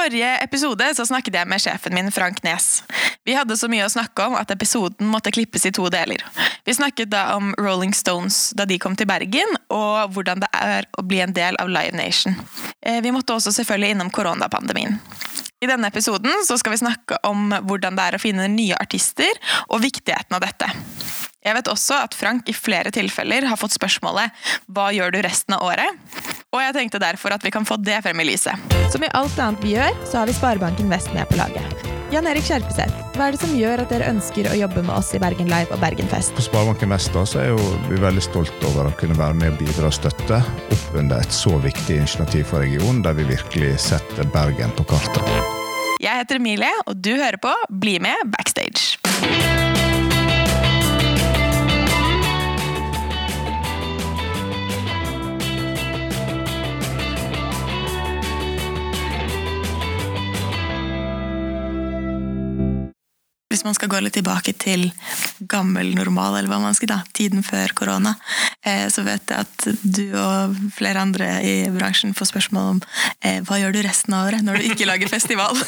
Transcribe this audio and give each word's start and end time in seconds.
forrige 0.00 0.38
episode 0.40 0.86
så 0.96 1.04
snakket 1.06 1.36
jeg 1.36 1.48
med 1.50 1.60
sjefen 1.60 1.94
min, 1.94 2.08
Frank 2.14 2.40
Nes. 2.46 2.82
Vi 3.28 3.34
hadde 3.36 3.56
så 3.58 3.68
mye 3.68 3.84
å 3.84 3.92
snakke 3.92 4.30
om 4.30 4.36
at 4.38 4.52
episoden 4.54 5.10
måtte 5.12 5.32
klippes 5.34 5.66
i 5.68 5.72
to 5.76 5.88
deler. 5.92 6.22
Vi 6.64 6.74
snakket 6.76 7.12
da 7.12 7.34
om 7.36 7.52
Rolling 7.60 7.92
Stones 7.96 8.50
da 8.56 8.64
de 8.68 8.78
kom 8.80 8.96
til 8.96 9.10
Bergen, 9.10 9.58
og 9.68 10.14
hvordan 10.14 10.40
det 10.44 10.48
er 10.56 10.88
å 10.96 11.04
bli 11.04 11.20
en 11.20 11.36
del 11.36 11.58
av 11.60 11.68
Live 11.68 11.96
Nation. 11.98 12.38
Eh, 12.80 13.02
vi 13.04 13.12
måtte 13.12 13.36
også 13.36 13.52
selvfølgelig 13.58 13.96
innom 13.96 14.12
koronapandemien. 14.14 14.96
I 15.60 15.68
denne 15.68 15.90
episoden 15.92 16.46
så 16.48 16.56
skal 16.56 16.72
vi 16.72 16.80
snakke 16.80 17.20
om 17.28 17.52
hvordan 17.68 17.98
det 17.98 18.06
er 18.06 18.16
å 18.16 18.22
finne 18.22 18.48
nye 18.48 18.78
artister, 18.80 19.28
og 19.68 19.84
viktigheten 19.84 20.38
av 20.38 20.46
dette. 20.46 20.70
Jeg 21.40 21.56
vet 21.56 21.70
også 21.72 21.96
at 22.04 22.16
Frank 22.16 22.48
i 22.52 22.54
flere 22.56 22.92
tilfeller 22.92 23.46
har 23.48 23.56
fått 23.56 23.72
spørsmålet 23.72 24.28
'Hva 24.68 24.90
gjør 24.92 25.14
du 25.14 25.22
resten 25.24 25.54
av 25.56 25.64
året?' 25.64 25.96
Og 26.52 26.60
jeg 26.60 26.74
tenkte 26.74 27.00
derfor 27.00 27.32
at 27.32 27.44
vi 27.44 27.50
kan 27.50 27.64
få 27.64 27.78
det 27.78 28.02
frem 28.02 28.20
i 28.20 28.26
lyset. 28.26 28.58
Som 28.90 29.04
i 29.04 29.10
alt 29.14 29.38
annet 29.38 29.62
vi 29.62 29.76
gjør, 29.76 29.94
så 30.04 30.18
har 30.18 30.26
vi 30.26 30.34
Sparebanken 30.34 30.90
Vest 30.90 31.14
med 31.14 31.28
på 31.28 31.38
laget. 31.38 31.64
Jan 32.10 32.26
Erik 32.26 32.42
Skjerpeseth, 32.42 32.90
hva 33.14 33.28
er 33.28 33.36
det 33.36 33.40
som 33.40 33.52
gjør 33.54 33.84
at 33.84 33.92
dere 33.92 34.08
ønsker 34.10 34.48
å 34.50 34.56
jobbe 34.58 34.82
med 34.82 34.90
oss 34.96 35.14
i 35.14 35.20
Bergen 35.22 35.46
Live 35.46 35.70
og 35.70 35.78
Bergenfest? 35.78 36.34
På 36.34 36.42
Sparebanken 36.42 36.90
Vest 36.90 37.12
da, 37.14 37.22
så 37.22 37.38
er 37.38 37.52
jo 37.52 37.60
vi 37.86 38.00
veldig 38.02 38.24
stolt 38.26 38.66
over 38.66 38.90
å 38.90 38.96
kunne 38.98 39.14
være 39.14 39.38
med 39.38 39.54
og 39.54 39.62
bidra 39.62 39.86
og 39.86 39.94
støtte 39.94 40.42
opp 40.42 40.98
under 40.98 41.22
et 41.22 41.32
så 41.32 41.54
viktig 41.62 42.00
initiativ 42.02 42.50
for 42.50 42.66
regionen, 42.66 43.04
der 43.06 43.14
vi 43.14 43.30
virkelig 43.30 43.78
setter 43.86 44.26
Bergen 44.34 44.74
på 44.74 44.88
kartet. 44.90 45.22
Jeg 46.02 46.24
heter 46.24 46.42
Emilie, 46.42 46.74
og 46.88 46.98
du 46.98 47.14
hører 47.14 47.38
på 47.38 47.54
Bli 47.70 48.00
med 48.02 48.34
backstage. 48.34 49.59
Hvis 63.50 63.64
man 63.66 63.74
skal 63.74 63.90
gå 63.90 63.98
litt 63.98 64.14
tilbake 64.14 64.52
til 64.54 64.84
gammel 65.50 65.88
normal, 65.98 66.36
eller 66.38 66.52
hva 66.52 66.60
man 66.62 66.76
skal 66.78 66.92
da, 66.92 66.98
tiden 67.18 67.42
før 67.42 67.72
korona, 67.74 68.12
eh, 68.62 68.84
så 68.94 69.02
vet 69.02 69.26
jeg 69.26 69.42
at 69.42 69.66
du 69.82 70.04
og 70.14 70.54
flere 70.76 71.02
andre 71.02 71.32
i 71.42 71.54
bransjen 71.74 72.14
får 72.14 72.30
spørsmål 72.30 72.68
om 72.76 72.82
eh, 73.26 73.40
hva 73.48 73.58
gjør 73.58 73.74
du 73.74 73.80
resten 73.82 74.14
av 74.14 74.28
året 74.28 74.46
når 74.46 74.60
du 74.60 74.68
ikke 74.70 74.86
lager 74.86 75.10
festival? 75.10 75.58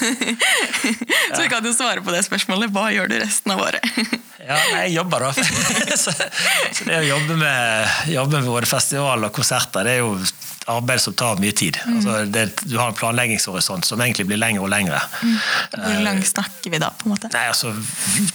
så 1.35 1.41
vi 1.43 1.51
kan 1.51 1.67
jo 1.67 1.75
svare 1.75 2.05
på 2.07 2.15
det 2.15 2.23
spørsmålet. 2.29 2.71
Hva 2.71 2.87
gjør 2.95 3.11
du 3.11 3.19
resten 3.25 3.57
av 3.57 3.67
året? 3.67 3.83
Ja, 4.43 4.57
nei, 4.73 4.89
jeg 4.89 4.97
jobber, 4.97 5.23
da. 5.23 5.45
så, 6.03 6.11
så 6.11 6.87
det 6.89 6.97
å 6.99 7.05
jobbe 7.07 7.37
med, 7.39 7.93
jobbe 8.11 8.41
med 8.41 8.49
både 8.51 8.67
festival 8.67 9.29
og 9.29 9.31
konserter, 9.37 9.87
det 9.87 9.93
er 9.95 10.01
jo 10.01 10.17
arbeid 10.71 11.01
som 11.01 11.15
tar 11.15 11.41
mye 11.43 11.53
tid. 11.57 11.79
Mm. 11.87 11.97
Altså, 11.97 12.17
det, 12.25 12.45
du 12.63 12.77
har 12.79 12.93
en 12.93 12.99
planleggingshorisont 12.99 13.87
som 13.87 14.01
egentlig 14.01 14.27
blir 14.31 14.41
lengre 14.41 14.65
og 14.67 14.71
lengre. 14.73 15.01
Mm. 15.23 15.37
Hvor 15.77 16.03
lang 16.07 16.23
snakker 16.27 16.75
vi 16.75 16.81
da? 16.83 16.91
på 16.99 17.09
en 17.09 17.15
måte? 17.15 17.31
Nei, 17.35 17.47
altså, 17.51 17.73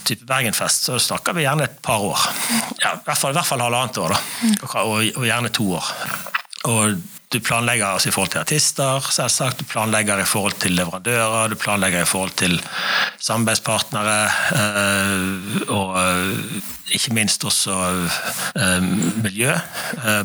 type 0.08 0.28
Bergenfest 0.28 0.90
så 0.90 1.00
snakker 1.02 1.38
vi 1.38 1.46
gjerne 1.46 1.68
et 1.68 1.78
par 1.86 2.04
år. 2.04 2.26
Ja, 2.82 2.96
I 2.96 3.06
hvert 3.06 3.22
fall, 3.22 3.36
i 3.36 3.40
hvert 3.40 3.52
fall 3.52 3.64
halvannet 3.64 4.02
år, 4.04 4.16
da. 4.16 4.24
Mm. 4.42 4.58
Og, 4.64 4.98
og, 5.16 5.28
gjerne 5.28 5.54
to 5.56 5.70
år. 5.78 5.94
Og 6.68 6.98
du 7.34 7.40
planlegger 7.44 7.86
altså, 7.92 8.10
i 8.10 8.14
forhold 8.16 8.32
til 8.32 8.40
artister, 8.40 9.08
selvsagt. 9.12 9.60
Du 9.60 9.66
planlegger 9.68 10.22
i 10.24 10.26
forhold 10.26 10.54
til 10.62 10.78
leverandører, 10.78 11.50
du 11.52 11.56
planlegger 11.60 12.02
i 12.02 12.08
forhold 12.08 12.32
til 12.40 12.56
samarbeidspartnere. 13.20 14.30
Øh, 14.56 15.62
og 15.68 16.00
øh, 16.04 16.38
ikke 16.92 17.14
minst 17.14 17.44
også 17.44 17.74
øh, 18.56 18.84
miljø, 19.24 19.52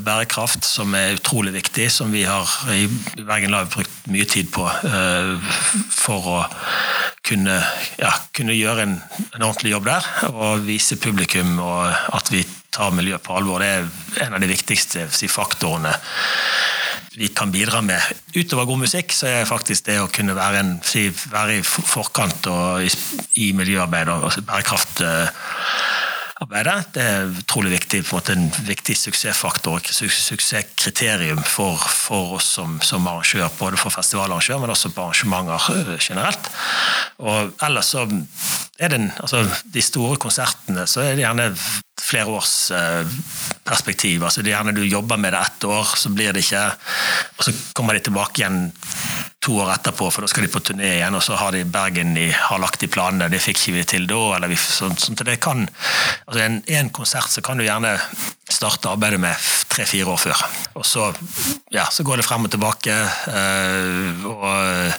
bærekraft, 0.04 0.64
som 0.64 0.94
er 0.94 1.14
utrolig 1.18 1.52
viktig. 1.52 1.90
Som 1.90 2.12
vi 2.12 2.22
har 2.22 2.46
i 2.70 2.86
Bergen 3.26 3.50
Live 3.50 3.66
brukt 3.74 4.06
mye 4.06 4.24
tid 4.24 4.52
på 4.54 4.68
for 5.90 6.28
å 6.36 6.38
kunne, 7.26 7.56
ja, 7.98 8.12
kunne 8.36 8.54
gjøre 8.54 8.86
en, 8.86 8.94
en, 9.32 9.42
ordentlig 9.42 9.74
jobb 9.74 9.90
der. 9.90 10.06
Og 10.30 10.62
vise 10.66 11.00
publikum 11.02 11.58
at 11.58 12.30
vi 12.30 12.44
tar 12.70 12.94
miljø 12.94 13.18
på 13.18 13.34
alvor. 13.40 13.58
Det 13.58 13.72
er 13.74 14.28
en 14.28 14.38
av 14.38 14.42
de 14.42 14.52
viktigste 14.54 15.08
faktorene 15.26 15.96
vi 17.16 17.28
kan 17.28 17.52
bidra 17.52 17.80
med. 17.84 18.00
Utover 18.36 18.64
god 18.68 18.84
musikk, 18.86 19.12
så 19.12 19.28
er 19.28 19.48
faktisk 19.48 19.86
det 19.88 19.98
å 20.00 20.10
kunne 20.12 20.36
være, 20.36 20.62
en, 20.62 20.76
være 21.32 21.58
i 21.58 21.64
forkant 21.64 22.48
og 22.50 22.84
i, 22.86 22.92
i 23.44 23.50
miljøarbeid 23.56 24.12
og 24.12 24.30
bærekraft 24.48 25.02
arbeidet. 26.42 26.92
Det 26.94 27.02
er 27.02 27.30
utrolig 27.42 27.72
viktig, 27.76 28.02
på 28.06 28.16
en 28.16 28.18
måte 28.18 28.36
en 28.36 28.66
viktig 28.66 28.96
suksessfaktor 28.98 29.82
suksesskriterium 29.92 31.42
for, 31.46 31.78
for 31.78 32.36
oss 32.38 32.50
som, 32.58 32.78
som, 32.84 33.06
arrangør, 33.08 33.50
både 33.58 33.80
for 33.80 33.94
festivalarrangør, 33.94 34.60
men 34.62 34.74
også 34.74 34.92
på 34.94 35.06
arrangementer 35.06 35.70
øh, 35.76 35.94
generelt. 36.00 36.50
Og 37.22 37.52
ellers 37.62 37.92
så 37.94 38.06
er 38.78 38.92
det 38.92 39.00
altså, 39.20 39.44
De 39.74 39.82
store 39.82 40.18
konsertene 40.20 40.86
så 40.90 41.04
er 41.04 41.16
det 41.16 41.24
gjerne 41.24 41.48
flere 42.02 42.26
års 42.26 42.70
øh, 42.74 43.06
perspektiv. 43.64 44.24
altså 44.24 44.42
det 44.42 44.52
er 44.52 44.58
gjerne 44.58 44.76
Du 44.76 44.82
jobber 44.82 45.16
med 45.16 45.32
det 45.32 45.40
ett 45.40 45.64
år, 45.64 45.96
så 45.96 46.10
blir 46.10 46.32
det 46.32 46.44
ikke 46.44 46.64
Og 47.38 47.44
så 47.44 47.52
kommer 47.74 47.94
de 47.94 48.00
tilbake 48.00 48.42
igjen 48.42 48.72
to 49.42 49.56
år 49.58 49.72
etterpå, 49.72 50.06
for 50.10 50.22
da 50.22 50.30
skal 50.30 50.46
de 50.46 50.52
på 50.52 50.62
turné 50.62 50.92
igjen, 50.96 51.16
og 51.18 51.22
så 51.26 51.34
har 51.40 51.54
de 51.54 51.64
Bergen 51.66 52.14
de 52.14 52.28
har 52.30 52.60
lagt 52.62 52.84
i 52.86 52.90
planene. 52.90 53.30
Det 53.32 53.40
fikk 53.42 53.58
ikke 53.58 53.74
vi 53.74 53.86
til 53.94 54.06
da. 54.10 54.20
eller 54.36 54.52
vi, 54.52 54.58
sånt, 54.60 55.02
sånt. 55.02 55.24
det 55.26 55.40
kan, 55.42 55.66
altså 56.26 56.44
En, 56.44 56.62
en 56.66 56.90
konsert 56.94 57.30
så 57.30 57.42
kan 57.42 57.58
du 57.58 57.64
gjerne 57.66 57.96
starte 58.52 58.90
arbeidet 58.90 59.20
med 59.22 59.50
tre-fire 59.72 60.12
år 60.12 60.20
før. 60.20 60.44
Og 60.78 60.86
så, 60.86 61.08
ja, 61.72 61.86
så, 61.90 62.04
går 62.06 62.20
det 62.20 62.26
frem 62.26 62.46
og 62.48 62.52
tilbake. 62.52 62.96
Øh, 63.32 64.26
og 64.28 64.92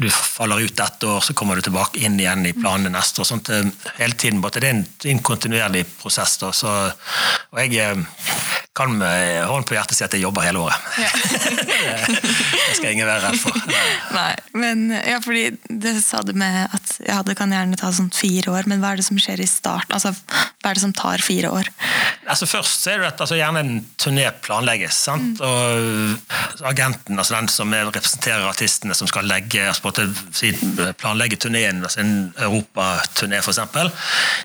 du 0.00 0.08
faller 0.10 0.64
ut 0.64 0.80
ett 0.80 1.04
år, 1.04 1.20
så 1.20 1.34
kommer 1.36 1.56
du 1.56 1.66
tilbake 1.66 2.00
inn 2.00 2.18
igjen 2.20 2.46
i 2.48 2.54
planene 2.56 2.92
neste 2.94 3.22
år. 3.22 3.30
Sånt, 3.30 3.52
hele 3.98 4.16
tiden, 4.16 4.40
Det 4.40 4.64
er 4.64 4.70
en, 4.70 4.86
en 5.04 5.22
kontinuerlig 5.22 5.84
prosess. 6.00 6.38
Da, 6.40 6.52
så, 6.52 6.92
og 7.50 7.60
jeg 7.60 7.76
eh, 7.76 8.04
kan 8.80 8.92
med 8.98 9.44
hånden 9.44 9.66
på 9.68 9.74
hjertet 9.74 9.98
si 9.98 10.04
at 10.06 10.14
jeg 10.14 10.22
jobber 10.22 10.46
hele 10.46 10.62
året. 10.62 10.78
Ja. 11.00 11.10
det 12.68 12.76
skal 12.78 12.92
ingen 12.92 13.08
være 13.08 13.26
redd 13.26 13.40
for. 13.42 13.56
Nei, 14.14 14.32
men 14.56 14.86
ja, 14.94 15.18
fordi 15.24 15.50
Det 15.82 15.96
sa 16.04 16.22
du 16.24 16.32
med 16.38 16.62
at 16.70 16.94
ja, 17.04 17.20
det 17.26 17.36
kan 17.38 17.52
gjerne 17.52 17.78
ta 17.80 17.90
sånn 17.94 18.12
fire 18.14 18.54
år, 18.54 18.68
men 18.70 18.82
hva 18.82 18.94
er 18.94 19.00
det 19.00 19.06
som 19.08 19.18
skjer 19.20 19.42
i 19.42 19.48
starten? 19.50 19.92
Altså, 19.96 20.14
hva 20.62 20.70
er 20.70 20.78
det 20.78 20.84
som 20.84 20.94
tar 20.96 21.24
fire 21.24 21.50
år? 21.52 21.70
Altså 22.30 22.46
Først 22.50 22.69
så 22.70 22.92
er 22.92 23.02
det 23.02 23.08
at 23.10 23.22
altså, 23.24 23.38
gjerne 23.38 23.62
en 23.64 23.80
turné 24.00 24.26
planlegges. 24.44 24.98
sant? 25.08 25.40
Mm. 25.40 26.14
Og 26.60 26.68
Agenten, 26.70 27.18
altså 27.18 27.36
den 27.36 27.50
som 27.52 27.74
representerer 27.74 28.48
artistene 28.48 28.96
som 28.96 29.10
skal 29.10 29.28
legge, 29.30 29.66
altså, 29.68 29.92
planlegge 31.00 31.40
turneen, 31.40 31.82
altså 31.82 32.04
en 32.04 32.14
europaturné 32.38 33.42
f.eks., 33.42 33.60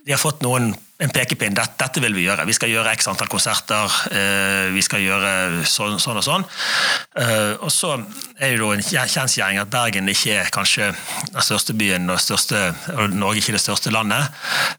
de 0.05 0.13
har 0.13 0.21
fått 0.21 0.43
noen 0.45 0.73
en 1.03 1.11
pekepinn. 1.11 1.55
Dette, 1.55 1.75
dette, 1.79 1.99
vil 2.03 2.15
vi 2.15 2.23
gjøre. 2.23 2.45
Vi 2.47 2.55
skal 2.55 2.71
gjøre 2.71 2.93
x 2.95 3.09
antall 3.11 3.27
konserter. 3.31 3.91
Uh, 4.13 4.71
vi 4.75 4.83
skal 4.85 5.03
gjøre 5.03 5.63
sånn, 5.67 5.97
sånn 5.99 6.21
og 6.21 6.23
sånn. 6.23 6.45
Uh, 7.17 7.55
og 7.59 7.71
så 7.73 7.97
er 8.39 8.53
det 8.53 8.61
jo 8.61 8.71
en 8.71 8.83
kjensgjerning 8.83 9.59
at 9.59 9.71
Bergen 9.73 10.07
ikke 10.11 10.37
er 10.39 10.51
kanskje 10.55 10.93
den 11.33 11.43
største 11.43 11.75
byen 11.75 12.07
og, 12.11 12.21
største, 12.23 12.61
og 12.95 13.15
Norge 13.15 13.43
ikke 13.43 13.57
det 13.57 13.63
største 13.65 13.91
landet. 13.91 14.31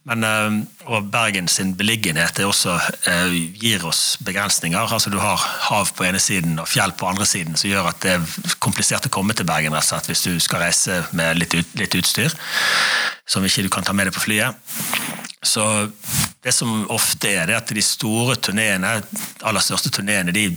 Men, 0.09 0.25
uh, 0.25 0.89
og 0.89 1.11
Bergen 1.13 1.51
sin 1.53 1.75
beliggenhet 1.77 2.39
også, 2.47 2.77
gir 3.59 3.83
oss 3.89 4.17
begrensninger. 4.25 4.79
Altså 4.79 5.11
Du 5.11 5.19
har 5.19 5.41
hav 5.67 5.91
på 5.97 6.07
ene 6.07 6.21
siden 6.23 6.61
og 6.63 6.69
fjell 6.71 6.95
på 6.97 7.09
andre 7.11 7.27
siden, 7.29 7.59
som 7.59 7.71
gjør 7.71 7.91
at 7.91 8.01
det 8.05 8.15
er 8.15 8.57
komplisert 8.63 9.09
å 9.09 9.13
komme 9.13 9.35
til 9.37 9.49
Bergen 9.49 9.75
rett 9.75 9.85
og 9.85 9.91
slett, 9.91 10.11
hvis 10.13 10.25
du 10.29 10.41
skal 10.41 10.63
reise 10.63 11.03
med 11.17 11.41
litt, 11.43 11.59
litt 11.77 11.99
utstyr 11.99 12.33
som 13.27 13.45
ikke 13.45 13.67
du 13.67 13.73
kan 13.73 13.85
ta 13.85 13.95
med 13.97 14.09
deg 14.09 14.15
på 14.15 14.23
flyet. 14.23 15.26
Så 15.47 15.65
det 16.43 16.55
som 16.55 16.85
ofte 16.95 17.31
er, 17.33 17.47
det 17.49 17.57
er 17.57 17.63
at 17.63 17.75
de 17.75 17.83
store 17.85 18.37
turneene, 18.43 18.97
aller 19.47 19.65
største 19.65 19.93
turneene, 19.95 20.35
de 20.35 20.49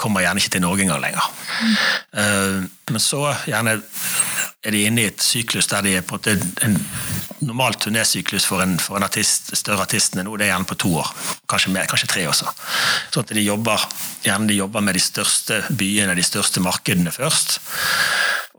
kommer 0.00 0.24
gjerne 0.24 0.42
ikke 0.42 0.56
til 0.56 0.64
Norge 0.64 0.86
engang 0.86 1.02
lenger. 1.02 1.28
Mm. 1.62 2.68
Men 2.90 3.02
så 3.02 3.24
gjerne 3.46 3.76
er 4.62 4.74
de 4.74 4.84
inne 4.86 5.04
i 5.04 5.10
et 5.10 5.22
syklus 5.22 5.68
der 5.70 5.84
de 5.86 5.96
er 5.98 6.06
på 6.06 6.18
en, 6.30 6.42
en 6.66 6.78
normal 7.42 7.74
turnésyklus 7.82 8.46
for 8.46 8.62
en, 8.62 8.76
for 8.78 8.98
en 8.98 9.06
artist, 9.06 9.50
større 9.58 9.86
artist 9.86 10.14
nå, 10.18 10.24
det 10.36 10.46
er 10.46 10.52
gjerne 10.52 10.70
på 10.70 10.78
to 10.84 10.92
år. 11.00 11.10
Kanskje 11.50 11.72
mer, 11.74 11.88
kanskje 11.90 12.10
tre 12.12 12.26
også. 12.30 12.50
Sånn 13.10 13.26
at 13.26 13.34
de 13.34 13.44
jobber, 13.44 13.86
gjerne 14.26 14.50
de 14.50 14.58
jobber 14.60 14.84
med 14.86 14.98
de 14.98 15.02
største 15.02 15.62
byene, 15.70 16.14
de 16.18 16.26
største 16.26 16.62
markedene 16.62 17.14
først. 17.14 17.58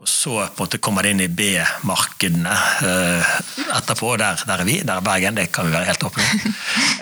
Og 0.04 0.08
så 0.08 0.32
på 0.36 0.42
en 0.44 0.66
måte 0.66 0.78
kommer 0.84 1.06
det 1.06 1.14
inn 1.14 1.22
i 1.24 1.30
B-markedene 1.32 2.52
uh, 2.84 3.30
etterpå. 3.78 4.10
Der, 4.20 4.36
der, 4.44 4.60
er 4.60 4.68
vi, 4.68 4.74
der 4.84 4.98
er 4.98 5.06
Bergen, 5.06 5.38
det 5.38 5.46
kan 5.48 5.64
vi 5.64 5.72
være 5.72 5.88
helt 5.88 6.04
åpne 6.04 6.26
om. 6.28 6.58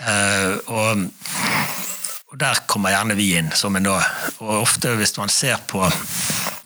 Uh, 0.06 0.52
og, 0.70 1.02
og, 2.31 2.37
der 2.38 2.62
kommer 2.70 2.94
gjerne 2.94 3.19
vi 3.19 3.32
inn. 3.40 3.50
som 3.58 3.75
en 3.75 3.90
da, 3.90 3.96
og 4.38 4.54
ofte 4.60 4.94
hvis 5.00 5.16
man 5.19 5.34
ser 5.34 5.58
på 5.66 5.82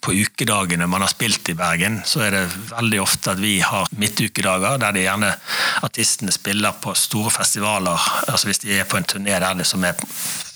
på 0.06 0.12
ukedagene 0.14 0.86
man 0.86 1.02
har 1.02 1.10
spilt 1.10 1.48
i 1.50 1.54
Bergen, 1.58 1.96
så 2.06 2.20
er 2.28 2.30
det 2.30 2.42
veldig 2.70 3.00
ofte 3.02 3.32
at 3.32 3.40
vi 3.42 3.56
har 3.58 3.88
midtukedager 3.98 4.78
der 4.78 4.94
de 4.94 5.02
gjerne 5.02 5.32
artistene 5.82 6.30
spiller 6.30 6.76
på 6.78 6.94
store 6.94 7.32
festivaler. 7.34 8.04
altså 8.28 8.46
Hvis 8.46 8.62
de 8.62 8.76
er 8.78 8.86
på 8.86 9.00
en 9.00 9.08
turné 9.12 9.34
der 9.34 9.58
det 9.58 9.66
som 9.66 9.82
er 9.84 9.98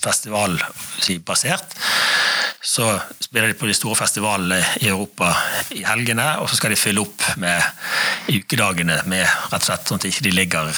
festivalbasert, 0.05 1.75
Så 2.61 2.85
spiller 3.19 3.47
de 3.47 3.57
på 3.57 3.65
de 3.65 3.73
store 3.73 3.97
festivalene 3.97 4.59
i 4.85 4.89
Europa 4.91 5.31
i 5.73 5.81
helgene, 5.81 6.27
og 6.43 6.49
så 6.49 6.59
skal 6.59 6.73
de 6.73 6.77
fylle 6.77 7.01
opp 7.01 7.23
med 7.41 8.29
i 8.29 8.37
ukedagene 8.37 8.99
med 9.09 9.25
rett 9.25 9.63
og 9.63 9.65
slett 9.65 9.89
sånn 9.89 9.97
at 9.97 10.05
de 10.05 10.11
ikke 10.13 10.33
ligger, 10.35 10.69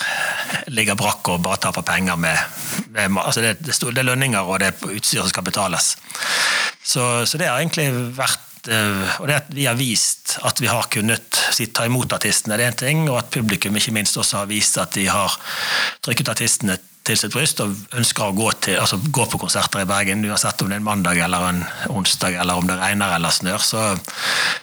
ligger 0.72 0.96
brakk 1.00 1.34
og 1.34 1.44
bare 1.44 1.60
taper 1.66 1.84
penger 1.88 2.16
med, 2.16 2.40
med 2.96 3.20
altså 3.20 3.44
det, 3.44 3.58
det, 3.68 3.76
er 3.76 4.08
lønninger 4.08 4.48
og 4.48 4.64
det 4.64 4.72
er 4.72 4.96
utstyr 4.96 5.26
som 5.26 5.34
skal 5.34 5.48
betales. 5.50 5.98
Så, 6.80 7.26
så 7.28 7.40
det 7.42 7.52
har 7.52 7.60
egentlig 7.60 7.90
vært 8.16 8.72
eh, 8.72 9.20
og 9.20 9.28
det 9.28 9.42
at 9.42 9.52
vi 9.52 9.68
har 9.68 9.76
vist 9.76 10.38
at 10.48 10.64
vi 10.64 10.72
har 10.72 10.88
kunnet 10.92 11.42
ta 11.76 11.84
imot 11.84 12.16
artistene, 12.16 12.56
det 12.56 12.70
er 12.70 12.72
en 12.72 12.80
ting, 12.80 13.04
og 13.10 13.20
at 13.26 13.36
publikum 13.36 13.76
ikke 13.76 13.96
minst 13.96 14.16
også 14.16 14.46
har 14.46 14.52
vist 14.52 14.80
at 14.80 14.96
de 14.96 15.10
har 15.12 15.36
trykket 16.04 16.32
artistene 16.32 16.80
til 17.04 17.20
sitt 17.20 17.34
bryst 17.34 17.60
og 17.64 17.74
ønsker 17.98 18.30
å 18.30 18.36
gå, 18.36 18.50
til, 18.64 18.78
altså 18.80 19.00
gå, 19.04 19.26
på 19.32 19.40
konserter 19.42 19.84
i 19.84 19.88
Bergen, 19.90 20.24
uansett 20.24 20.62
om 20.64 20.70
det 20.72 20.78
er 20.78 20.82
en 20.82 20.88
mandag 20.88 21.20
eller 21.26 21.48
en 21.50 21.64
onsdag, 21.92 22.38
eller 22.40 22.60
om 22.60 22.70
det 22.70 22.78
regner 22.80 23.18
eller 23.18 23.34
snør, 23.36 23.64
så, 23.64 23.84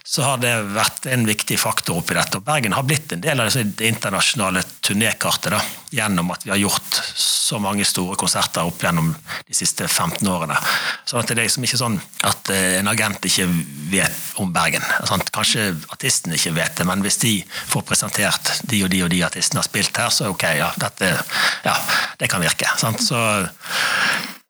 så 0.04 0.25
har 0.25 0.40
det 0.42 0.54
vært 0.72 1.10
en 1.12 1.26
viktig 1.28 1.58
faktor 1.60 2.00
oppi 2.00 2.16
dette. 2.16 2.40
Og 2.40 2.46
Bergen 2.46 2.76
har 2.76 2.87
blitt 2.88 3.12
en 3.12 3.25
del 3.25 3.42
av 3.42 3.52
det 3.52 3.90
internasjonale 3.90 4.64
turnékartet 4.81 5.52
da, 5.52 5.60
gjennom 5.90 6.32
at 6.32 6.46
vi 6.46 6.54
har 6.54 6.62
gjort 6.62 7.02
så 7.20 7.58
mange 7.58 7.84
store 7.88 8.16
konserter 8.19 8.66
opp 8.66 8.82
gjennom 8.84 9.10
de 9.46 9.56
siste 9.56 9.88
15 9.88 10.28
årene. 10.31 10.56
Sånn 11.04 11.20
at 11.20 11.32
det 11.32 11.36
er 11.36 11.43
liksom 11.43 11.66
ikke 11.66 11.81
sånn 11.81 11.98
at 12.28 12.52
eh, 12.54 12.78
en 12.78 12.88
agent 12.88 13.26
ikke 13.26 13.48
vet 13.90 14.40
om 14.40 14.52
Bergen. 14.54 14.84
Sånn, 15.08 15.25
kanskje 15.34 15.72
artisten 15.90 16.36
ikke 16.36 16.54
vet 16.56 16.78
det, 16.78 16.86
men 16.88 17.02
hvis 17.04 17.19
de 17.25 17.34
får 17.72 17.84
presentert 17.88 18.52
de 18.70 18.84
og 18.86 18.93
de 18.94 19.02
og 19.04 19.10
de 19.12 19.22
artistene 19.26 19.60
har 19.60 19.66
spilt 19.66 19.98
her, 19.98 20.14
så 20.14 20.31
ok, 20.31 20.46
ja, 20.60 20.70
dette, 20.81 21.10
ja 21.66 21.75
det 22.22 22.30
kan 22.31 22.43
virke. 22.44 22.69
Sant? 22.81 23.03
Så, 23.03 23.19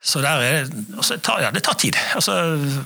så 0.00 0.22
er, 0.24 0.64
altså, 0.96 1.18
tar, 1.20 1.42
ja, 1.44 1.50
det 1.52 1.60
tar 1.60 1.76
tid. 1.76 1.96
Altså, 2.16 2.32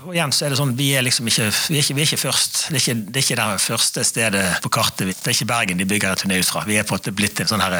og 0.02 0.16
igjen 0.16 0.32
så 0.34 0.48
er 0.48 0.50
det 0.50 0.56
sånn, 0.58 0.72
Vi 0.74 0.88
er 0.98 1.04
liksom 1.06 1.28
ikke, 1.30 1.46
vi 1.70 1.76
er 1.78 1.84
ikke, 1.84 1.94
vi 1.94 2.02
er 2.02 2.08
ikke 2.08 2.22
først. 2.24 2.56
Det 2.66 2.74
er 2.74 2.82
ikke, 2.82 2.94
det 3.06 3.20
er 3.20 3.24
ikke 3.24 3.36
det 3.38 3.60
første 3.62 4.02
stedet 4.08 4.42
på 4.64 4.72
kartet. 4.74 5.12
Det 5.12 5.30
er 5.30 5.36
ikke 5.36 5.46
Bergen 5.52 5.78
de 5.78 5.86
bygger 5.86 6.10
en 6.10 6.18
turné 6.18 6.40
ut 6.42 6.48
fra. 6.48 6.64
Vi 6.66 6.74
er 6.80 6.88
på 6.88 6.96
at 6.98 7.06
det 7.06 7.12
er 7.12 7.18
blitt 7.20 7.38
en 7.44 7.50
sånn 7.52 7.62
her, 7.62 7.76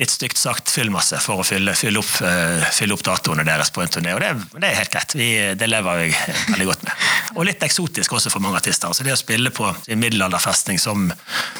litt 0.00 0.14
stygt 0.14 0.40
sagt 0.40 0.72
fyllmasse 0.72 1.20
for 1.20 1.42
å 1.42 1.44
fylle, 1.44 1.74
fylle, 1.76 2.00
opp, 2.00 2.14
uh, 2.24 2.64
fylle 2.78 2.96
opp, 2.96 3.04
datoene 3.04 3.44
deres 3.44 3.68
på 3.76 3.84
en 3.84 3.92
turné. 3.92 4.14
Og 4.16 4.24
det, 4.24 4.32
det 4.56 4.70
er 4.70 4.80
helt 4.80 4.94
greit. 4.96 5.18
Vi, 5.20 5.28
det 5.60 5.68
lever 5.68 6.06
jeg 6.06 6.16
veldig 6.54 6.70
godt 6.70 6.88
med. 6.88 7.04
Og 7.36 7.44
litt 7.50 7.68
eksotisk 7.68 8.16
også 8.16 8.32
for 8.32 8.46
mange 8.46 8.62
artister. 8.62 8.88
Altså, 8.88 9.04
det 9.04 9.12
å 9.12 9.20
spille 9.20 9.52
på 9.52 9.68
en 9.68 10.00
middelalderfestning 10.00 10.80
som, 10.80 11.10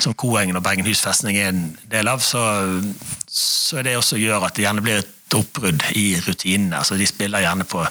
som 0.01 0.17
Koengen 0.17 0.57
og 0.57 0.65
Bergenhus 0.65 1.05
festning 1.05 1.37
er 1.37 1.53
en 1.53 1.63
del 1.93 2.09
av, 2.09 2.25
så, 2.25 2.41
så 3.29 3.83
er 3.83 3.91
det 3.91 3.99
også 4.01 4.17
gjør 4.17 4.49
at 4.49 4.57
det 4.57 4.65
gjerne 4.65 4.89
blir 4.89 5.05
et 5.05 5.15
oppbrudd 5.35 5.85
i 5.99 6.21
rutinene. 6.25 6.79
Altså, 6.79 6.97
de 6.97 7.07
spiller 7.07 7.45
gjerne 7.45 7.67
på 7.69 7.85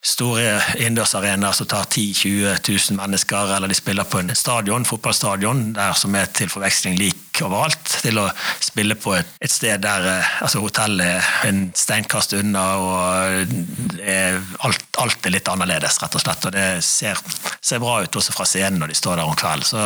store 0.00 0.44
innendørsarenaer 0.80 1.52
som 1.52 1.68
tar 1.68 1.84
10 1.84 2.12
000-20 2.16 2.92
000 2.92 2.96
mennesker, 2.96 3.50
eller 3.56 3.68
de 3.68 3.76
spiller 3.76 4.06
på 4.08 4.22
en 4.22 4.32
stadion, 4.36 4.86
fotballstadion 4.88 5.74
der 5.76 5.92
som 5.92 6.14
er 6.16 6.30
til 6.32 6.48
forveksling 6.48 6.96
lik 6.96 7.42
overalt, 7.44 7.98
til 8.00 8.20
å 8.22 8.26
spille 8.64 8.96
på 8.96 9.12
et, 9.18 9.34
et 9.44 9.52
sted 9.52 9.82
der 9.84 10.06
eh, 10.08 10.32
altså 10.40 10.62
hotellet 10.64 11.04
er 11.04 11.50
en 11.50 11.62
steinkast 11.76 12.32
unna, 12.38 12.64
og 12.80 14.00
er, 14.00 14.40
alt, 14.64 14.86
alt, 15.04 15.20
er 15.26 15.36
litt 15.36 15.52
annerledes, 15.52 16.00
rett 16.00 16.16
og 16.16 16.24
slett. 16.24 16.48
Og 16.48 16.56
det 16.56 16.68
ser, 16.86 17.20
ser 17.60 17.84
bra 17.84 18.00
ut 18.00 18.20
også 18.22 18.36
fra 18.36 18.48
scenen 18.48 18.80
når 18.80 18.94
de 18.94 19.00
står 19.02 19.20
der 19.20 19.28
om 19.28 19.36
kvelden. 19.36 19.68
Så 19.68 19.84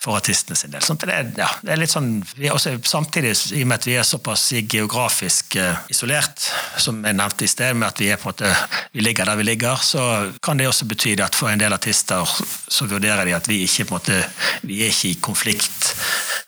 for 0.00 0.16
artistene 0.16 0.56
sin 0.56 0.72
del. 0.72 0.82
Sånn 0.84 0.98
det, 1.02 1.12
er, 1.12 1.28
ja, 1.36 1.48
det, 1.60 1.74
er, 1.74 1.80
litt 1.80 1.92
sånn, 1.92 2.22
også, 2.54 2.72
Samtidig, 2.88 3.34
i 3.52 3.64
og 3.64 3.68
med 3.68 3.80
at 3.82 3.88
vi 3.88 3.96
er 4.00 4.06
såpass 4.08 4.46
geografisk 4.56 5.58
uh, 5.60 5.82
isolert, 5.92 6.46
som 6.80 7.02
jeg 7.04 7.18
nevnte 7.18 7.44
i 7.44 7.50
sted, 7.52 7.76
med 7.76 7.90
at 7.90 8.00
vi, 8.00 8.08
er 8.08 8.20
på 8.20 8.30
en 8.30 8.32
måte, 8.32 8.54
vi 8.96 9.04
ligger 9.04 9.28
der 9.28 9.40
vi 9.40 9.48
ligger, 9.50 9.84
så 9.84 10.04
kan 10.42 10.60
det 10.60 10.70
også 10.70 10.88
bety 10.88 11.18
at 11.20 11.36
for 11.36 11.52
en 11.52 11.60
del 11.60 11.76
artister 11.76 12.24
så 12.24 12.88
vurderer 12.88 13.28
de 13.28 13.36
at 13.36 13.48
vi 13.50 13.60
ikke 13.66 13.90
på 13.90 13.94
en 13.94 13.98
måte, 13.98 14.18
vi 14.64 14.80
er 14.86 14.94
ikke 14.94 15.12
i 15.12 15.20
konflikt 15.20 15.92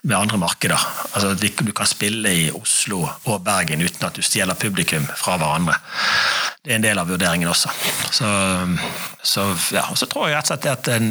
med 0.02 0.16
andre 0.16 0.40
markeder. 0.40 0.88
Altså, 1.12 1.34
Du 1.34 1.72
kan 1.72 1.86
spille 1.86 2.34
i 2.34 2.50
Oslo 2.50 3.04
og 3.24 3.44
Bergen 3.44 3.84
uten 3.84 4.06
at 4.06 4.16
du 4.16 4.22
stjeler 4.22 4.54
publikum 4.54 5.04
fra 5.16 5.36
hverandre. 5.36 5.76
Det 6.62 6.70
er 6.70 6.78
en 6.78 6.84
del 6.84 6.98
av 7.00 7.08
vurderingen 7.10 7.50
også. 7.50 7.72
Så, 8.14 8.28
så, 9.26 9.46
ja, 9.74 9.82
og 9.90 9.98
så 9.98 10.06
tror 10.06 10.28
jeg 10.28 10.36
rett 10.36 10.46
og 10.46 10.52
slett 10.52 10.68
at 10.70 10.90
en, 10.94 11.08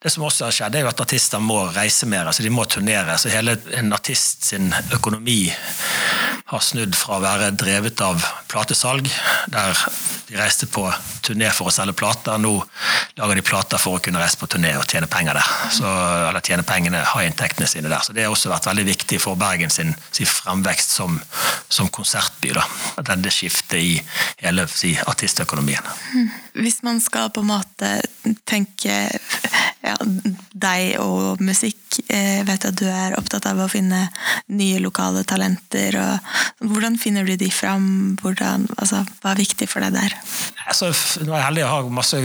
det 0.00 0.12
som 0.14 0.24
også 0.24 0.46
har 0.46 0.54
skjedd, 0.56 0.78
er 0.78 0.86
jo 0.86 0.88
at 0.88 1.02
artister 1.04 1.42
må 1.44 1.58
reise 1.74 2.08
mer. 2.08 2.30
altså 2.30 2.44
De 2.46 2.52
må 2.52 2.64
turnere. 2.64 3.18
så 3.20 3.28
Hele 3.28 3.58
en 3.76 3.92
artist 3.92 4.48
sin 4.48 4.72
økonomi 4.96 5.52
har 6.52 6.64
snudd 6.64 6.96
fra 6.96 7.18
å 7.18 7.24
være 7.24 7.50
drevet 7.52 8.00
av 8.00 8.24
platesalg, 8.48 9.12
der 9.52 9.76
de 9.76 10.21
reiste 10.36 10.66
på 10.66 10.86
turné 11.22 11.50
for 11.54 11.68
å 11.68 11.74
selge 11.74 11.94
plater. 11.98 12.38
Nå 12.40 12.54
lager 13.18 13.38
de 13.38 13.44
plater 13.46 13.80
for 13.80 13.98
å 13.98 14.02
kunne 14.02 14.22
reise 14.22 14.38
på 14.40 14.48
turné 14.50 14.72
og 14.78 14.86
tjene 14.90 15.08
penger 15.10 15.38
der. 15.38 15.50
Så, 15.74 15.88
eller 16.28 16.44
tjene 16.44 16.66
pengene, 16.66 17.02
ha 17.12 17.24
inntektene 17.26 17.68
sine 17.70 17.90
der. 17.92 18.04
Så 18.04 18.16
Det 18.16 18.26
har 18.26 18.34
også 18.34 18.52
vært 18.52 18.68
veldig 18.70 18.86
viktig 18.88 19.20
for 19.22 19.38
Bergen 19.40 19.70
sin, 19.70 19.94
sin 20.10 20.28
fremvekst 20.28 20.96
som, 20.96 21.18
som 21.68 21.90
konsertby. 21.92 22.54
da, 22.56 22.66
Denne 23.02 23.32
skiftet 23.32 23.78
i 23.80 23.96
hele 24.42 24.66
si, 24.72 24.94
artistøkonomien. 25.06 25.92
Hvis 26.58 26.82
man 26.86 27.00
skal 27.00 27.32
på 27.32 27.44
en 27.44 27.52
måte 27.52 27.94
tenke 28.48 28.96
ja, 29.82 29.96
deg 30.52 30.98
og 31.02 31.42
musikk, 31.42 31.78
jeg 32.08 32.40
eh, 32.40 32.44
vet 32.46 32.64
at 32.68 32.76
du 32.78 32.86
er 32.88 33.16
opptatt 33.18 33.46
av 33.50 33.60
å 33.60 33.70
finne 33.70 34.06
nye 34.54 34.80
lokale 34.80 35.24
talenter. 35.28 35.96
og 36.00 36.68
Hvordan 36.70 36.96
finner 37.00 37.26
du 37.28 37.34
de 37.36 37.50
fram? 37.52 38.16
Hvordan, 38.22 38.68
altså, 38.78 39.02
hva 39.20 39.34
er 39.34 39.42
viktig 39.42 39.68
for 39.68 39.84
deg 39.84 39.96
der? 39.96 40.16
Altså, 40.62 40.92
nå 41.26 41.32
er 41.32 41.40
jeg 41.40 41.46
heldig 41.48 41.64
å 41.66 41.70
ha 41.72 41.80
masse 41.92 42.18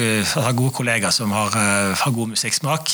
ha 0.45 0.51
gode 0.55 0.75
kollegaer 0.77 1.13
som 1.15 1.31
har, 1.35 1.55
eh, 1.57 1.93
har, 1.97 2.13
god 2.15 2.33
musikksmak. 2.35 2.93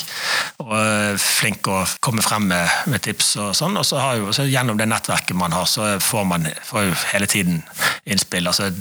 Og 0.63 0.71
er 0.77 1.13
eh, 1.13 1.19
flink 1.21 1.67
å 1.67 1.81
komme 2.03 2.23
frem 2.25 2.47
med, 2.51 2.77
med 2.89 3.03
tips 3.03 3.35
og 3.43 3.51
sånn. 3.57 3.77
Og 3.79 3.85
så, 3.87 3.99
så 4.33 4.47
gjennom 4.47 4.79
det 4.79 4.87
nettverket 4.89 5.37
man 5.37 5.55
har, 5.55 5.67
så 5.69 5.97
får 6.03 6.29
man 6.29 6.47
får 6.69 6.93
hele 7.13 7.29
tiden 7.29 7.61
innspill. 8.05 8.47
altså 8.47 8.71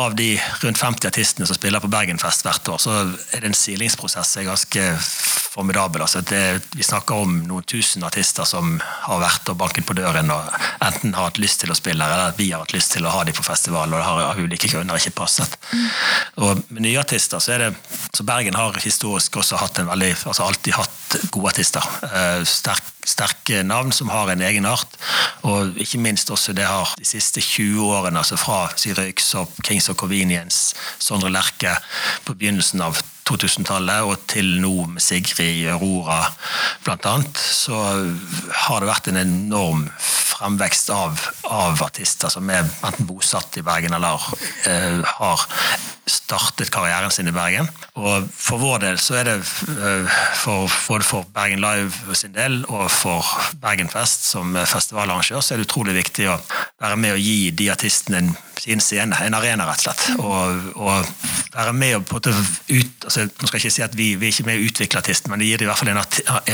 av 0.00 0.14
de 0.16 0.40
rundt 0.62 0.78
50 0.80 1.04
artistene 1.10 1.46
som 1.46 1.56
spiller 1.56 1.82
på 1.82 1.90
Bergenfest 1.92 2.46
hvert 2.46 2.68
år, 2.72 2.78
så 2.80 2.94
er 3.36 3.42
det 3.42 3.50
en 3.50 3.56
silingsprosess 3.56 4.30
som 4.32 4.40
er 4.40 4.48
ganske 4.48 4.84
formidabel. 5.52 6.02
Altså 6.02 6.22
det, 6.24 6.62
vi 6.72 6.84
snakker 6.86 7.24
om 7.24 7.34
noen 7.48 7.66
tusen 7.68 8.04
artister 8.06 8.46
som 8.48 8.78
har 8.80 9.20
vært 9.20 9.50
og 9.52 9.58
banket 9.60 9.86
på 9.88 9.96
døren 9.98 10.30
og 10.32 10.48
enten 10.82 11.12
har 11.16 11.28
hatt 11.28 11.40
lyst 11.42 11.60
til 11.62 11.72
å 11.72 11.76
spille, 11.76 12.06
eller 12.06 12.36
vi 12.38 12.50
har 12.52 12.64
hatt 12.64 12.72
lyst 12.72 12.94
til 12.96 13.06
å 13.06 13.12
ha 13.12 13.24
dem 13.28 13.36
på 13.36 13.44
festival, 13.44 13.92
og 13.92 14.00
det 14.00 14.06
har 14.06 14.22
av 14.30 14.40
ulike 14.40 14.70
grunner 14.72 15.00
ikke 15.00 15.14
passet. 15.22 15.58
Og 16.40 16.62
med 16.70 16.86
nye 16.86 17.00
artister 17.02 17.42
så 17.42 17.56
er 17.56 17.66
det 17.66 17.70
så 18.12 18.24
Bergen 18.28 18.56
har 18.56 18.80
historisk 18.80 19.36
også 19.42 19.60
hatt 19.60 19.82
en 19.82 19.90
veldig, 19.90 20.14
altså 20.30 20.46
alltid 20.46 20.76
hatt 20.78 21.18
gode 21.34 21.52
artister. 21.52 21.84
Eh, 22.08 22.42
sterk, 22.48 22.88
sterke 23.04 23.62
navn 23.66 23.92
som 23.92 24.12
har 24.12 24.32
en 24.32 24.44
egenart, 24.44 24.96
og 25.48 25.76
ikke 25.80 26.00
minst 26.00 26.30
også 26.32 26.56
det 26.56 26.68
har 26.68 26.94
de 26.98 27.08
siste 27.08 27.44
20 27.44 27.92
årene, 27.92 28.22
altså 28.22 28.40
fra 28.40 28.64
Røyksopp, 28.72 29.60
Kings 29.66 29.90
of 29.92 29.98
Convenience, 30.00 30.76
Sondre 31.02 31.32
Lerche 31.32 31.76
på 32.24 32.36
begynnelsen 32.38 32.84
av 32.84 33.00
2000-tallet 33.32 34.08
og 34.08 34.26
til 34.30 34.58
nå 34.62 34.74
med 34.92 35.02
Sigrid 35.02 35.64
Aurora 35.72 36.20
bl.a., 36.84 37.14
så 37.34 37.78
har 38.66 38.82
det 38.82 38.90
vært 38.90 39.08
en 39.12 39.22
enorm 39.22 39.86
fremvekst 40.42 40.90
av, 40.90 41.20
av 41.42 41.82
artister 41.82 42.32
som 42.32 42.50
er 42.50 42.66
enten 42.66 43.06
bosatt 43.06 43.56
i 43.60 43.62
Bergen 43.62 43.94
eller 43.94 44.18
uh, 44.66 45.02
har 45.06 45.46
startet 46.06 46.70
karrieren 46.74 47.10
sin 47.10 47.28
i 47.30 47.34
Bergen. 47.34 47.68
Og 47.94 48.26
For 48.34 48.58
vår 48.58 48.80
del 48.82 48.98
så 48.98 49.20
er 49.20 49.28
det 49.28 49.36
eh, 49.38 50.16
for, 50.34 50.70
både 50.88 51.06
for 51.06 51.28
Bergen 51.34 51.62
Live 51.62 52.16
sin 52.18 52.34
del 52.34 52.64
og 52.66 52.88
for 52.90 53.26
Bergenfest 53.62 54.26
som 54.32 54.56
festivalarrangør 54.56 55.40
så 55.40 55.54
er 55.54 55.60
det 55.60 55.68
utrolig 55.68 55.94
viktig 56.00 56.26
å 56.32 56.40
være 56.82 56.98
med 56.98 57.14
og 57.14 57.22
gi 57.22 57.52
de 57.54 57.68
artistene 57.70 58.18
en, 58.18 58.32
sin 58.58 58.82
scene, 58.82 59.16
en 59.26 59.34
arena, 59.34 59.66
rett 59.66 59.82
og 59.82 59.86
slett. 59.86 60.02
Og, 60.22 60.66
og 60.82 61.54
være 61.54 61.72
med 61.76 61.96
og 61.98 62.06
på 62.08 62.20
en 62.22 62.40
ut, 62.40 63.04
altså, 63.04 63.26
Nå 63.26 63.48
skal 63.48 63.58
jeg 63.58 63.64
ikke 63.64 63.74
si 63.74 63.84
at 63.84 63.96
vi, 63.98 64.08
vi 64.16 64.28
er 64.28 64.34
ikke 64.34 64.46
med 64.48 64.60
å 64.60 64.66
utvikle 64.68 65.02
artisten, 65.02 65.32
men 65.32 65.42
det 65.42 65.50
gir 65.50 65.62
dem 65.62 65.68
i 65.68 65.70
hvert 65.70 65.82
fall 65.82 65.92
en, 65.92 66.02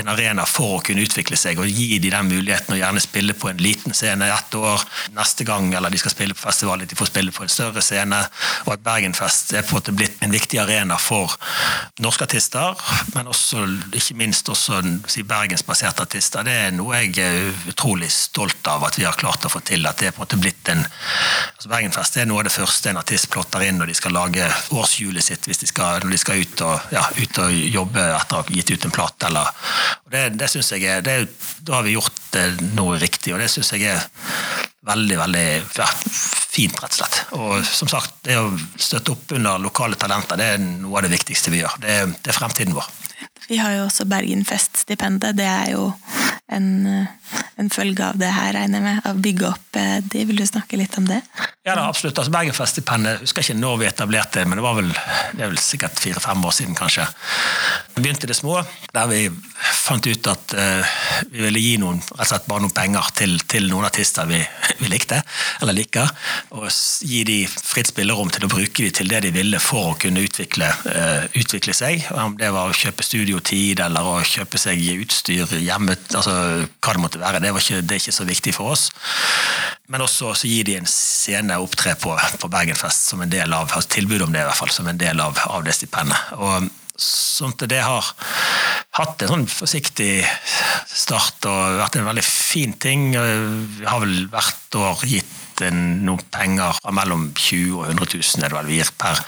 en, 0.00 0.12
arena 0.12 0.46
for 0.48 0.78
å 0.78 0.82
kunne 0.84 1.04
utvikle 1.04 1.38
seg 1.38 1.60
og 1.60 1.68
gi 1.68 1.98
dem 2.02 2.14
den 2.18 2.32
muligheten 2.32 2.74
å 2.74 2.80
gjerne 2.80 3.02
spille 3.04 3.36
på 3.36 3.50
en 3.50 3.60
liten 3.62 3.77
scene 3.92 4.28
ett 4.32 4.54
år. 4.54 4.82
Neste 5.16 5.44
gang 5.44 5.72
eller 5.74 5.90
de 5.90 5.98
skal 6.00 6.12
spille 6.14 6.34
på 6.34 6.44
festival, 6.46 6.84
de 6.86 6.98
får 6.98 7.10
spille 7.10 7.32
på 7.32 7.44
en 7.44 7.52
større 7.52 7.82
scene. 7.82 8.20
og 8.66 8.72
at 8.72 8.84
Bergenfest 8.84 9.52
er 9.52 9.62
på 9.62 9.74
en 9.74 9.78
måte 9.80 9.92
blitt 9.96 10.22
en 10.22 10.32
viktig 10.32 10.58
arena 10.60 10.98
for 10.98 11.34
norske 12.02 12.24
artister, 12.24 12.74
men 13.14 13.28
også, 13.30 13.64
ikke 13.92 14.16
minst 14.18 14.48
også 14.48 14.82
si, 15.06 15.22
bergensbaserte 15.22 16.02
artister. 16.02 16.46
Det 16.46 16.56
er 16.66 16.74
noe 16.76 17.02
jeg 17.02 17.18
er 17.22 17.70
utrolig 17.70 18.10
stolt 18.12 18.66
av 18.68 18.84
at 18.88 18.98
vi 18.98 19.06
har 19.06 19.18
klart 19.18 19.46
å 19.46 19.52
få 19.52 19.60
til. 19.60 19.86
at 19.86 19.98
det 19.98 20.10
er 20.10 20.16
på 20.16 20.22
en 20.22 20.26
måte 20.26 20.40
blitt 20.42 20.68
en 20.72 20.84
altså 20.84 21.70
Bergenfest 21.70 22.16
er 22.16 22.28
noe 22.28 22.42
av 22.42 22.48
det 22.48 22.54
første 22.54 22.90
en 22.90 23.00
artist 23.00 23.30
plotter 23.32 23.64
inn 23.66 23.78
når 23.80 23.90
de 23.90 23.96
skal 23.98 24.14
lage 24.14 24.46
årshjulet 24.74 25.24
sitt, 25.24 25.46
hvis 25.48 25.62
de 25.62 25.68
skal, 25.70 26.02
når 26.04 26.14
de 26.14 26.20
skal 26.20 26.42
ut 26.42 26.64
og, 26.66 26.92
ja, 26.94 27.04
ut 27.18 27.40
og 27.42 27.58
jobbe 27.78 28.04
etter 28.14 28.38
å 28.38 28.42
ha 28.42 28.58
gitt 28.58 28.72
ut 28.74 28.86
en 28.86 28.94
plate. 28.94 29.32
Det, 30.08 30.22
det 30.38 30.48
synes 30.50 30.70
jeg 30.72 30.86
er, 30.88 31.02
det, 31.04 31.18
Da 31.60 31.78
har 31.78 31.86
vi 31.86 31.96
gjort 31.96 32.38
noe 32.76 32.98
riktig, 33.00 33.32
og 33.34 33.42
det 33.42 33.48
syns 33.58 33.74
jeg 33.74 33.90
er 33.92 34.04
veldig, 34.88 35.18
veldig 35.18 35.46
ja, 35.76 35.86
fint, 36.48 36.78
rett 36.80 36.94
og 36.94 36.98
slett. 37.00 37.18
Og 37.36 37.66
som 37.66 37.90
sagt, 37.90 38.20
det 38.26 38.38
å 38.40 38.52
støtte 38.78 39.14
opp 39.14 39.34
under 39.36 39.60
lokale 39.62 39.98
talenter, 40.00 40.40
det 40.40 40.48
er 40.54 40.62
noe 40.62 40.98
av 40.98 41.06
det 41.06 41.12
viktigste 41.16 41.52
vi 41.54 41.62
gjør. 41.62 41.78
Det 41.82 41.98
det 42.22 42.32
er 42.32 42.38
fremtiden 42.38 42.76
vår. 42.76 42.88
Vi 43.48 43.58
har 43.60 43.74
jo 43.78 43.86
også 43.86 44.04
Bergenfest-stipendet. 44.08 45.36
Det 45.38 45.48
er 45.48 45.72
jo 45.72 45.90
en, 46.48 46.66
en, 47.56 47.70
følge 47.70 48.04
av 48.06 48.18
det 48.20 48.30
her, 48.32 48.54
regner 48.56 48.80
jeg 48.80 48.86
med. 48.86 49.00
Å 49.04 49.14
bygge 49.20 49.48
opp 49.50 49.78
eh, 49.78 49.98
de. 50.00 50.24
Vil 50.30 50.40
du 50.40 50.46
snakke 50.48 50.80
litt 50.80 50.96
om 51.00 51.08
det? 51.08 51.20
Ja, 51.68 51.74
da, 51.74 51.84
absolutt. 51.84 52.16
Altså, 52.16 52.32
Bergenfest-stipendet, 52.32 53.20
husker 53.20 53.44
ikke 53.44 53.58
når 53.58 53.82
vi 53.82 53.88
etablerte 53.90 54.40
det, 54.40 54.48
men 54.48 54.60
det 54.60 54.64
var 54.64 54.78
vel, 54.78 54.88
det 55.36 55.44
er 55.44 55.50
vel 55.52 55.60
sikkert 55.60 56.00
fire-fem 56.00 56.44
år 56.48 56.54
siden, 56.56 56.78
kanskje. 56.78 57.04
Vi 57.96 58.04
begynte 58.04 58.30
det 58.30 58.38
små, 58.38 58.62
der 58.94 59.10
vi 59.10 59.26
fant 59.88 60.06
ut 60.08 60.30
at 60.30 60.54
uh, 60.56 60.96
vi 61.32 61.42
ville 61.42 61.60
gi 61.60 61.74
noen, 61.82 62.00
rett 62.00 62.24
og 62.24 62.30
slett 62.30 62.48
bare 62.48 62.64
noen 62.64 62.74
penger 62.76 63.10
til, 63.18 63.36
til 63.50 63.68
noen 63.68 63.88
artister 63.88 64.28
vi, 64.30 64.40
vi, 64.80 64.88
likte, 64.88 65.20
eller 65.60 65.76
liker, 65.76 66.08
og 66.56 66.68
gi 66.68 67.20
de 67.28 67.38
fritt 67.48 67.92
spillerom 67.92 68.32
til 68.32 68.46
å 68.46 68.52
bruke 68.52 68.86
de 68.86 68.92
til 68.94 69.10
det 69.12 69.22
de 69.26 69.34
ville 69.34 69.60
for 69.60 69.92
å 69.92 69.98
kunne 70.00 70.24
utvikle, 70.24 70.70
uh, 70.88 71.28
utvikle 71.36 71.76
seg. 71.76 72.08
Om 72.14 72.38
det 72.40 72.52
var 72.54 72.70
å 72.70 72.76
kjøpe 72.76 73.04
studiotid 73.04 73.84
eller 73.84 74.08
å 74.08 74.16
kjøpe 74.24 74.60
seg 74.60 74.80
utstyr 75.02 75.58
hjemme, 75.58 75.98
altså 76.14 76.37
hva 76.38 76.94
det 76.94 77.02
måtte 77.02 77.20
være. 77.22 77.42
Det, 77.42 77.52
ikke, 77.52 77.82
det 77.82 77.96
er 77.96 78.02
ikke 78.02 78.16
så 78.16 78.26
viktig 78.28 78.54
for 78.56 78.74
oss. 78.74 78.88
Men 79.88 80.04
også 80.04 80.34
så 80.36 80.50
gir 80.50 80.66
de 80.68 80.76
en 80.78 80.90
scene 80.90 81.56
å 81.56 81.64
opptre 81.64 81.94
på 82.00 82.16
på 82.38 82.50
Bergenfest 82.52 83.08
som 83.12 83.22
en 83.24 83.32
del 83.32 83.54
av 83.56 83.70
altså 83.72 83.94
tilbud 83.98 84.26
om 84.26 84.34
det 84.34 84.42
i 84.42 84.48
hvert 84.48 84.60
fall, 84.60 84.72
som 84.74 84.88
en 84.90 85.00
del 85.00 85.20
av, 85.24 85.38
av 85.48 85.64
det 85.64 85.76
stipendet. 85.76 86.34
Og 86.36 86.68
sånn 86.98 87.54
at 87.54 87.68
det 87.70 87.80
har 87.84 88.06
hatt 88.98 89.22
en 89.22 89.30
sånn 89.32 89.46
forsiktig 89.50 90.12
start 90.90 91.46
og 91.46 91.78
vært 91.78 91.98
en 92.00 92.08
veldig 92.08 92.24
fin 92.26 92.74
ting. 92.82 93.12
Vi 93.14 93.86
har 93.86 94.02
vel 94.02 94.26
hvert 94.32 94.78
år 94.80 95.04
gitt 95.06 95.37
noen 95.66 96.22
penger 96.32 96.78
mellom 96.94 97.28
20 97.34 97.78
og 97.80 97.86
100 97.88 98.08
000 98.14 98.44
er 98.44 98.52
det 98.52 98.58
vel 98.58 98.70
vi 98.70 98.78
gir 98.78 98.92
per, 99.00 99.20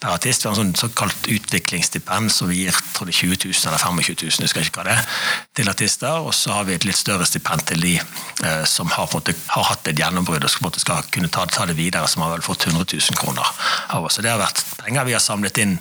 per 0.00 0.14
artist. 0.14 0.44
Vi 0.44 0.50
har 0.50 0.56
en 0.56 0.60
sånn 0.60 0.88
såkalt 0.88 1.28
utviklingsstipend 1.30 2.32
som 2.32 2.50
vi 2.50 2.64
gir 2.64 2.80
tror 2.94 3.10
det 3.10 3.16
20 3.16 3.38
000 3.46 3.70
eller 3.70 3.82
25 3.82 4.18
000 4.24 4.46
husker 4.46 4.66
ikke 4.66 4.82
hva 4.82 4.88
det 4.90 4.98
til 5.58 5.70
artister. 5.70 6.20
Og 6.24 6.34
så 6.36 6.54
har 6.56 6.68
vi 6.68 6.76
et 6.76 6.86
litt 6.88 6.98
større 6.98 7.26
stipend 7.28 7.66
til 7.70 7.82
de 7.84 7.94
eh, 7.98 8.64
som 8.68 8.90
har, 8.94 9.08
måte, 9.14 9.34
har, 9.54 9.68
hatt 9.70 9.90
et 9.90 9.98
gjennombrudd 9.98 10.44
og 10.44 10.52
skal, 10.52 10.74
skal 10.80 11.06
kunne 11.14 11.32
ta, 11.32 11.46
ta, 11.46 11.66
det 11.68 11.78
videre, 11.78 12.08
som 12.10 12.24
har 12.26 12.34
vel 12.36 12.44
fått 12.44 12.68
100 12.68 12.84
000 12.84 13.20
kroner 13.20 13.54
av 13.94 14.08
oss. 14.08 14.18
Så 14.18 14.24
det 14.24 14.32
har 14.32 14.42
vært 14.42 14.64
penger 14.82 15.08
vi 15.08 15.16
har 15.16 15.22
samlet 15.24 15.62
inn 15.62 15.78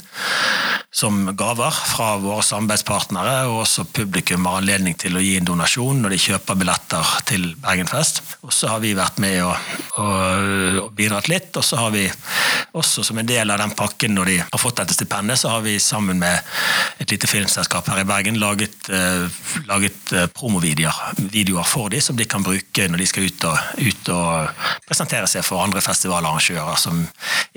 som 0.98 1.28
gaver 1.38 1.72
fra 1.72 2.16
våre 2.22 2.42
samarbeidspartnere, 2.46 3.36
og 3.52 3.64
også 3.66 3.86
publikum 3.94 4.48
har 4.50 4.62
anledning 4.62 4.96
til 4.98 5.18
å 5.18 5.22
gi 5.22 5.36
en 5.38 5.46
donasjon 5.46 6.00
når 6.02 6.16
de 6.16 6.24
kjøper 6.24 6.58
billetter 6.58 7.12
til 7.30 7.52
Bergenfest. 7.62 8.24
Og 8.48 8.56
så 8.56 8.72
har 8.72 8.82
vi 8.82 8.96
vært 8.98 9.20
med 9.22 9.44
og 9.46 9.54
og, 9.96 10.92
bidratt 10.98 11.30
litt. 11.32 11.50
Og 11.58 11.66
så 11.66 11.80
har 11.80 11.94
vi 11.94 12.06
også 12.78 13.04
som 13.06 13.18
en 13.18 13.28
del 13.28 13.52
av 13.52 13.62
den 13.62 13.74
pakken, 13.78 14.16
når 14.18 14.32
de 14.32 14.38
har 14.42 14.62
fått 14.62 14.82
dette 14.82 14.96
stipendet, 14.98 15.40
så 15.40 15.56
har 15.56 15.64
vi 15.66 15.78
sammen 15.82 16.20
med 16.20 16.40
et 17.02 17.12
lite 17.12 17.30
filmselskap 17.30 17.88
her 17.92 18.02
i 18.02 18.08
Bergen 18.08 18.40
laget, 18.42 18.90
uh, 18.92 19.26
laget 19.70 20.14
uh, 20.14 20.26
promovideoer 20.34 21.18
videoer 21.32 21.68
for 21.68 21.90
dem 21.94 22.02
som 22.02 22.18
de 22.18 22.26
kan 22.30 22.44
bruke 22.46 22.88
når 22.88 23.02
de 23.02 23.08
skal 23.10 23.28
ut 23.28 23.46
og, 23.50 23.82
ut 23.82 24.12
og 24.14 24.64
presentere 24.88 25.30
seg 25.30 25.46
for 25.46 25.64
andre 25.64 25.82
festivalarrangører 25.84 26.80
som 26.82 27.04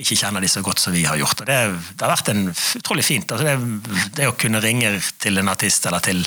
ikke 0.00 0.16
kjenner 0.16 0.44
de 0.44 0.50
så 0.50 0.62
godt 0.64 0.80
som 0.82 0.94
vi 0.94 1.04
har 1.04 1.18
gjort. 1.20 1.42
Og 1.42 1.48
det, 1.48 1.58
det 1.94 2.06
har 2.06 2.12
vært 2.12 2.32
en 2.32 2.46
utrolig 2.50 3.04
fint. 3.06 3.32
Altså 3.32 3.46
det, 3.46 4.06
det, 4.16 4.28
å 4.28 4.36
kunne 4.38 4.62
ringe 4.64 4.92
til 5.20 5.40
en 5.40 5.52
artist 5.52 5.86
eller 5.88 6.04
til 6.04 6.22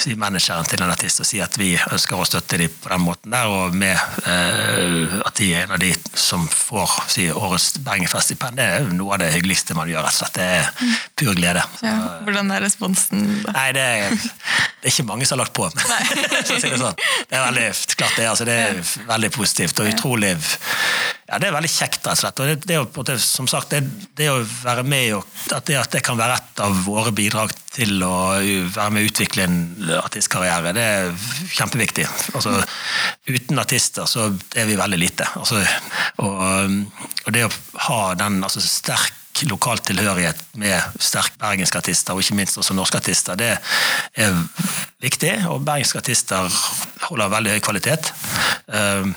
si, 0.00 0.14
manageren 0.18 0.68
til 0.68 0.84
en 0.84 0.92
artist 0.92 1.22
og 1.22 1.28
si 1.28 1.42
at 1.44 1.58
vi 1.60 1.74
ønsker 1.76 2.18
å 2.18 2.28
støtte 2.28 2.60
dem 2.60 2.72
på 2.82 2.92
den 2.92 3.04
måten 3.04 3.34
der, 3.34 3.52
og 3.52 3.76
med 3.76 3.96
uh, 4.26 5.20
de 5.38 5.48
er 5.54 5.64
en 5.64 5.74
av 5.76 5.80
de 5.82 5.90
som 6.18 6.44
får 6.48 6.96
si, 7.12 7.26
årets 7.32 7.78
Bergenfest-stipend. 7.84 8.58
Det 8.58 8.66
er 8.66 8.90
noe 8.92 9.16
av 9.16 9.22
det 9.22 9.30
hyggeligste 9.34 9.76
man 9.78 9.90
gjør. 9.90 10.04
rett 10.06 10.14
og 10.14 10.18
slett. 10.20 10.36
Det 10.36 10.48
er 10.58 10.98
pur 11.18 11.32
glede. 11.38 11.64
Ja, 11.84 11.94
hvordan 12.26 12.52
er 12.52 12.64
responsen? 12.66 13.24
Da? 13.46 13.54
Nei, 13.56 13.66
det 13.76 13.86
er, 13.86 14.16
det 14.16 14.88
er, 14.88 14.92
ikke 14.92 15.08
mange 15.08 15.28
som 15.28 15.38
har 15.38 15.44
lagt 15.44 15.56
på. 15.56 15.68
si 16.48 16.60
det, 16.60 16.78
sånn. 16.80 17.00
det 17.30 17.38
er 17.38 17.46
veldig 17.48 17.66
klart 17.96 18.18
det, 18.18 18.28
altså, 18.30 18.48
det 18.48 18.58
er 18.66 18.82
veldig 19.08 19.32
positivt 19.34 19.82
og 19.82 19.92
utrolig 19.92 20.34
ja, 21.32 21.38
Det 21.40 21.48
er 21.48 21.54
veldig 21.54 21.70
kjekt, 21.72 22.02
rett 22.04 22.12
og 22.12 22.20
slett. 22.20 22.40
Og 22.42 22.48
det, 22.68 22.78
det, 23.08 23.14
som 23.24 23.46
sagt, 23.48 23.72
det, 23.72 23.80
det, 24.18 24.28
å 24.28 24.42
være 24.44 24.84
med 24.84 25.14
og 25.16 25.54
at 25.56 25.64
det, 25.70 25.78
at 25.80 25.94
det 25.94 26.02
kan 26.04 26.18
være 26.20 26.36
et 26.36 26.60
av 26.60 26.82
våre 26.84 27.12
bidrag 27.16 27.54
til 27.72 28.04
å 28.04 28.36
være 28.36 28.90
med 28.92 29.00
å 29.00 29.08
utvikle 29.08 29.46
en 29.46 29.56
artistkarriere, 29.96 30.74
det 30.76 30.84
er 30.84 31.14
kjempeviktig. 31.56 32.04
Altså, 32.36 32.58
uten 33.30 33.62
artister 33.62 34.10
så 34.10 34.28
er 34.28 34.68
vi 34.68 34.76
veldig 34.76 35.00
lite. 35.00 35.30
Altså, 35.40 35.64
og, 36.20 36.44
og, 37.24 37.32
det 37.32 37.46
å 37.48 37.52
ha 37.88 38.00
den 38.20 38.42
altså, 38.44 38.60
sterk 39.32 39.48
lokal 39.50 39.78
tilhørighet 39.78 40.36
med 40.54 40.80
sterke 41.00 41.38
bergenske 41.38 41.78
artister, 41.78 42.14
og 42.14 42.20
ikke 42.20 42.34
minst 42.36 42.58
også 42.58 42.74
norske 42.74 42.98
artister, 42.98 43.34
det 43.34 43.58
er 44.16 44.34
viktig. 45.00 45.46
Og 45.48 45.64
bergenske 45.64 45.98
artister 45.98 46.48
holder 47.08 47.28
veldig 47.32 47.52
høy 47.52 47.60
kvalitet. 47.60 48.12
Uh, 48.68 49.12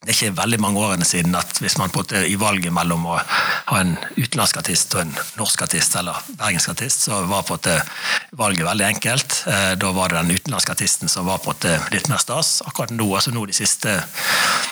det 0.00 0.14
er 0.14 0.16
ikke 0.16 0.36
veldig 0.38 0.58
mange 0.64 0.80
årene 0.80 1.04
siden 1.04 1.34
at 1.36 1.58
hvis 1.60 1.76
man 1.76 1.90
på 1.92 2.00
i 2.24 2.36
valget 2.40 2.72
mellom 2.72 3.02
å 3.04 3.18
ha 3.20 3.80
en 3.82 3.90
utenlandsk 4.16 4.56
artist 4.56 4.94
og 4.96 5.02
en 5.02 5.10
norsk 5.36 5.60
artist, 5.66 5.92
eller 6.00 6.16
bergensk 6.38 6.70
artist, 6.72 7.04
så 7.04 7.18
var 7.28 7.44
på 7.44 7.58
en 7.68 7.90
valget 8.40 8.64
veldig 8.64 8.86
enkelt. 8.86 9.42
Eh, 9.52 9.74
da 9.76 9.90
var 9.92 10.08
det 10.08 10.22
den 10.22 10.38
utenlandske 10.38 10.72
artisten 10.72 11.12
som 11.12 11.28
var 11.28 11.42
på 11.44 11.52
en 11.52 11.84
litt 11.92 12.08
mer 12.08 12.22
stas. 12.22 12.62
Akkurat 12.64 12.94
nå, 12.96 13.10
altså 13.12 13.34
nå 13.36 13.44
de 13.50 13.58
siste, 13.58 13.98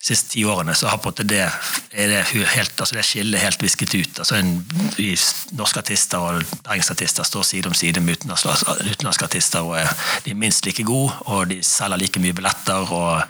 siste 0.00 0.32
ti 0.32 0.46
årene, 0.48 0.72
så 0.72 0.88
har 0.88 1.02
på 1.04 1.12
en 1.12 1.28
det, 1.28 1.44
er 1.92 2.08
det, 2.14 2.24
helt, 2.56 2.72
altså 2.80 2.96
det 2.96 3.04
skillet 3.04 3.44
helt 3.44 3.62
visket 3.62 3.98
ut. 3.98 4.22
Altså 4.24 4.40
en, 4.40 4.56
norske 5.58 5.82
artister 5.82 6.22
og 6.22 6.42
engelske 6.68 6.94
artister 6.94 7.26
står 7.26 7.46
side 7.46 7.70
om 7.70 7.76
side 7.76 8.00
med 8.04 8.18
utenlandske 8.20 9.26
artister 9.26 9.66
og 9.66 9.78
er, 9.80 9.90
de 10.24 10.32
er 10.32 10.38
minst 10.38 10.66
like 10.66 10.84
gode, 10.86 11.14
og 11.26 11.48
de 11.50 11.60
selger 11.64 12.00
like 12.00 12.20
mye 12.22 12.36
billetter 12.36 12.92
og 12.94 13.22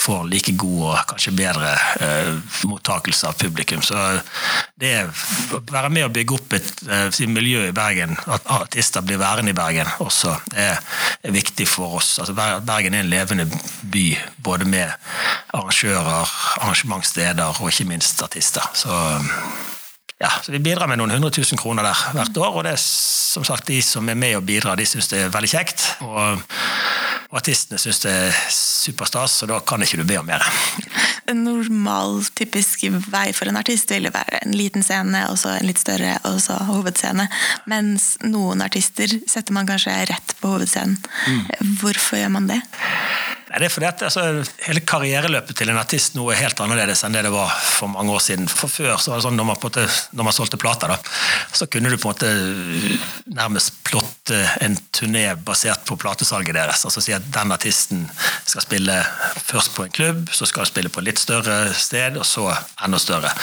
får 0.00 0.26
like 0.30 0.54
god 0.58 0.82
og 0.90 0.98
kanskje 1.12 1.34
bedre 1.36 1.72
eh, 2.00 2.32
mottakelse 2.68 3.28
av 3.28 3.38
publikum. 3.40 3.82
Så 3.84 3.96
det 4.80 4.94
å 5.52 5.62
være 5.70 5.92
med 5.92 6.08
å 6.08 6.12
bygge 6.12 6.36
opp 6.36 6.56
et 6.56 6.70
eh, 6.88 7.20
miljø 7.30 7.66
i 7.68 7.74
Bergen, 7.76 8.16
at 8.26 8.48
artister 8.50 9.04
blir 9.06 9.20
værende 9.20 9.54
i 9.54 9.58
Bergen 9.58 9.90
også, 10.02 10.34
er, 10.56 10.80
er 11.22 11.36
viktig 11.36 11.68
for 11.68 12.00
oss. 12.00 12.16
Altså, 12.22 12.34
Bergen 12.36 12.96
er 12.96 13.04
en 13.04 13.12
levende 13.12 13.48
by, 13.92 14.06
både 14.42 14.68
med 14.68 14.88
arrangører, 15.54 16.30
arrangementssteder 16.60 17.60
og 17.60 17.72
ikke 17.72 17.88
minst 17.90 18.22
artister. 18.24 18.64
Så 18.74 18.94
ja, 20.20 20.30
så 20.42 20.52
Vi 20.52 20.60
bidrar 20.60 20.90
med 20.90 21.00
noen 21.00 21.14
hundre 21.16 21.30
tusen 21.32 21.58
kroner 21.58 21.86
der 21.86 22.04
hvert 22.16 22.36
år. 22.36 22.56
og 22.60 22.64
det 22.64 22.74
er 22.76 22.82
som 22.82 23.44
sagt 23.46 23.66
De 23.66 23.80
som 23.82 24.08
er 24.08 24.18
med 24.18 24.36
og 24.36 24.44
bidrar, 24.44 24.76
de 24.76 24.86
syns 24.86 25.08
det 25.08 25.24
er 25.24 25.32
veldig 25.32 25.50
kjekt. 25.50 25.86
Og, 26.04 26.42
og 27.30 27.38
artistene 27.40 27.78
syns 27.78 28.02
det 28.04 28.12
er 28.12 28.42
superstas, 28.50 29.40
så 29.40 29.46
da 29.46 29.60
kan 29.60 29.82
ikke 29.82 30.02
du 30.02 30.04
be 30.04 30.18
om 30.20 30.26
mer 30.26 30.44
en 31.30 31.44
normal, 31.44 32.24
typisk 32.34 32.84
vei 33.10 33.30
for 33.36 33.50
en 33.50 33.58
artist 33.60 33.90
ville 33.92 34.12
være 34.12 34.42
en 34.44 34.54
liten 34.56 34.84
scene, 34.86 35.24
og 35.30 35.38
så 35.40 35.54
en 35.56 35.68
litt 35.68 35.80
større, 35.80 36.16
og 36.28 36.40
så 36.42 36.58
hovedscene. 36.68 37.26
Mens 37.70 38.12
noen 38.24 38.64
artister 38.64 39.12
setter 39.30 39.56
man 39.56 39.68
kanskje 39.68 39.96
rett 40.10 40.36
på 40.40 40.54
hovedscenen. 40.54 40.98
Mm. 40.98 41.76
Hvorfor 41.80 42.20
gjør 42.20 42.34
man 42.36 42.50
det? 42.50 42.60
Nei, 43.50 43.58
det 43.58 43.66
er 43.66 43.72
fordi 43.74 43.86
at 43.88 44.02
altså, 44.06 44.22
Hele 44.62 44.82
karriereløpet 44.86 45.56
til 45.58 45.72
en 45.72 45.78
artist 45.80 46.14
nå 46.14 46.22
er 46.30 46.38
helt 46.38 46.60
annerledes 46.62 47.02
enn 47.02 47.16
det 47.16 47.24
det 47.26 47.32
var 47.34 47.50
for 47.50 47.90
mange 47.90 48.14
år 48.14 48.22
siden. 48.22 48.46
For 48.46 48.70
Før 48.70 48.94
så 48.94 49.10
var 49.10 49.18
det 49.18 49.24
sånn 49.24 49.38
når 49.40 49.48
man, 49.48 49.58
måte, 49.64 49.86
når 50.14 50.28
man 50.28 50.36
solgte 50.36 50.60
plater, 50.60 50.92
da, 50.92 50.98
så 51.58 51.66
kunne 51.70 51.90
du 51.90 51.98
på 51.98 52.06
en 52.06 52.14
måte 52.14 53.34
nærmest 53.34 53.80
plotte 53.86 54.38
en 54.62 54.78
turné 54.94 55.24
basert 55.34 55.82
på 55.88 55.98
platesalget 55.98 56.54
deres. 56.54 56.84
Altså 56.86 57.02
Si 57.02 57.14
at 57.16 57.26
den 57.34 57.54
artisten 57.56 58.06
skal 58.46 58.62
spille 58.62 59.00
først 59.42 59.74
på 59.74 59.86
en 59.86 59.96
klubb, 59.98 60.22
så 60.30 60.46
skal 60.46 60.64
han 60.64 60.70
spille 60.70 60.92
på 60.94 61.02
et 61.02 61.10
litt 61.10 61.22
større 61.22 61.74
sted, 61.74 62.20
og 62.20 62.28
så 62.28 62.46
enda 62.84 63.02
større. 63.02 63.34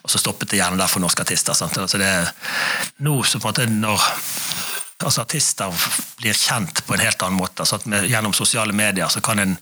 Og 0.00 0.12
så 0.12 0.22
stoppet 0.22 0.54
det 0.54 0.62
gjerne 0.62 0.80
der 0.80 0.88
for 0.88 1.04
norske 1.04 1.26
artister. 1.26 1.58
Sant? 1.58 1.76
Altså 1.76 2.00
det, 2.00 2.10
nå 3.04 3.18
så 3.28 3.42
på 3.42 3.52
en 3.52 3.52
måte 3.52 3.68
når 3.68 4.08
altså 5.04 5.24
artister 5.24 5.72
blir 6.20 6.36
kjent 6.36 6.84
på 6.86 6.94
en 6.94 7.00
helt 7.04 7.22
annen 7.22 7.40
måte. 7.40 7.64
Altså 7.64 7.80
med, 7.88 8.08
gjennom 8.10 8.34
sosiale 8.36 8.74
medier 8.76 9.08
så 9.12 9.22
kan 9.24 9.40
en 9.40 9.56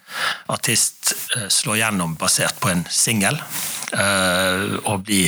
artist 0.51 1.15
uh, 1.37 1.47
slå 1.53 1.79
gjennom 1.79 2.17
basert 2.19 2.59
på 2.63 2.73
en 2.73 2.85
singel 2.91 3.39
uh, 3.95 4.79
og 4.85 5.07
bli 5.07 5.27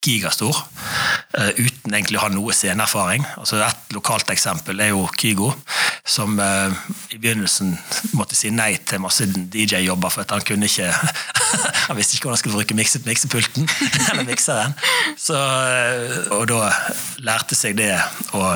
gigastor 0.00 0.56
uh, 0.56 1.50
uten 1.60 1.92
egentlig 1.92 2.16
å 2.16 2.24
ha 2.24 2.30
noe 2.32 2.56
sceneerfaring. 2.56 3.26
Altså 3.36 3.60
et 3.66 3.92
lokalt 3.96 4.32
eksempel 4.32 4.80
er 4.80 4.94
jo 4.94 5.04
Kygo, 5.12 5.52
som 6.08 6.40
i 6.40 7.18
begynnelsen 7.20 7.74
måtte 8.16 8.34
si 8.34 8.48
nei 8.50 8.72
til 8.88 9.02
masse 9.04 9.26
DJ-jobber 9.28 10.10
for 10.10 10.24
at 10.24 10.32
han 10.34 10.46
kunne 10.46 10.70
ikke 10.70 10.88
Han 11.90 11.98
visste 11.98 12.14
ikke 12.14 12.28
hvordan 12.28 12.36
han 12.36 12.40
skulle 12.40 12.58
bruke 12.60 12.76
miksepulten 13.04 13.66
eller 14.12 14.26
mikseren. 14.28 14.76
Så, 15.18 15.36
og 16.30 16.44
da 16.48 16.70
lærte 17.26 17.58
seg 17.58 17.74
det 17.80 17.92
å 18.38 18.52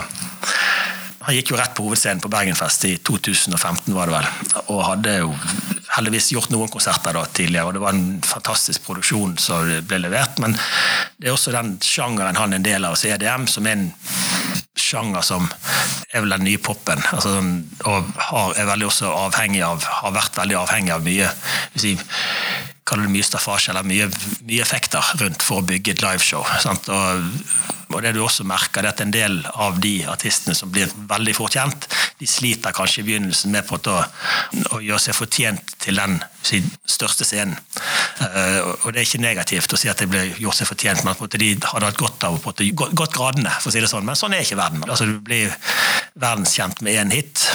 han 1.24 1.36
gikk 1.38 1.52
jo 1.52 1.58
rett 1.58 1.72
på 1.76 1.86
hovedscenen 1.86 2.20
på 2.20 2.30
Bergenfest 2.32 2.84
i 2.88 2.94
2015, 3.00 3.94
var 3.96 4.10
det 4.10 4.16
vel. 4.18 4.28
Og 4.74 4.82
hadde 4.84 5.16
jo 5.22 5.30
heldigvis 5.94 6.32
gjort 6.34 6.52
noen 6.52 6.72
konserter 6.72 7.16
da 7.16 7.24
tidligere, 7.26 7.68
og 7.68 7.76
det 7.76 7.84
var 7.84 7.96
en 7.96 8.20
fantastisk 8.26 8.84
produksjon 8.84 9.36
som 9.40 9.70
ble 9.88 10.02
levert. 10.04 10.40
Men 10.42 10.56
det 11.16 11.30
er 11.30 11.36
også 11.36 11.54
den 11.54 11.76
sjangeren 11.84 12.36
han 12.40 12.52
er 12.52 12.60
en 12.60 12.66
del 12.66 12.84
av, 12.84 12.96
altså 12.96 13.14
EDM, 13.14 13.48
som 13.50 13.68
er 13.70 13.78
en 13.78 13.88
sjanger 14.84 15.24
som 15.24 15.46
er 16.12 16.22
vel 16.22 16.34
den 16.34 16.44
nye 16.46 16.60
popen. 16.62 17.00
Altså, 17.14 17.38
og 17.88 18.12
har, 18.28 18.54
er 18.58 18.68
veldig 18.68 18.88
også 18.90 19.12
avhengig 19.24 19.62
av, 19.66 19.86
har 20.02 20.14
vært 20.14 20.38
veldig 20.38 20.58
avhengig 20.60 20.94
av 20.94 21.06
mye 21.06 21.30
si, 21.78 21.94
kaller 22.84 23.08
det 23.08 23.14
mye 23.14 23.26
staffasje 23.26 23.72
eller 23.72 23.86
mye, 23.88 24.10
mye, 24.44 24.60
effekter 24.62 25.14
rundt 25.22 25.44
for 25.44 25.62
å 25.62 25.66
bygge 25.66 25.96
et 25.96 26.04
liveshow. 26.04 26.44
Sant? 26.62 26.90
Og 26.92 27.73
og 27.94 28.02
det 28.04 28.14
du 28.16 28.20
også 28.24 28.46
merker, 28.48 28.82
er 28.82 28.92
at 28.92 29.02
en 29.04 29.14
del 29.14 29.40
av 29.54 29.78
de 29.82 29.94
artistene 30.10 30.56
som 30.58 30.72
blir 30.74 30.90
veldig 31.08 31.34
fort 31.36 31.54
kjent, 31.56 31.88
de 32.18 32.28
sliter 32.28 32.74
kanskje 32.74 33.02
i 33.02 33.06
begynnelsen 33.08 33.54
med 33.54 33.66
på 33.68 33.78
å, 33.78 33.98
å 34.76 34.80
gjøre 34.82 35.02
seg 35.06 35.16
fortjent 35.16 35.76
til 35.82 36.00
den 36.00 36.18
sin 36.44 36.66
største 36.90 37.26
scenen. 37.26 37.56
Uh, 38.20 38.74
og 38.84 38.92
det 38.92 39.00
er 39.00 39.06
ikke 39.06 39.22
negativt 39.22 39.74
å 39.74 39.80
si 39.80 39.90
at 39.90 40.00
de 40.02 40.08
blir 40.10 40.34
gjort 40.42 40.58
seg 40.58 40.68
fortjent, 40.68 41.04
men 41.06 41.16
de 41.34 41.52
hadde 41.64 41.90
hatt 41.90 42.00
godt 42.00 42.26
av 42.28 42.38
å 42.38 42.54
gått 42.74 43.16
gradene, 43.16 43.52
for 43.60 43.70
å 43.70 43.74
si 43.74 43.82
det 43.82 43.90
sånn. 43.90 44.06
Men 44.06 44.18
sånn 44.18 44.36
er 44.36 44.44
ikke 44.44 44.60
verden. 44.60 44.84
Altså, 44.86 45.08
du 45.08 45.20
blir 45.24 45.54
verdenskjent 46.20 46.82
med 46.84 47.00
én 47.00 47.14
hit, 47.14 47.46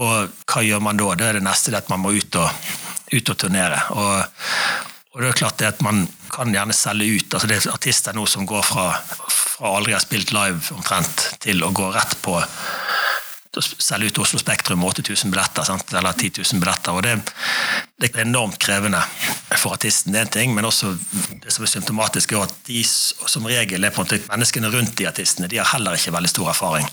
og 0.00 0.32
hva 0.48 0.64
gjør 0.64 0.82
man 0.84 1.00
da? 1.00 1.12
Da 1.18 1.30
er 1.30 1.38
det 1.38 1.46
neste 1.46 1.72
det 1.72 1.82
at 1.84 1.92
man 1.92 2.02
må 2.04 2.14
ut 2.16 2.40
og, 2.40 2.72
ut 3.12 3.32
og 3.34 3.38
turnere. 3.44 3.78
Og, 3.96 4.90
og 5.12 5.20
det 5.20 5.28
er 5.28 5.38
klart 5.42 5.58
det 5.60 5.68
at 5.68 5.82
Man 5.84 6.06
kan 6.32 6.52
gjerne 6.52 6.72
selge 6.72 7.18
ut. 7.18 7.34
altså 7.34 7.48
Det 7.48 7.56
er 7.58 7.74
artister 7.74 8.16
nå 8.16 8.24
som 8.26 8.46
går 8.48 8.62
fra, 8.64 8.86
fra 9.28 9.76
aldri 9.76 9.92
har 9.92 10.00
spilt 10.00 10.32
live 10.32 10.72
omtrent, 10.72 11.26
til 11.40 11.62
å 11.64 11.72
gå 11.74 11.90
rett 11.92 12.16
på 12.24 12.38
selge 13.60 14.08
ut 14.08 14.18
Oslo 14.22 14.38
Spektrum 14.40 14.80
med 14.80 14.88
8000 14.88 15.28
billetter, 15.28 15.66
sant? 15.68 15.92
eller 15.92 16.12
10 16.16 16.40
000 16.40 16.60
billetter. 16.62 16.92
og 16.92 17.02
det, 17.02 17.18
det, 18.02 18.10
er 18.16 18.26
enormt 18.26 18.58
krevende 18.62 19.00
for 19.58 19.76
artisten, 19.76 20.12
det 20.12 20.20
er 20.20 20.26
en 20.26 20.32
ting, 20.34 20.54
men 20.56 20.66
også 20.66 20.92
det 21.42 21.52
som 21.54 21.64
er 21.64 21.70
symptomatisk, 21.70 22.32
er 22.32 22.46
at 22.46 22.54
de 22.66 22.82
som 22.84 23.46
regel 23.46 23.84
er 23.84 23.94
på 23.94 24.02
en 24.02 24.08
måte 24.08 24.20
menneskene 24.30 24.70
rundt 24.72 24.96
de 24.98 25.06
artistene, 25.08 25.48
de 25.50 25.60
har 25.60 25.70
heller 25.74 25.96
ikke 25.96 26.14
veldig 26.14 26.32
stor 26.32 26.50
erfaring. 26.52 26.88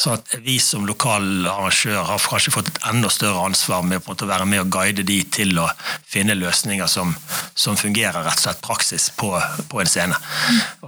Så 0.00 0.16
at 0.16 0.34
vi 0.44 0.58
som 0.62 0.86
lokal 0.88 1.46
arrangør 1.46 2.02
har 2.10 2.26
kanskje 2.30 2.54
fått 2.54 2.72
et 2.72 2.80
enda 2.90 3.10
større 3.12 3.44
ansvar 3.46 3.84
med 3.86 4.02
å 4.02 4.16
være 4.28 4.48
med 4.48 4.64
og 4.64 4.72
guide 4.74 5.06
de 5.06 5.20
til 5.30 5.58
å 5.62 5.68
finne 6.08 6.36
løsninger 6.38 6.90
som, 6.90 7.14
som 7.54 7.78
fungerer 7.78 8.24
rett 8.26 8.40
og 8.40 8.46
slett 8.48 8.64
praksis 8.64 9.10
på, 9.16 9.32
på 9.70 9.82
en 9.82 9.90
scene. 9.90 10.18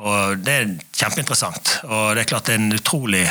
Og 0.00 0.40
Det 0.40 0.56
er 0.56 0.74
kjempeinteressant. 0.96 1.76
Og 1.88 2.14
det 2.16 2.24
er 2.24 2.30
klart 2.32 2.48
det 2.48 2.56
er 2.56 2.62
en 2.62 2.76
utrolig 2.76 3.26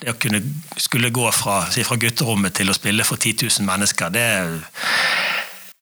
Det 0.00 0.14
å 0.14 0.18
kunne 0.20 0.40
skulle 0.80 1.10
gå 1.12 1.26
fra, 1.34 1.60
si, 1.72 1.84
fra 1.84 1.98
gutterommet 2.00 2.54
til 2.56 2.70
å 2.72 2.76
spille 2.76 3.04
for 3.04 3.20
10 3.20 3.44
000 3.60 3.66
mennesker, 3.68 4.12
det 4.14 4.22
er 4.24 4.54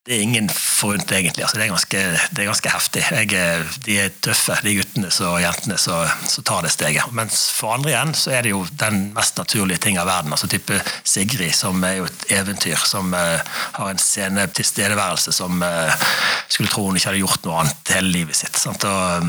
det 0.09 0.17
er 0.17 0.23
ingen 0.25 0.47
forunt, 0.49 1.13
egentlig. 1.13 1.43
Altså, 1.45 1.59
det, 1.59 1.65
er 1.67 1.69
ganske, 1.69 2.03
det, 2.33 2.41
er 2.41 2.47
ganske, 2.49 2.71
heftig. 2.73 3.03
Jeg, 3.13 3.65
de 3.85 3.97
er 4.01 4.15
tøffe, 4.25 4.55
de 4.65 4.73
guttene 4.79 5.11
og 5.29 5.37
jentene 5.43 5.77
som 5.77 6.47
tar 6.49 6.65
det 6.65 6.71
steget. 6.73 7.11
Mens 7.13 7.43
for 7.53 7.75
andre 7.77 7.93
igjen 7.93 8.15
så 8.17 8.33
er 8.33 8.47
det 8.47 8.55
jo 8.55 8.63
den 8.81 9.11
mest 9.17 9.37
naturlige 9.37 9.83
ting 9.85 9.99
av 10.01 10.09
verden. 10.09 10.33
altså 10.33 10.49
type 10.49 10.81
Sigrid, 11.05 11.53
som 11.53 11.85
er 11.85 11.99
jo 11.99 12.09
et 12.09 12.25
eventyr, 12.39 12.81
som 12.89 13.13
uh, 13.13 13.37
har 13.77 13.93
en 13.93 14.01
scene 14.01 14.49
tilstedeværelse 14.57 15.35
som 15.37 15.61
uh, 15.61 16.09
skulle 16.49 16.73
tro 16.73 16.87
hun 16.89 16.97
ikke 16.97 17.11
hadde 17.11 17.25
gjort 17.27 17.45
noe 17.45 17.61
annet 17.67 17.95
hele 17.99 18.15
livet 18.15 18.41
sitt. 18.41 18.57
Sant? 18.57 18.89
Og, 18.89 19.29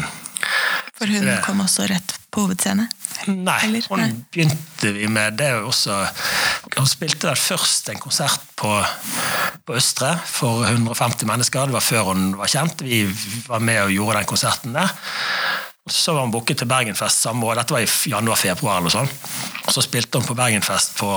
for 0.95 1.11
hun 1.11 1.27
kom 1.43 1.59
også 1.65 1.91
rett 1.91 2.15
på 2.31 2.47
hovedscene? 2.47 2.87
Nei, 3.27 3.59
Eller? 3.63 3.85
hun 3.89 4.25
begynte 4.31 4.93
vi 4.95 5.07
med 5.11 5.37
det 5.39 5.49
også 5.59 5.95
Hun 6.77 6.87
spilte 6.87 7.27
vel 7.27 7.39
først 7.39 7.89
en 7.91 7.99
konsert 7.99 8.43
på, 8.59 8.71
på, 9.65 9.75
Østre 9.75 10.13
for 10.25 10.63
150 10.65 11.27
mennesker. 11.27 11.67
Det 11.67 11.75
var 11.75 11.83
før 11.83 12.11
hun 12.11 12.37
var 12.39 12.51
kjent. 12.51 12.83
Vi 12.85 13.03
var 13.47 13.59
med 13.59 13.81
og 13.83 13.91
gjorde 13.91 14.19
den 14.19 14.29
konserten 14.29 14.77
der. 14.77 14.93
Så 15.89 16.13
var 16.13 16.21
hun 16.21 16.31
booket 16.31 16.61
til 16.61 16.69
Bergenfest 16.69 17.25
samme 17.25 17.45
år. 17.47 17.57
Dette 17.59 17.73
var 17.73 17.83
i 17.83 18.11
januar-februar. 18.11 18.77
eller 18.79 18.93
sånn. 18.93 19.09
Og 19.65 19.73
så 19.73 19.83
spilte 19.83 20.21
hun 20.21 20.27
på 20.27 20.37
Bergenfest 20.37 20.95
på 20.99 21.11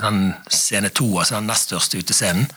den 0.00 0.34
scene 0.50 0.90
to, 0.90 1.08
altså 1.18 1.38
den 1.38 1.48
nest 1.52 1.70
største 1.70 2.02
utescenen 2.02 2.48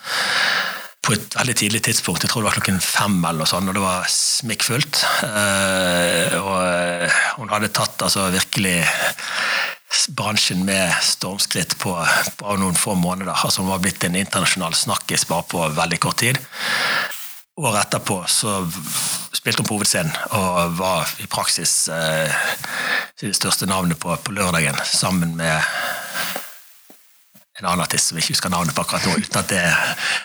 på 1.01 1.15
et 1.15 1.35
veldig 1.35 1.55
tidlig 1.57 1.81
tidspunkt. 1.87 2.23
Jeg 2.23 2.29
tror 2.29 2.43
det 2.43 2.51
var 2.51 2.57
klokken 2.59 2.81
fem, 2.83 3.17
eller 3.25 3.41
noe 3.41 3.49
sånt, 3.49 3.69
og 3.71 3.77
det 3.77 3.83
var 3.83 4.09
smikkfullt. 4.11 5.01
Uh, 5.25 6.35
og 6.41 6.57
eh, 6.61 7.21
hun 7.39 7.49
hadde 7.53 7.71
tatt 7.73 8.05
altså 8.05 8.27
virkelig 8.33 8.77
bransjen 10.15 10.61
med 10.65 10.93
stormskritt 11.03 11.75
på 11.81 11.95
bare 12.39 12.59
noen 12.61 12.77
få 12.77 12.93
måneder. 12.95 13.33
Altså 13.33 13.63
Hun 13.63 13.73
var 13.73 13.81
blitt 13.83 14.03
en 14.05 14.15
internasjonal 14.15 14.77
snakkis 14.77 15.25
bare 15.29 15.47
på 15.49 15.65
veldig 15.75 15.99
kort 16.01 16.21
tid. 16.21 16.39
Året 17.61 17.81
etterpå 17.81 18.21
så 18.31 18.61
spilte 19.35 19.61
hun 19.61 19.67
på 19.67 19.75
hovedscenen 19.79 20.13
og 20.37 20.77
var 20.77 21.09
i 21.21 21.27
praksis 21.29 21.89
uh, 21.91 22.29
det 23.21 23.33
største 23.37 23.67
navnet 23.69 23.99
på, 23.99 24.13
på 24.21 24.37
lørdagen, 24.37 24.77
sammen 24.85 25.33
med 25.41 25.65
en 27.61 27.69
annen 27.69 27.85
artist 27.85 28.09
som 28.09 28.17
vi 28.17 28.23
ikke 28.23 28.35
husker 28.35 28.53
navnet 28.53 28.75
på 28.75 28.83
akkurat 28.85 29.05
nå, 29.07 29.17
uten 29.21 29.41
at 29.41 29.51
det, 29.51 29.65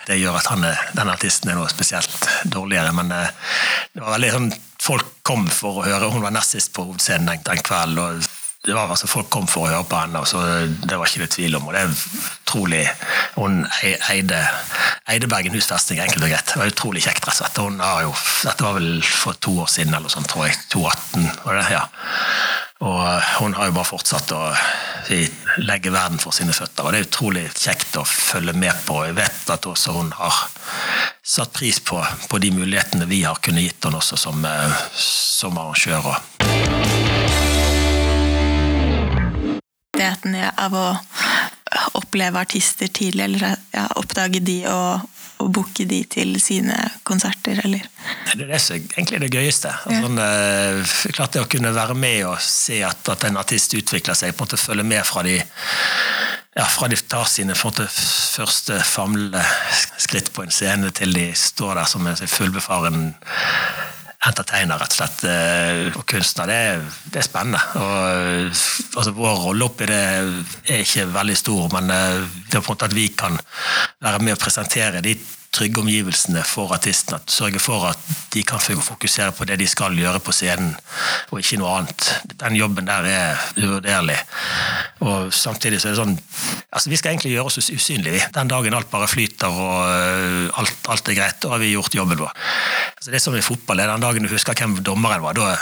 det 0.09 0.17
gjør 0.19 0.39
at 0.39 0.49
han, 0.51 0.65
den 0.97 1.11
artisten 1.13 1.51
er 1.51 1.59
noe 1.59 1.69
spesielt 1.71 2.29
dårligere. 2.49 2.95
Men 2.97 3.13
eh, 3.13 3.51
det 3.93 4.03
var 4.03 4.17
veldig 4.17 4.33
sånn 4.37 4.55
Folk 4.77 5.07
kom 5.25 5.47
for 5.49 5.81
å 5.81 5.85
høre. 5.87 6.11
Hun 6.13 6.21
var 6.21 6.31
nest 6.31 6.53
sist 6.53 6.69
på 6.75 6.83
hovedscenen 6.85 7.25
den, 7.31 7.41
den 7.43 7.63
kvelden. 7.65 7.97
og 7.97 8.27
det 8.67 8.75
var 8.75 8.91
altså 8.91 9.07
Folk 9.09 9.29
kom 9.33 9.47
for 9.49 9.65
å 9.65 9.71
høre 9.71 9.87
på 9.87 9.99
henne, 9.99 10.21
og 10.21 10.27
så 10.29 10.41
det 10.67 10.97
var 10.97 11.09
ikke 11.09 11.23
det 11.23 11.31
tvil 11.33 11.57
om. 11.57 11.67
og 11.67 11.73
det 11.75 11.81
er 11.81 11.93
utrolig, 11.93 12.83
Hun 13.35 13.61
eide, 14.11 14.41
eide 15.07 15.29
Bergenhus 15.31 15.69
festning, 15.69 16.01
enkelt 16.03 16.25
og 16.27 16.33
greit. 16.33 16.51
Det 16.51 16.61
var 16.61 16.73
utrolig 16.73 17.03
kjekt. 17.05 17.25
rett 17.25 17.33
og 17.33 17.39
slett. 17.39 17.61
Hun 17.63 17.79
har 17.79 18.03
jo, 18.05 18.13
Dette 18.43 18.67
var 18.67 18.77
vel 18.79 19.01
for 19.01 19.39
to 19.39 19.57
år 19.63 19.71
siden, 19.71 19.95
eller 19.95 20.11
sånn, 20.11 20.27
tror 20.29 20.47
jeg. 20.47 20.59
2018. 20.73 21.29
var 21.45 21.61
det, 21.61 21.67
ja. 21.73 21.83
Og 22.85 23.21
hun 23.39 23.55
har 23.57 23.69
jo 23.69 23.73
bare 23.73 23.89
fortsatt 23.89 24.31
å 24.37 24.41
legge 25.65 25.89
verden 25.89 26.19
for 26.21 26.35
sine 26.35 26.53
føtter. 26.53 26.85
Og 26.85 26.93
det 26.93 26.99
er 26.99 27.07
utrolig 27.07 27.45
kjekt 27.57 27.97
å 27.97 28.03
følge 28.05 28.53
med 28.53 28.75
på. 28.85 28.99
Jeg 29.07 29.17
vet 29.17 29.49
at 29.53 29.65
også 29.65 29.95
hun 29.95 30.11
har 30.19 30.43
satt 31.25 31.55
pris 31.57 31.79
på, 31.81 31.97
på 32.29 32.39
de 32.43 32.51
mulighetene 32.53 33.09
vi 33.09 33.23
har 33.25 33.41
kunnet 33.41 33.65
gitt 33.65 33.87
henne 33.87 33.97
også 33.97 34.19
som, 34.27 34.45
eh, 34.45 34.77
som 34.93 35.57
arrangør. 35.57 36.13
Av 40.57 40.73
å 40.77 40.87
oppleve 41.97 42.41
artister 42.41 42.87
tidlig, 42.93 43.25
eller 43.25 43.57
ja, 43.73 43.87
oppdage 43.97 44.39
de 44.45 44.61
og 44.69 45.16
å 45.43 45.47
booke 45.53 45.85
de 45.89 46.01
til 46.09 46.35
sine 46.41 46.75
konserter, 47.07 47.59
eller? 47.63 47.85
Det 48.33 48.45
er 48.45 48.51
det 48.53 48.61
som 48.63 48.77
egentlig 48.77 49.19
er 49.19 49.25
det 49.25 49.33
gøyeste. 49.33 49.73
Ja. 49.91 50.01
klart 51.13 51.35
det 51.35 51.43
Å 51.43 51.49
kunne 51.51 51.73
være 51.75 51.97
med 51.97 52.23
og 52.29 52.39
se 52.43 52.81
at, 52.85 53.03
at 53.13 53.27
en 53.27 53.37
artist 53.41 53.75
utvikler 53.77 54.17
seg, 54.17 54.33
på 54.33 54.43
en 54.43 54.49
måte 54.49 54.61
følge 54.61 54.87
med 54.87 55.05
fra 55.07 55.25
de 55.27 55.37
ja, 56.57 56.65
fra 56.65 56.87
de 56.89 56.97
tar 56.97 57.27
sine 57.29 57.53
første 57.53 58.79
famlende 58.81 59.43
skritt 60.01 60.31
på 60.33 60.41
en 60.41 60.53
scene, 60.53 60.89
til 60.89 61.13
de 61.13 61.27
står 61.37 61.77
der 61.77 61.91
som 61.91 62.07
en 62.09 62.17
fullbefaren 62.17 63.11
entertainer, 64.25 64.79
rett 64.81 64.93
og 64.93 64.97
slett, 64.97 65.23
eh, 65.29 65.97
og 65.97 66.05
kunstner. 66.09 66.49
Det 66.49 67.13
det 67.13 67.21
er 67.21 67.27
spennende. 67.27 67.61
Og, 67.75 68.51
altså, 68.97 69.13
vår 69.15 69.41
rolle 69.45 69.65
oppi 69.65 69.85
det 69.85 69.99
er 69.99 70.81
ikke 70.81 71.07
veldig 71.13 71.37
stor, 71.37 71.67
men 71.73 71.91
eh, 71.93 72.25
det 72.49 72.57
er 72.57 72.61
på 72.61 72.71
en 72.71 72.75
måte 72.75 72.89
at 72.89 72.97
vi 72.97 73.07
kan 73.15 73.37
være 74.01 74.23
med 74.23 74.37
å 74.37 74.41
presentere 74.41 75.03
de 75.05 75.15
trygge 75.57 75.81
omgivelsene 75.81 76.43
for 76.45 76.73
artistene. 76.75 77.19
Sørge 77.31 77.59
for 77.61 77.87
at 77.89 78.01
de 78.33 78.43
kan 78.45 78.59
fokusere 78.61 79.31
på 79.33 79.47
det 79.47 79.57
de 79.61 79.67
skal 79.69 79.95
gjøre 79.97 80.19
på 80.21 80.35
scenen, 80.35 80.75
og 81.31 81.39
ikke 81.41 81.61
noe 81.61 81.77
annet. 81.79 82.09
Den 82.37 82.57
jobben 82.59 82.89
der 82.89 83.07
er 83.09 83.45
uvurderlig. 83.57 84.17
Og 85.05 85.33
samtidig 85.33 85.79
så 85.81 85.89
er 85.89 85.93
det 85.93 85.99
sånn 85.99 86.15
altså 86.73 86.89
Vi 86.89 86.97
skal 86.99 87.13
egentlig 87.13 87.33
gjøre 87.35 87.49
oss 87.51 87.69
usynlige. 87.69 88.27
Den 88.35 88.49
dagen 88.51 88.75
alt 88.77 88.89
bare 88.91 89.09
flyter 89.09 89.53
og 89.53 89.91
øh, 89.91 90.59
alt, 90.59 90.89
alt 90.93 91.11
er 91.11 91.17
greit, 91.17 91.39
da 91.43 91.53
har 91.53 91.61
vi 91.61 91.71
gjort 91.73 91.95
jobben 91.95 92.19
vår. 92.19 92.33
Altså 92.97 93.13
det 93.13 93.19
er 93.19 93.23
som 93.23 93.37
i 93.37 93.43
fotball. 93.45 93.81
Den 93.83 94.03
dagen 94.03 94.25
du 94.25 94.31
husker 94.31 94.57
hvem 94.57 94.77
dommeren 94.85 95.23
var, 95.23 95.37
da, 95.37 95.53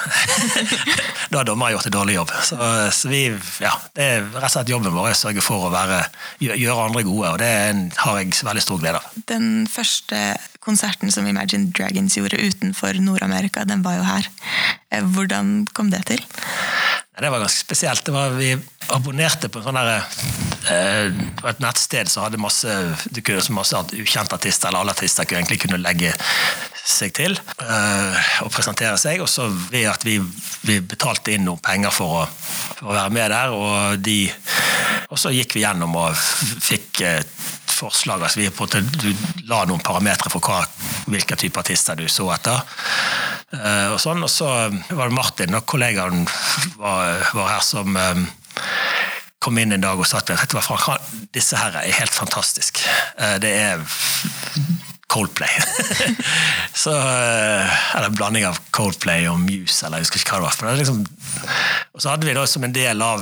da 1.32 1.42
har 1.42 1.48
dommeren 1.48 1.76
gjort 1.76 1.90
en 1.90 1.96
dårlig 1.98 2.18
jobb. 2.18 2.34
Så, 2.48 2.58
så 2.96 3.12
vi, 3.12 3.22
ja, 3.64 3.74
det 3.98 4.10
er 4.10 4.26
rett 4.34 4.50
og 4.50 4.56
slett 4.56 4.74
jobben 4.74 4.96
vår 4.96 5.12
å 5.12 5.20
sørge 5.20 5.46
for 5.46 5.68
å 5.68 5.74
være, 5.74 6.02
gjøre 6.42 6.90
andre 6.90 7.06
gode, 7.08 7.36
og 7.36 7.40
det 7.44 7.54
har 8.02 8.20
jeg 8.22 8.36
veldig 8.48 8.66
stor 8.66 8.82
glede 8.82 9.02
av. 9.02 9.24
Den 9.32 9.50
første 9.72 10.22
konserten 10.66 11.14
som 11.14 11.28
Imagine 11.30 11.70
Dragons 11.76 12.18
gjorde 12.18 12.42
utenfor 12.42 12.98
Nord-Amerika, 13.04 13.66
den 13.70 13.86
var 13.86 14.00
jo 14.00 14.08
her. 14.08 14.30
Eh, 14.90 15.06
hvordan 15.06 15.68
kom 15.76 15.92
det 15.94 16.06
til? 16.10 16.24
Det 17.16 17.30
var 17.32 17.40
ganske 17.40 17.62
spesielt. 17.62 18.04
Det 18.06 18.12
Var, 18.12 18.34
vi 18.36 18.56
abonnerte 18.94 19.50
på, 19.50 19.62
sånn 19.66 19.80
der, 19.80 20.06
eh, 20.72 21.22
på 21.40 21.50
et 21.50 21.62
nettsted 21.64 22.12
som 22.12 22.26
hadde 22.26 22.42
masse, 22.42 22.72
kunne, 23.22 23.44
masse 23.58 23.82
ukjente 23.98 24.38
artister, 24.38 24.70
eller 24.70 24.84
alle 24.84 24.96
artister 24.96 25.28
kunne 25.28 25.44
egentlig 25.44 25.62
kunne 25.66 25.82
legge 25.82 26.14
seg 26.86 27.16
til 27.18 27.34
eh, 27.34 28.20
og 28.46 28.52
presentere 28.54 28.98
seg. 29.02 29.24
Og 29.24 29.32
så 29.32 29.48
ved 29.72 29.90
at 29.92 30.06
vi, 30.06 30.20
vi 30.68 30.80
betalte 30.86 31.34
inn 31.34 31.48
noen 31.48 31.64
penger 31.64 31.94
for 31.96 32.22
å, 32.22 32.28
for 32.76 32.92
å 32.92 32.98
være 33.00 33.16
med 33.16 33.34
der, 33.34 33.56
og, 33.56 33.98
de, 34.06 34.20
og 35.10 35.20
så 35.22 35.34
gikk 35.34 35.58
vi 35.58 35.66
gjennom 35.66 35.98
og 36.02 36.16
fikk 36.16 37.04
forslag. 37.76 38.24
altså 38.24 38.40
vi 38.40 38.50
på 38.50 38.66
Du 38.66 39.10
la 39.50 39.66
noen 39.66 39.84
parametere 39.84 40.32
for 40.32 40.44
hva, 40.44 40.64
hvilke 41.12 41.36
type 41.40 41.60
artister 41.60 41.98
du 42.00 42.08
så 42.12 42.30
etter. 42.36 42.62
Eh, 43.56 43.92
og 43.94 44.00
sånn, 44.02 44.24
og 44.24 44.32
så 44.32 44.48
var 44.90 45.10
det 45.10 45.16
Martin, 45.16 45.56
og 45.58 45.68
kollegaen 45.70 46.26
var, 46.80 47.22
var 47.36 47.54
her, 47.54 47.64
som 47.66 47.96
eh, 48.00 48.26
kom 49.46 49.60
inn 49.62 49.76
en 49.76 49.84
dag 49.84 50.00
og 50.00 50.08
sa 50.10 50.24
at 50.24 50.32
Frank, 50.66 51.12
disse 51.36 51.60
her 51.60 51.76
er 51.84 52.00
helt 52.00 52.14
fantastiske. 52.16 52.82
Eh, 53.22 53.38
det 53.44 53.54
er 53.54 53.84
Coldplay. 55.16 55.52
så, 56.74 56.92
eh, 56.98 57.76
eller 57.96 58.10
en 58.10 58.16
blanding 58.18 58.48
av 58.50 58.58
Coldplay 58.74 59.28
og 59.30 59.38
Muse, 59.40 59.86
eller 59.86 60.02
jeg 60.02 60.08
husker 60.08 60.24
ikke 60.24 60.34
hva 60.34 60.40
det 60.42 60.48
var. 60.48 60.72
Det 60.74 60.82
liksom, 60.82 61.04
og 61.94 62.02
så 62.02 62.12
hadde 62.12 62.28
vi 62.28 62.34
da 62.36 62.48
som 62.50 62.66
en 62.66 62.74
del 62.76 63.06
av 63.06 63.22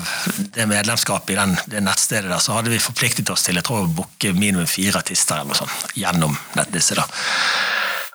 det 0.56 0.66
medlemskapet 0.72 1.36
i 1.36 1.38
den, 1.42 1.58
det 1.70 1.84
nettstedet 1.84 2.32
der, 2.32 2.40
så 2.42 2.56
hadde 2.56 2.72
vi 2.72 2.80
forpliktet 2.82 3.30
oss 3.34 3.44
til 3.46 3.60
jeg 3.60 3.68
tror, 3.68 3.84
å 3.84 3.92
booke 4.00 4.32
minimum 4.38 4.70
fire 4.70 5.04
artister 5.04 5.38
eller 5.38 5.52
noe 5.52 5.60
sånt, 5.60 5.94
gjennom 6.00 6.40
disse. 6.72 6.96
da. 6.98 7.06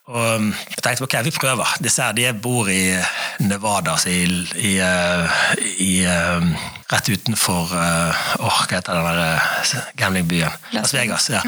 Og 0.09 0.41
um, 0.41 0.49
jeg 0.73 0.83
tenkte 0.85 1.05
ok, 1.05 1.19
vi 1.27 1.33
prøver. 1.37 1.77
Disse 1.85 2.01
her, 2.01 2.15
de 2.17 2.31
bor 2.33 2.71
i 2.73 2.97
Nevada, 3.45 3.93
altså 3.93 4.09
i, 4.09 4.25
i, 4.57 4.73
uh, 4.81 5.41
i 5.85 5.93
um, 6.09 6.55
Rett 6.89 7.11
utenfor 7.13 7.75
uh, 7.77 8.23
oh, 8.41 8.63
Hva 8.65 8.79
heter 8.79 8.97
den 8.97 9.05
der 9.05 9.91
gamblingbyen? 10.01 10.55
Las 10.73 10.95
Vegas. 10.97 11.29
ja. 11.29 11.43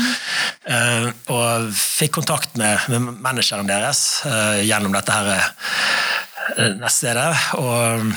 Uh, 0.68 1.08
og 1.32 1.70
fikk 1.72 2.18
kontakt 2.18 2.60
med, 2.60 2.84
med 2.92 3.22
manageren 3.24 3.70
deres 3.70 4.20
gjennom 4.66 4.92
dette 4.92 5.16
her 5.16 5.48
nettstedet. 6.76 7.32
Og 7.62 8.02
um, 8.02 8.12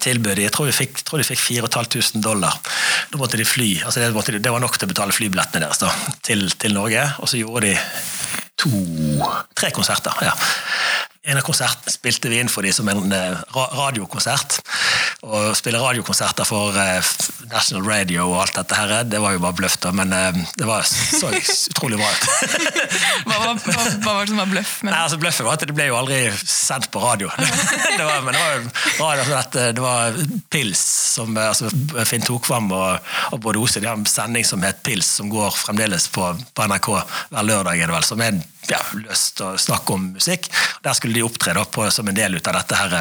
tilbød 0.00 0.38
de, 0.38 0.46
jeg 0.46 0.56
tror 0.56 0.70
de 0.70 0.76
fikk, 0.76 1.04
tror 1.04 1.20
de 1.20 1.28
fikk 1.28 1.42
4500 1.44 2.24
dollar. 2.24 2.56
Da 3.12 3.20
måtte 3.20 3.36
de 3.36 3.44
fly. 3.44 3.74
altså 3.84 4.00
det, 4.00 4.14
måtte 4.16 4.32
de, 4.32 4.40
det, 4.40 4.52
var 4.54 4.64
nok 4.64 4.78
til 4.78 4.88
å 4.88 4.94
betale 4.94 5.12
flybillettene 5.12 5.66
deres 5.66 5.82
da, 5.82 5.92
til, 6.24 6.48
til 6.56 6.72
Norge. 6.80 7.04
Og 7.20 7.28
så 7.28 7.42
gjorde 7.42 7.68
de 7.68 7.76
to 8.62 9.30
Tre 9.58 9.70
konserter. 9.74 10.24
ja. 10.26 10.34
En 11.22 11.38
av 11.38 11.44
konsertene 11.46 11.92
spilte 11.94 12.30
vi 12.32 12.40
inn 12.42 12.48
for 12.50 12.66
dem 12.66 12.74
som 12.74 12.88
en 12.90 13.12
eh, 13.14 13.42
radiokonsert. 13.54 14.56
Å 15.22 15.52
spille 15.54 15.78
radiokonserter 15.78 16.48
for 16.48 16.74
eh, 16.74 17.10
National 17.52 17.84
Radio 17.86 18.24
og 18.32 18.40
alt 18.42 18.56
dette 18.56 18.74
her, 18.74 18.94
det 19.06 19.20
var 19.22 19.36
jo 19.36 19.42
bare 19.44 19.54
bløff, 19.60 19.76
da, 19.84 19.92
men 19.94 20.10
eh, 20.16 20.40
det 20.58 20.66
var 20.66 20.82
så 20.82 21.30
utrolig 21.30 22.00
bra 22.00 22.08
ut. 22.10 22.26
hva, 23.28 23.36
hva, 23.36 23.52
hva, 23.54 23.54
hva, 23.62 24.16
var 24.16 24.26
det 24.26 24.32
som 24.32 24.42
var 24.42 24.50
bløff? 24.50 24.72
Nei, 24.88 24.96
altså 24.98 25.20
Bløffet 25.22 25.46
var 25.46 25.60
at 25.60 25.66
det 25.70 25.76
ble 25.78 25.86
jo 25.92 26.00
aldri 26.00 26.18
sendt 26.42 26.90
på 26.90 27.04
radio. 27.04 27.30
det 28.00 28.02
var, 28.02 28.18
men 28.26 28.34
det 28.34 28.42
var, 28.42 28.66
radio, 28.98 29.22
altså, 29.38 29.68
det 29.78 29.84
var 29.86 30.18
Pils, 30.50 30.82
som 31.20 31.38
altså, 31.38 31.70
Finn 32.02 32.26
Tokvam 32.26 32.66
og, 32.74 33.12
og 33.30 33.44
Bård 33.46 33.60
Ose, 33.62 33.78
de 33.78 33.86
har 33.86 33.94
en 33.94 34.10
sending 34.10 34.48
som 34.48 34.66
het 34.66 34.82
Pils, 34.82 35.06
som 35.20 35.30
går 35.30 35.54
fremdeles 35.54 36.10
på, 36.10 36.32
på 36.50 36.66
NRK 36.66 36.90
hver 36.96 37.46
lørdag, 37.46 37.78
er 37.78 37.86
det 37.86 37.94
vel, 38.00 38.10
som 38.10 38.26
er 38.26 38.34
en 38.34 38.42
ja, 38.70 38.78
lyst 39.02 39.38
til 39.38 39.52
å 39.52 39.60
snakke 39.60 39.96
om 39.96 40.12
musikk. 40.16 40.48
Der 40.84 40.94
skulle 40.96 41.18
de 41.18 41.24
opptre 41.26 41.54
da, 41.56 41.64
på, 41.66 41.88
som 41.90 42.08
en 42.08 42.16
del 42.16 42.38
ut 42.38 42.50
av 42.50 42.60
dette 42.60 42.78
her. 42.78 42.94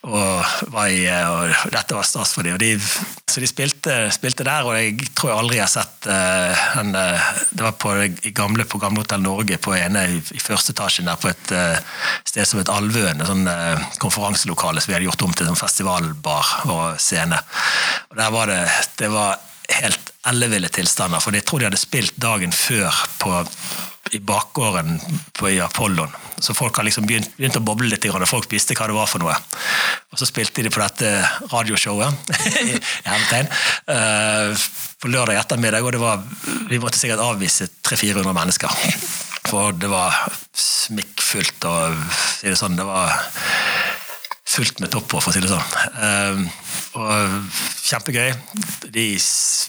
Og, 0.00 0.44
i, 0.88 1.02
og 1.12 1.72
dette 1.74 1.96
var 1.96 2.06
stas 2.08 2.32
for 2.32 2.46
dem. 2.46 2.56
De, 2.60 2.70
så 3.28 3.42
de 3.42 3.48
spilte, 3.48 3.96
spilte, 4.16 4.46
der, 4.48 4.64
og 4.64 4.76
jeg 4.78 5.10
tror 5.12 5.32
jeg 5.32 5.40
aldri 5.42 5.60
har 5.60 5.68
sett 5.68 6.08
uh, 6.08 6.62
en, 6.80 6.94
Det 6.94 7.66
var 7.66 7.76
på, 7.76 7.92
gamle, 8.36 8.64
på 8.64 8.80
Gamle 8.80 9.04
Hotell 9.04 9.24
Norge, 9.24 9.60
på 9.60 9.76
ene 9.76 10.06
i, 10.08 10.22
i 10.36 10.40
første 10.40 10.72
etasjen 10.72 11.10
der, 11.10 11.20
på 11.20 11.28
et 11.32 11.52
uh, 11.52 12.00
sted 12.28 12.48
som 12.48 12.62
het 12.62 12.72
Alvøen. 12.72 13.20
En 13.20 13.28
sånn 13.28 13.44
uh, 13.48 13.90
konferanselokale 14.00 14.80
som 14.80 14.92
vi 14.92 14.98
hadde 14.98 15.08
gjort 15.10 15.28
om 15.28 15.36
til 15.36 15.52
en 15.52 15.60
festivalbar 15.60 16.56
og 16.72 17.00
scene. 17.00 17.40
Og 18.08 18.20
der 18.20 18.32
var 18.32 18.52
det, 18.52 18.64
det 19.00 19.12
var 19.12 19.36
helt 19.70 20.10
elleville 20.28 20.68
tilstander, 20.72 21.20
for 21.22 21.36
jeg 21.36 21.44
tror 21.48 21.60
de 21.60 21.68
hadde 21.68 21.80
spilt 21.80 22.16
dagen 22.20 22.52
før 22.52 23.04
på 23.20 23.44
i 24.16 24.20
bakgården 24.24 25.00
på, 25.38 25.48
i 25.50 25.60
Apollon. 25.60 26.12
Så 26.40 26.54
folk 26.56 26.76
har 26.76 26.86
liksom 26.86 27.06
begynt, 27.06 27.30
begynt, 27.36 27.58
å 27.60 27.64
boble 27.64 27.90
litt, 27.90 28.06
og 28.10 28.26
folk 28.28 28.50
visste 28.52 28.76
hva 28.78 28.88
det 28.90 28.96
var 28.96 29.08
for 29.10 29.22
noe. 29.22 29.36
Og 30.10 30.20
så 30.20 30.28
spilte 30.28 30.64
de 30.64 30.72
på 30.72 30.82
dette 30.82 31.10
radioshowet 31.52 32.32
i 32.64 32.78
hermetegn 33.06 33.50
på 35.00 35.08
lørdag 35.08 35.40
ettermiddag, 35.40 35.84
og 35.84 35.94
det 35.94 36.00
var, 36.02 36.24
vi 36.68 36.80
måtte 36.82 37.00
sikkert 37.00 37.22
avvise 37.24 37.70
300-400 37.86 38.36
mennesker. 38.36 38.74
For 39.48 39.76
det 39.76 39.88
var 39.90 40.16
smikkfullt 40.56 41.68
og 41.70 42.02
si 42.12 42.50
det 42.50 42.58
sånn, 42.60 42.76
det 42.76 42.88
var 42.88 43.14
fullt 44.50 44.82
med 44.82 44.90
topper, 44.92 45.22
for 45.22 45.30
å 45.30 45.34
si 45.34 45.42
det 45.44 45.50
sånn. 45.50 45.72
Uh, 45.96 46.42
og 46.98 47.50
kjempegøy. 47.86 48.32
De 48.90 49.06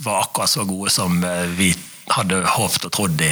var 0.05 0.25
akkurat 0.25 0.51
så 0.51 0.65
gode 0.65 0.89
som 0.93 1.21
eh, 1.23 1.45
vi 1.53 1.69
hadde 2.17 2.41
håpet 2.57 2.87
og 2.87 2.93
trodd 2.95 3.17
de 3.19 3.31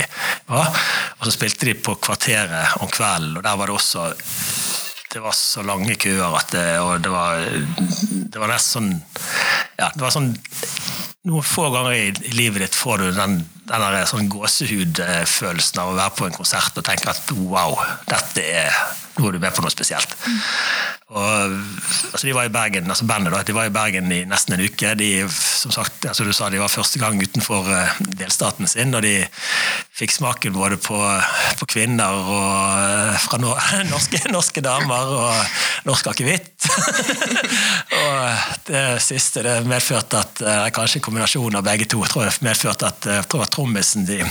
var. 0.49 0.71
Og 1.19 1.27
så 1.27 1.35
spilte 1.35 1.69
de 1.69 1.77
på 1.79 1.97
Kvarteret 2.01 2.79
om 2.83 2.91
kvelden, 2.91 3.37
og 3.39 3.45
der 3.45 3.59
var 3.59 3.69
det 3.69 3.79
også 3.79 4.09
det 5.09 5.23
var 5.23 5.33
så 5.33 5.63
lange 5.65 5.95
køer 5.97 6.35
at 6.37 6.51
det, 6.53 6.65
og 6.85 6.99
det 7.01 7.09
var, 7.09 7.39
det 8.29 8.37
var 8.37 8.51
nesten 8.51 8.69
sånn 8.69 8.91
ja, 9.79 9.87
det 9.95 10.03
var 10.03 10.13
sånn 10.13 10.35
Noen 11.29 11.43
få 11.43 11.65
ganger 11.73 11.95
i, 11.97 12.11
livet 12.37 12.61
ditt 12.63 12.77
får 12.77 13.01
du 13.01 13.07
den, 13.17 13.33
den 13.67 13.81
der, 13.83 13.97
sånn 14.07 14.29
gåsehudfølelsen 14.31 15.81
av 15.81 15.91
å 15.91 15.97
være 15.97 16.13
på 16.15 16.29
en 16.29 16.37
konsert 16.37 16.77
og 16.79 16.85
tenke 16.87 17.11
at 17.11 17.33
wow, 17.35 17.75
dette 18.07 18.45
er 18.45 18.77
nå 19.19 19.27
er 19.27 19.35
du 19.35 19.41
med 19.43 19.51
på 19.55 19.63
noe 19.65 19.73
spesielt. 19.73 20.15
Mm. 20.23 20.39
Og, 21.09 21.53
altså 22.11 22.27
de 22.27 22.33
var 22.37 22.45
i 22.45 22.51
Bergen, 22.53 22.85
altså 22.85 23.05
bandet 23.09 23.33
da, 23.33 23.41
de 23.41 23.53
var 23.57 23.65
i 23.65 23.73
Bergen 23.73 24.11
i 24.13 24.19
nesten 24.29 24.53
en 24.53 24.61
uke. 24.61 24.91
De 24.93 25.09
som 25.33 25.73
sagt, 25.73 26.05
altså 26.05 26.27
du 26.27 26.29
sa, 26.37 26.51
de 26.53 26.61
var 26.61 26.69
første 26.69 27.01
gang 27.01 27.17
utenfor 27.17 27.65
uh, 27.65 27.95
delstaten 28.19 28.69
sin, 28.69 28.93
og 28.93 29.01
de 29.01 29.15
fikk 29.97 30.13
smaken 30.13 30.53
både 30.53 30.77
på, 30.77 30.99
på 31.57 31.69
kvinner 31.73 32.13
og 32.13 32.37
uh, 32.37 33.17
fra 33.25 33.41
no, 33.41 33.55
norske, 33.93 34.21
norske, 34.29 34.61
damer 34.61 35.15
og 35.17 35.89
norsk 35.89 36.13
akevitt. 36.13 36.69
og 38.03 38.63
det 38.69 38.85
siste 39.01 39.47
det 39.47 39.59
medførte 39.65 40.21
at 40.21 40.45
uh, 40.45 40.67
kanskje 40.75 41.01
en 41.01 41.09
kombinasjon 41.09 41.57
av 41.57 41.65
begge 41.65 41.89
to 41.89 42.05
tror 42.05 42.27
jeg 42.27 42.45
medførte 42.45 42.93
at 42.93 43.09
jeg 43.09 43.49
trommisen 43.49 44.05
de 44.05 44.21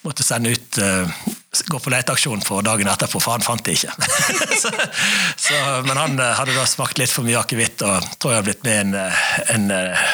måtte 0.00 0.24
sende 0.24 0.56
ut 0.56 0.80
gå 1.64 1.78
på 1.78 1.90
leteaksjon 1.92 2.42
for 2.44 2.64
dagen 2.66 2.88
etterpå, 2.90 3.20
for 3.22 3.36
han 3.36 3.44
fant 3.44 3.64
det 3.64 3.76
ikke. 3.78 3.92
så, 4.62 4.72
så, 5.40 5.60
men 5.86 5.96
han 5.96 6.05
eh, 6.14 6.32
hadde 6.38 6.54
da 6.56 6.64
smakt 6.68 7.00
litt 7.00 7.12
for 7.12 7.26
mye 7.26 7.40
akevitt 7.40 7.82
og 7.86 8.06
tror 8.20 8.34
jeg 8.34 8.40
har 8.40 8.46
blitt 8.46 8.64
med 8.66 8.80
en, 8.84 8.94
eh, 9.00 9.26
en, 9.54 9.66
eh, 9.74 10.06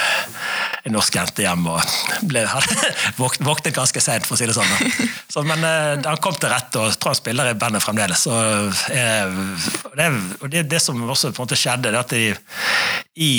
en 0.88 0.96
norsk 0.96 1.16
jente 1.18 1.44
hjem 1.44 1.68
og 1.70 1.94
ble, 2.28 2.42
våknet 3.20 3.76
ganske 3.76 4.02
seint, 4.02 4.26
for 4.26 4.34
å 4.36 4.40
si 4.40 4.48
det 4.48 4.56
sånn. 4.56 4.72
Så, 5.30 5.44
men 5.46 5.62
han 5.62 6.20
kom 6.22 6.34
til 6.36 6.50
rette 6.52 6.80
og 6.80 6.96
tror 6.98 7.14
han 7.14 7.20
spiller 7.20 7.52
i 7.52 7.56
bandet 7.58 7.84
fremdeles. 7.84 8.26
Og 8.26 8.74
det, 8.90 10.10
og 10.40 10.46
det, 10.50 10.66
det, 10.72 10.82
som 10.82 10.98
også 11.06 11.30
på 11.30 11.42
en 11.42 11.46
måte 11.46 11.60
skjedde, 11.60 11.92
det 11.92 12.02
at 12.02 12.14
de 12.14 12.24
i 13.22 13.32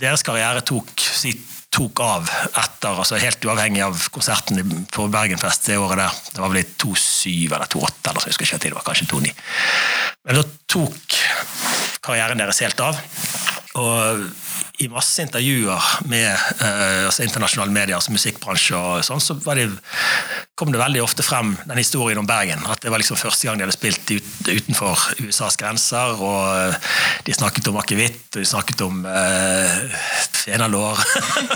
deres 0.00 0.24
karriere 0.26 0.64
tok 0.64 0.94
sitt 0.96 1.60
tok 1.70 2.00
av 2.02 2.30
etter, 2.58 2.98
altså 2.98 3.18
helt 3.22 3.44
uavhengig 3.46 3.82
av 3.84 3.98
konserten 4.12 4.84
på 4.90 5.06
Bergenfest 5.12 5.68
det 5.70 5.78
året 5.78 6.02
der. 6.02 6.16
Det 6.34 6.42
var 6.42 6.52
vel 6.52 6.64
i 6.64 6.68
2-7 6.82 7.30
eller 7.46 7.70
2-8, 7.70 8.10
eller 8.10 8.22
så 8.22 8.26
jeg 8.26 8.34
husker 8.34 8.48
ikke 8.48 8.62
det 8.64 8.72
var 8.74 8.86
kanskje 8.88 9.10
2-9. 9.12 9.34
Men 10.26 10.40
da 10.40 10.44
tok 10.70 11.20
karrieren 12.10 12.42
deres 12.42 12.60
helt 12.64 12.80
av. 12.82 12.98
Og 13.78 14.26
i 14.80 14.88
masse 14.88 15.20
intervjuer 15.22 15.88
med 16.08 16.30
eh, 16.30 17.04
altså 17.06 17.22
internasjonale 17.26 17.72
medier, 17.72 17.98
altså 17.98 18.14
musikkbransje 18.14 18.78
og 18.78 19.04
sånn, 19.04 19.20
så 19.20 19.36
det, 19.54 19.66
kom 20.56 20.72
det 20.72 20.80
veldig 20.80 21.02
ofte 21.04 21.24
frem 21.24 21.52
den 21.68 21.80
historien 21.80 22.18
om 22.20 22.28
Bergen. 22.28 22.64
At 22.64 22.80
det 22.80 22.92
var 22.92 23.02
liksom 23.02 23.20
første 23.20 23.46
gang 23.46 23.60
de 23.60 23.66
hadde 23.66 23.76
spilt 23.76 24.10
ut, 24.10 24.30
utenfor 24.48 25.04
USAs 25.20 25.58
grenser. 25.60 26.16
og 26.16 26.72
uh, 26.72 26.96
De 27.26 27.36
snakket 27.36 27.68
om 27.68 27.78
akevitt, 27.80 28.22
og 28.32 28.40
de 28.40 28.48
snakket 28.48 28.84
om 28.86 29.04
eh, 29.04 30.00
fenalår. 30.40 31.04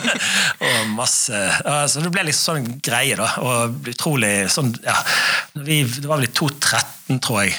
og 0.68 0.94
masse 0.94 1.32
ja, 1.36 1.82
Så 1.88 2.04
det 2.04 2.12
ble 2.12 2.26
liksom 2.28 2.60
sånn 2.60 2.80
greie, 2.84 3.16
da. 3.20 3.30
Og 3.40 3.88
utrolig 3.92 4.34
sånn 4.52 4.74
ja, 4.84 4.96
vi, 5.56 5.80
Det 5.88 6.04
var 6.04 6.20
vel 6.20 6.28
i 6.28 6.34
2013, 6.36 7.20
tror 7.24 7.44
jeg, 7.44 7.56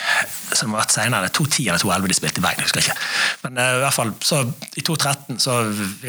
som 0.54 0.74
har 0.74 0.84
vært 0.84 0.96
senere. 0.98 1.32
2010 1.34 1.70
eller 1.70 1.82
2011 1.82 2.12
de 2.12 2.18
spilte 2.20 2.42
i 2.42 2.46
Bergen, 2.46 2.62
jeg 2.62 2.70
husker 2.70 2.84
ikke. 2.84 2.98
Men 3.46 3.62
i 3.64 3.82
hvert 3.84 3.98
fall, 3.98 4.14
så 4.22 4.44
i 4.76 4.84
2013 4.86 5.42
så 5.42 5.58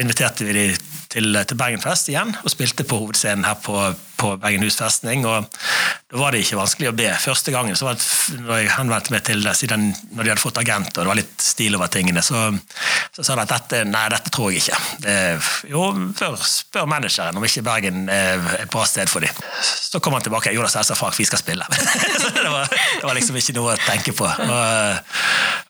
inviterte 0.01 0.47
vi 0.47 0.57
de 0.57 0.67
til, 1.13 1.37
til 1.47 1.59
Bergenfest 1.59 2.11
igjen, 2.11 2.33
og 2.43 2.51
spilte 2.53 2.85
på 2.87 2.99
hovedscenen 3.01 3.45
her 3.47 3.57
på, 3.63 3.77
på 4.17 4.33
Bergenhus 4.41 4.77
festning. 4.79 5.25
og 5.27 5.47
Da 6.11 6.19
var 6.21 6.33
det 6.33 6.43
ikke 6.43 6.59
vanskelig 6.59 6.91
å 6.91 6.95
be. 6.97 7.09
Første 7.21 7.53
gangen 7.53 7.77
så 7.77 7.87
var 7.87 7.97
det, 7.97 8.07
når 8.43 8.61
jeg 8.61 8.73
henvendte 8.75 9.13
meg 9.13 9.25
til 9.27 9.43
det, 9.45 9.55
siden 9.59 9.89
når 10.13 10.23
de 10.23 10.33
hadde 10.33 10.43
fått 10.43 10.61
agent 10.61 10.91
og 10.93 11.03
det 11.03 11.11
var 11.11 11.19
litt 11.19 11.43
stil 11.43 11.77
over 11.77 11.91
tingene, 11.93 12.23
så, 12.25 12.47
så 13.15 13.25
sa 13.25 13.37
de 13.37 13.45
at 13.45 13.53
dette, 13.53 13.83
nei, 13.89 14.05
dette 14.13 14.33
tror 14.33 14.51
jeg 14.53 14.63
ikke. 14.65 14.81
Det, 15.03 15.17
jo, 15.71 15.85
spør, 16.17 16.39
spør 16.41 16.89
manageren 16.89 17.37
om 17.37 17.47
ikke 17.47 17.65
Bergen 17.67 18.07
er 18.11 18.43
et 18.61 18.71
bra 18.73 18.85
sted 18.89 19.11
for 19.11 19.23
dem. 19.23 19.43
Så 19.63 20.01
kom 20.03 20.17
han 20.17 20.25
tilbake. 20.25 20.53
Jo 20.55 20.65
da, 20.65 20.71
selvsagt, 20.71 21.19
vi 21.19 21.27
skal 21.27 21.41
spille. 21.41 21.67
så 22.21 22.33
det 22.35 22.49
var, 22.51 22.67
det 22.67 23.05
var, 23.05 23.15
liksom 23.17 23.39
ikke 23.39 23.57
noe 23.57 23.75
å 23.75 23.81
tenke 23.87 24.15
på. 24.17 24.27
Og, 24.27 25.17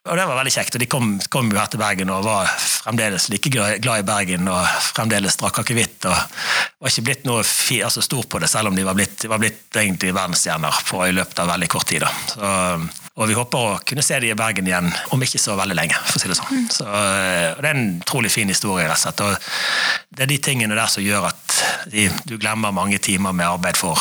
Og 0.08 0.18
det 0.18 0.26
var 0.28 0.40
veldig 0.40 0.54
kjekt. 0.54 0.76
Og 0.78 0.84
de 0.84 0.90
kom, 0.90 1.16
kom 1.34 1.52
jo 1.52 1.60
her 1.60 1.72
til 1.72 1.82
Bergen 1.82 2.12
og 2.14 2.26
var 2.28 2.52
fremdeles 2.52 3.28
like 3.34 3.52
glad 3.52 3.84
i 3.84 4.06
Bergen 4.08 4.48
og 4.52 4.68
fremdeles 4.92 5.40
drakk 5.40 5.62
akevitt. 5.64 6.08
Og 6.08 6.16
var 6.80 6.94
ikke 6.94 7.08
blitt 7.10 7.28
noe 7.28 7.44
fi, 7.48 7.82
altså 7.86 8.04
stor 8.06 8.28
på 8.30 8.42
det, 8.42 8.50
selv 8.52 8.72
om 8.72 8.78
de 8.78 8.86
var 8.88 8.98
blitt, 8.98 9.26
var 9.30 9.42
blitt 9.42 9.76
egentlig 9.76 10.14
verdensstjerner 10.16 10.84
på 10.88 11.02
i 11.08 11.16
løpet 11.16 11.44
av 11.44 11.52
veldig 11.52 11.70
kort 11.74 11.90
tid. 11.90 12.06
Da. 12.06 12.14
Så, 12.32 13.04
og 13.18 13.26
vi 13.26 13.34
håper 13.34 13.58
å 13.58 13.78
kunne 13.82 14.04
se 14.06 14.20
de 14.22 14.30
i 14.30 14.38
Bergen 14.38 14.68
igjen 14.70 14.92
om 15.16 15.24
ikke 15.26 15.42
så 15.42 15.56
veldig 15.58 15.78
lenge, 15.78 15.98
for 16.06 16.20
å 16.20 16.22
si 16.22 16.30
det 16.30 16.38
sånn. 16.38 16.68
Så, 16.70 16.86
og 16.86 17.64
det 17.64 17.72
er 17.72 17.80
en 17.80 17.96
utrolig 18.04 18.30
fin 18.30 18.52
historie, 18.52 18.86
rett 18.86 19.00
og 19.00 19.02
slett. 19.08 19.24
Og 19.26 20.14
det 20.14 20.28
er 20.28 20.30
de 20.30 20.38
tingene 20.46 20.78
der 20.78 20.92
som 20.92 21.06
gjør 21.06 21.32
at 21.32 21.56
de, 21.90 22.06
du 22.30 22.36
glemmer 22.38 22.76
mange 22.76 23.02
timer 23.02 23.34
med 23.34 23.50
arbeid 23.50 23.80
for 23.80 23.98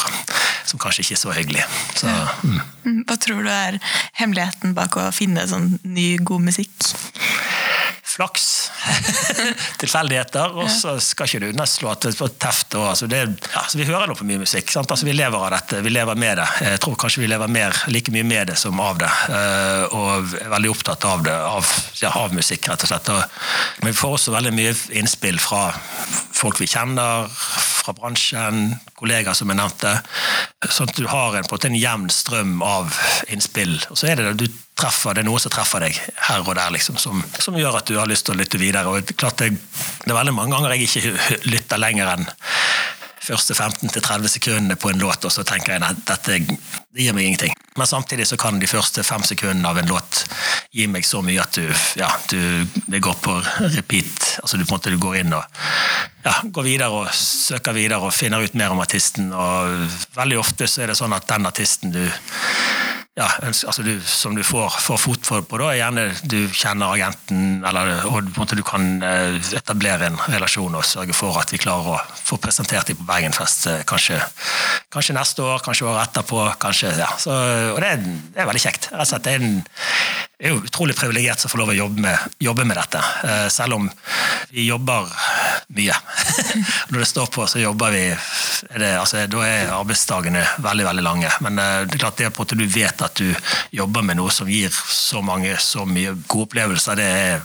som 0.67 0.81
kanskje 0.83 1.05
ikke 1.05 1.17
er 1.17 1.23
så 1.23 1.35
hyggelig. 1.37 1.65
Så, 1.99 2.13
mm. 2.43 3.03
Hva 3.07 3.17
tror 3.23 3.43
du 3.47 3.51
er 3.53 3.79
hemmeligheten 4.19 4.75
bak 4.77 4.99
å 4.99 5.09
finne 5.15 5.47
sånn 5.51 5.77
ny, 5.87 6.17
god 6.27 6.49
musikk? 6.49 6.75
Flaks. 8.17 8.71
Tilfeldigheter. 9.83 10.55
Og 10.57 10.71
så 10.73 10.97
skal 11.05 11.29
ikke 11.29 11.43
du 11.45 11.49
underslå 11.51 11.91
at 11.93 12.07
det 12.07 12.15
er 12.15 12.35
teft. 12.41 12.77
Og, 12.79 12.89
altså, 12.93 13.09
det, 13.11 13.23
ja, 13.53 13.65
vi 13.77 13.89
hører 13.89 14.09
nå 14.11 14.17
på 14.19 14.27
mye 14.29 14.41
musikk. 14.43 14.73
Altså, 14.81 15.07
vi 15.07 15.15
lever 15.17 15.37
av 15.37 15.53
dette. 15.53 15.83
Vi 15.85 15.93
lever 15.93 16.19
med 16.19 16.41
det. 16.41 16.49
Jeg 16.65 16.83
tror 16.85 16.97
kanskje 17.01 17.25
vi 17.25 17.31
lever 17.31 17.53
mer, 17.53 17.77
like 17.93 18.15
mye 18.15 18.27
med 18.27 18.53
det 18.53 18.59
som 18.61 18.81
av 18.83 19.01
det. 19.03 19.13
Uh, 19.29 19.97
og 19.97 20.37
er 20.41 20.53
veldig 20.57 20.73
opptatt 20.73 21.09
av 21.09 21.25
det, 21.27 21.37
av, 21.37 21.73
ja, 22.03 22.13
av 22.25 22.35
musikk, 22.37 22.71
rett 22.73 22.87
og 22.87 22.93
slett. 22.93 23.13
Og, 23.13 23.41
men 23.83 23.93
vi 23.93 24.01
får 24.01 24.19
også 24.19 24.37
veldig 24.37 24.55
mye 24.57 24.75
innspill 24.97 25.41
fra 25.43 25.69
folk 26.37 26.61
vi 26.61 26.69
kjenner, 26.71 27.29
fra 27.31 27.95
bransjen, 27.97 28.77
kollegaer 28.99 29.37
som 29.37 29.53
jeg 29.53 29.61
nevnte. 29.61 29.99
Sånn 30.67 30.91
at 30.91 30.99
du 30.99 31.07
har 31.11 31.37
en, 31.37 31.49
på 31.49 31.61
en 31.69 31.77
jevn 31.79 32.09
strøm 32.13 32.63
av 32.65 32.97
innspill. 33.33 33.79
Og 33.93 34.01
så 34.01 34.13
er 34.13 34.21
det 34.23 34.39
du 34.41 34.49
treffer, 34.77 35.17
det 35.17 35.25
er 35.25 35.29
noe 35.29 35.41
som 35.41 35.53
treffer 35.53 35.87
deg 35.87 35.97
her 36.29 36.43
og 36.43 36.53
der, 36.59 36.73
liksom, 36.75 36.99
som, 37.01 37.23
som 37.41 37.57
gjør 37.57 37.81
at 37.81 37.89
du 37.89 37.97
har 37.97 38.09
lyst 38.11 38.29
til 38.29 38.37
å 38.37 38.41
lytte 38.41 38.61
videre. 38.61 38.91
Og 38.93 39.15
klart 39.17 39.41
det, 39.41 39.55
det 40.05 40.13
er 40.13 40.19
veldig 40.19 40.37
mange 40.37 40.57
ganger 40.57 40.77
jeg 40.77 40.91
ikke 40.91 41.41
lytter 41.55 41.81
lenger 41.81 42.13
enn 42.17 42.29
første 43.27 43.55
15-30 43.55 44.29
sekundene 44.37 44.77
på 44.79 44.91
en 44.93 45.01
låt, 45.03 45.25
og 45.27 45.33
så 45.35 45.43
tenker 45.47 45.75
jeg 45.75 45.83
at 45.83 46.03
dette 46.07 46.37
det 46.97 47.05
gir 47.05 47.17
meg 47.17 47.27
ingenting. 47.27 47.55
Men 47.77 47.89
samtidig 47.89 48.25
så 48.31 48.39
kan 48.41 48.61
de 48.61 48.69
første 48.71 49.03
fem 49.05 49.25
sekundene 49.27 49.69
av 49.69 49.81
en 49.81 49.91
låt 49.91 50.23
gi 50.73 50.87
meg 50.89 51.05
så 51.05 51.21
mye 51.25 51.43
at 51.43 51.59
du, 51.59 51.67
ja, 51.99 52.09
du 52.31 52.39
det 52.87 53.03
går 53.05 53.19
på 53.21 53.35
repeat. 53.75 54.39
altså 54.43 54.57
Du 54.57 54.65
på 54.65 54.71
en 54.71 54.77
måte 54.79 54.95
går 55.03 55.19
inn 55.21 55.35
og 55.37 55.45
ja, 56.25 56.39
går 56.45 56.67
videre 56.67 57.03
og 57.03 57.13
søker 57.15 57.77
videre 57.77 58.01
og 58.01 58.15
finner 58.15 58.43
ut 58.43 58.57
mer 58.57 58.73
om 58.73 58.81
artisten. 58.81 59.33
og 59.33 59.91
Veldig 60.17 60.41
ofte 60.41 60.71
så 60.71 60.85
er 60.85 60.93
det 60.93 60.99
sånn 60.99 61.15
at 61.17 61.29
den 61.29 61.51
artisten 61.51 61.93
du 61.95 62.05
ja, 63.17 63.27
altså 63.41 63.81
du, 63.81 63.95
som 64.05 64.35
du 64.37 64.43
får, 64.45 64.75
får 64.85 64.99
fot 65.01 65.29
på, 65.49 65.57
da, 65.57 65.71
gjerne 65.73 66.03
du 66.29 66.37
kjenner 66.53 66.93
agenten, 66.93 67.63
eller, 67.65 68.05
og 68.13 68.29
du 68.29 68.61
kan 68.67 68.99
eh, 69.01 69.39
etablere 69.57 70.11
en 70.11 70.19
relasjon 70.35 70.77
og 70.77 70.85
sørge 70.85 71.17
for 71.17 71.39
at 71.41 71.55
vi 71.55 71.61
klarer 71.63 71.95
å 71.95 72.03
få 72.29 72.37
presentert 72.43 72.91
dem 72.91 73.01
på 73.01 73.09
Bergenfest 73.09 73.71
eh, 73.73 73.81
kanskje, 73.89 74.21
kanskje, 74.93 75.17
neste 75.17 75.47
år, 75.49 75.65
kanskje 75.65 75.89
året 75.89 76.11
etterpå. 76.11 76.43
kanskje, 76.61 76.93
ja. 77.01 77.09
Så, 77.17 77.33
og 77.73 77.81
det 77.81 77.95
er, 77.95 78.05
det 78.05 78.43
er, 78.43 78.51
veldig 78.53 78.65
kjekt. 78.67 78.91
Det 78.93 79.33
er 79.33 79.49
en 79.49 79.63
er 80.39 80.53
jo 80.53 80.63
utrolig 80.65 80.97
privilegert 80.97 81.41
som 81.41 81.51
får 81.53 81.63
lov 81.63 81.73
å 81.73 81.77
jobbe 81.77 82.03
med, 82.05 82.35
jobbe 82.45 82.67
med 82.69 82.77
dette. 82.77 83.01
Eh, 83.25 83.47
selv 83.53 83.79
om 83.79 83.87
vi 84.51 84.67
jobber 84.67 85.09
mye. 85.77 85.97
Når 86.91 86.99
det 86.99 87.09
står 87.09 87.31
på, 87.33 87.47
så 87.49 87.63
jobber 87.63 87.95
vi 87.95 88.05
er 88.11 88.81
det, 88.81 88.93
altså, 89.01 89.25
Da 89.31 89.43
er 89.47 89.73
arbeidsdagene 89.77 90.45
veldig 90.65 90.87
veldig 90.91 91.05
lange. 91.05 91.31
Men 91.45 91.61
det 91.61 91.97
er 91.97 92.03
klart 92.05 92.21
det 92.21 92.31
at 92.31 92.57
du 92.57 92.67
vet 92.67 93.03
at 93.03 93.21
du 93.21 93.33
jobber 93.77 94.05
med 94.05 94.21
noe 94.21 94.33
som 94.33 94.49
gir 94.49 94.73
så 94.73 95.23
mange 95.25 95.57
så 95.61 95.85
mye 95.89 96.15
gode 96.27 96.51
opplevelser, 96.51 97.01
det 97.01 97.07
er 97.07 97.43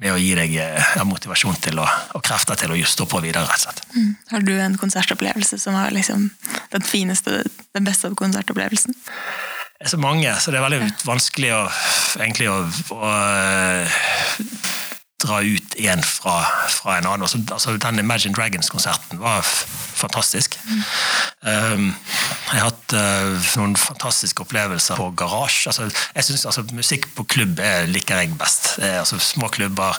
med 0.00 0.14
å 0.14 0.20
gi 0.20 0.32
deg 0.36 0.56
eh, 0.62 0.96
motivasjon 1.06 1.58
til 1.60 1.80
å, 1.82 1.86
og 2.16 2.24
krefter 2.24 2.58
til 2.58 2.72
å 2.72 2.78
stå 2.88 3.06
på 3.10 3.20
videre. 3.24 3.44
rett 3.44 3.58
og 3.58 3.66
slett. 3.66 3.82
Mm. 3.94 4.10
Har 4.32 4.46
du 4.46 4.52
en 4.56 4.78
konsertopplevelse 4.80 5.58
som 5.60 5.76
var 5.76 5.92
liksom 5.94 6.30
den 6.72 6.86
fineste, 6.86 7.42
den 7.76 7.88
beste 7.88 8.12
konsertopplevelsen? 8.16 8.96
Er 9.80 9.88
så 9.88 9.96
mange, 9.96 10.28
så 10.36 10.52
det 10.52 10.58
er 10.60 10.66
veldig 10.66 10.88
vanskelig 11.08 11.54
å, 11.56 11.60
egentlig 12.20 12.50
å, 12.52 12.58
å 12.92 13.12
dra 15.22 15.40
ut 15.42 15.76
en 15.76 16.02
fra, 16.04 16.36
fra, 16.68 16.98
en 16.98 17.06
annen. 17.06 17.22
Altså, 17.26 17.40
altså, 17.52 17.76
den 17.76 17.98
Imagine 18.02 18.34
Dragons-konserten 18.34 19.20
var 19.20 19.44
fantastisk. 20.00 20.56
Um, 21.40 21.90
jeg 22.50 22.60
har 22.60 22.66
hatt 22.66 22.94
uh, 22.96 23.50
noen 23.60 23.76
fantastiske 23.78 24.42
opplevelser 24.44 24.98
på 25.00 25.10
garasje. 25.16 25.70
Altså, 25.70 25.88
jeg 26.16 26.26
synes 26.26 26.46
altså, 26.50 26.64
Musikk 26.76 27.08
på 27.16 27.24
klubb 27.28 27.60
er, 27.64 27.88
liker 27.90 28.22
jeg 28.22 28.34
best. 28.40 28.74
Er, 28.78 28.98
altså, 29.02 29.20
små 29.22 29.48
klubber 29.52 29.98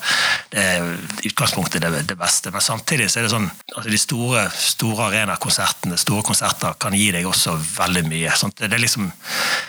det 0.51 0.61
er 0.61 0.89
utgangspunktet 1.29 1.83
det, 1.83 2.03
det, 2.09 2.17
beste. 2.19 2.51
Men 2.53 2.61
samtidig 2.61 3.09
så 3.11 3.21
er 3.21 3.27
det 3.27 3.33
sånn 3.33 3.49
altså, 3.49 3.87
de 3.89 4.01
store, 4.01 4.45
store 4.53 5.09
arenakonsertene, 5.11 5.99
store 6.01 6.25
konserter, 6.27 6.75
kan 6.81 6.97
gi 6.97 7.11
deg 7.13 7.29
også 7.29 7.55
veldig 7.57 8.05
mye. 8.09 8.33
Sånn, 8.37 8.53
det, 8.57 8.71
er 8.71 8.83
liksom, 8.83 9.09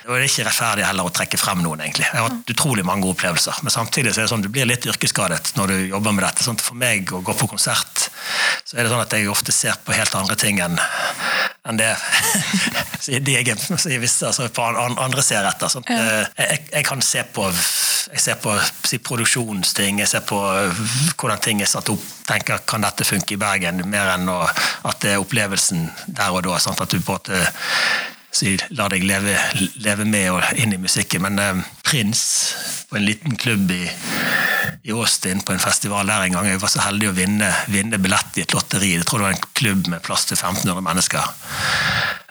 det 0.07 0.17
er 0.17 0.27
ikke 0.27 0.49
rettferdig 0.49 0.89
heller 0.89 1.09
å 1.09 1.15
trekke 1.15 1.41
frem 1.41 1.63
noen, 1.65 1.85
egentlig. 1.85 2.09
Jeg 2.09 2.21
har 2.21 2.31
hatt 2.31 2.55
utrolig 2.57 2.87
mange 2.89 3.07
gode 3.07 3.19
opplevelser. 3.19 3.63
Men 3.63 3.75
samtidig 3.75 4.15
så 4.15 4.23
er 4.23 4.27
det 4.27 4.35
sånn, 4.35 4.45
du 4.45 4.51
blir 4.53 4.69
litt 4.69 4.89
yrkesskadet 4.89 5.42
når 5.57 5.73
du 5.73 5.79
jobber 5.93 6.15
med 6.17 6.25
dette. 6.27 6.45
Sånn, 6.47 6.61
for 6.61 6.79
meg 6.79 7.13
å 7.13 7.23
gå 7.25 7.35
på 7.37 7.51
konsert, 7.51 8.09
så 8.65 8.77
er 8.77 8.85
det 8.85 8.93
sånn 8.93 9.05
at 9.05 9.15
jeg 9.17 9.31
ofte 9.31 9.55
ser 9.55 9.79
på 9.85 9.95
helt 9.97 10.15
andre 10.19 10.39
ting 10.39 10.63
enn 10.63 10.79
enn 11.69 11.79
det 11.79 11.93
de 13.27 13.35
jeg, 13.37 13.55
altså, 13.55 14.49
på 14.55 14.65
andre 14.89 15.23
ser 15.23 15.47
etter. 15.47 15.71
Sånn. 15.71 15.87
Ja. 15.91 16.23
Jeg, 16.39 16.65
jeg, 16.73 16.85
kan 16.87 17.03
se 17.05 17.23
på, 17.35 17.47
jeg 18.13 18.23
ser 18.23 18.41
på 18.43 18.55
si, 18.87 18.99
produksjonsting, 19.03 20.01
jeg 20.03 20.11
ser 20.11 20.25
på 20.27 20.39
hvordan 20.39 21.43
ting 21.43 21.63
er 21.63 21.71
satt 21.71 21.93
opp. 21.93 22.09
tenker 22.27 22.63
Kan 22.67 22.87
dette 22.87 23.07
funke 23.07 23.37
i 23.37 23.41
Bergen? 23.41 23.83
Mer 23.91 24.15
enn 24.17 24.31
å, 24.31 24.41
at 24.89 25.03
det 25.05 25.15
er 25.15 25.23
opplevelsen 25.23 25.87
der 26.07 26.35
og 26.35 26.43
da. 26.47 26.59
Sånn, 26.63 26.79
at 26.79 26.91
du 26.91 26.99
på 26.99 27.19
en 27.19 27.21
måte 27.21 27.45
si, 28.33 28.57
la 28.75 28.89
deg 28.91 29.05
leve, 29.07 29.37
leve, 29.85 30.07
med 30.09 30.31
og 30.33 30.59
inn 30.59 30.75
i 30.75 30.81
musikken. 30.81 31.23
Men 31.27 31.39
eh, 31.39 31.63
Prins 31.83 32.23
på 32.89 32.97
en 32.97 33.05
liten 33.05 33.37
klubb 33.37 33.71
i, 33.71 33.83
i, 34.83 34.93
Austin 34.93 35.41
på 35.41 35.53
en 35.53 35.63
festival 35.63 36.07
der 36.07 36.27
en 36.27 36.37
gang. 36.39 36.49
Jeg 36.49 36.63
var 36.63 36.73
så 36.73 36.85
heldig 36.87 37.11
å 37.11 37.17
vinne, 37.17 37.51
vinne 37.73 38.01
billett 38.03 38.39
i 38.39 38.47
et 38.47 38.55
lotteri. 38.55 38.95
Jeg 38.97 39.07
tror 39.09 39.23
det 39.23 39.29
var 39.31 39.37
en 39.37 39.47
klubb 39.59 39.93
med 39.93 40.05
plass 40.05 40.29
til 40.31 40.39
1500 40.39 40.85
mennesker. 40.89 41.31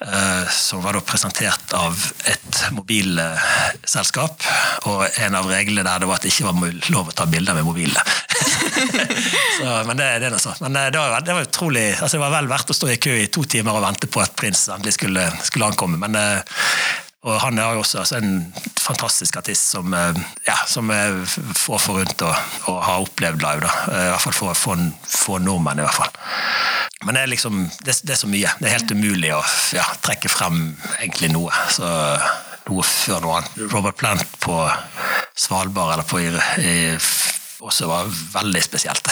Eh, 0.01 0.47
som 0.49 0.81
var 0.81 0.97
da 0.97 1.01
presentert 1.05 1.73
av 1.77 1.93
et 2.25 2.61
mobilselskap. 2.73 4.47
Og 4.89 5.03
en 5.21 5.37
av 5.37 5.49
reglene 5.51 5.85
der 5.85 6.01
det 6.01 6.09
var 6.09 6.17
at 6.17 6.25
det 6.25 6.31
ikke 6.33 6.47
var 6.49 6.79
lov 6.95 7.11
å 7.11 7.15
ta 7.15 7.27
bilder 7.29 7.59
med 7.59 7.67
mobilene. 7.67 8.01
men 9.87 9.99
det, 9.99 10.07
det 10.23 10.31
er. 10.31 10.63
Men 10.63 10.79
eh, 10.79 10.89
det 10.89 10.97
var, 10.97 11.21
det 11.21 11.35
var 11.37 11.45
utrolig 11.45 11.85
altså 11.93 12.17
Det 12.17 12.23
var 12.23 12.33
vel 12.33 12.49
verdt 12.49 12.73
å 12.73 12.77
stå 12.79 12.89
i 12.89 12.97
kø 13.03 13.13
i 13.13 13.29
to 13.29 13.45
timer 13.45 13.77
og 13.77 13.85
vente 13.85 14.09
på 14.09 14.23
at 14.23 14.33
prins 14.37 14.63
endelig 14.73 14.95
skulle, 14.97 15.27
skulle 15.45 15.69
ankomme. 15.69 16.01
Men 16.01 16.17
eh, 16.17 16.57
og 17.21 17.35
han 17.43 17.59
er 17.61 17.75
jo 17.75 17.83
også 17.83 17.99
altså, 18.01 18.17
en 18.17 18.53
fantastisk 18.81 19.35
artist 19.37 19.75
som, 19.75 19.93
ja, 20.47 20.55
som 20.67 20.89
er 20.89 21.19
få 21.27 21.77
forunt 21.77 22.23
å, 22.25 22.31
ha 22.81 22.95
opplevd 23.03 23.43
live. 23.43 23.67
Da. 23.67 23.73
I 23.93 24.07
hvert 24.09 24.39
fall 24.39 24.55
for, 24.57 24.85
for 25.05 25.43
nordmenn, 25.43 25.83
i 25.83 25.85
hvert 25.85 25.99
fall. 25.99 26.15
Men 27.05 27.17
det 27.17 27.21
er 27.21 27.31
liksom, 27.33 27.61
det, 27.85 27.99
det, 28.01 28.15
er 28.15 28.21
så 28.23 28.29
mye. 28.29 28.55
Det 28.57 28.69
er 28.69 28.77
helt 28.79 28.93
umulig 28.93 29.35
å 29.37 29.41
ja, 29.77 29.85
trekke 30.01 30.33
frem 30.33 30.63
egentlig 30.97 31.29
noe. 31.33 31.53
Så 31.73 31.85
noe 32.69 32.85
før 32.89 33.21
noe 33.21 33.37
annet. 33.37 33.61
Robert 33.69 34.01
Plant 34.01 34.37
på 34.41 34.57
Svalbard 35.37 35.95
eller 35.95 36.09
på 36.09 36.21
i, 36.21 36.33
i 36.65 36.75
også 37.61 37.85
var 37.85 38.09
veldig 38.09 38.61
spesielt. 38.65 39.11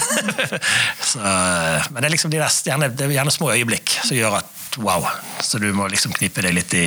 så, 1.12 1.22
men 1.22 2.02
det 2.02 2.08
er 2.08 2.14
liksom 2.16 2.34
de 2.34 2.42
der, 2.42 2.62
gjerne, 2.72 2.90
det 2.90 3.06
er 3.06 3.14
gjerne 3.20 3.34
små 3.34 3.52
øyeblikk 3.54 4.00
som 4.02 4.18
gjør 4.18 4.40
at 4.42 4.59
wow. 4.78 5.08
Så 5.42 5.58
du 5.58 5.74
må 5.74 5.88
liksom 5.88 6.14
knipe 6.14 6.44
deg 6.46 6.54
litt 6.54 6.74
i 6.78 6.86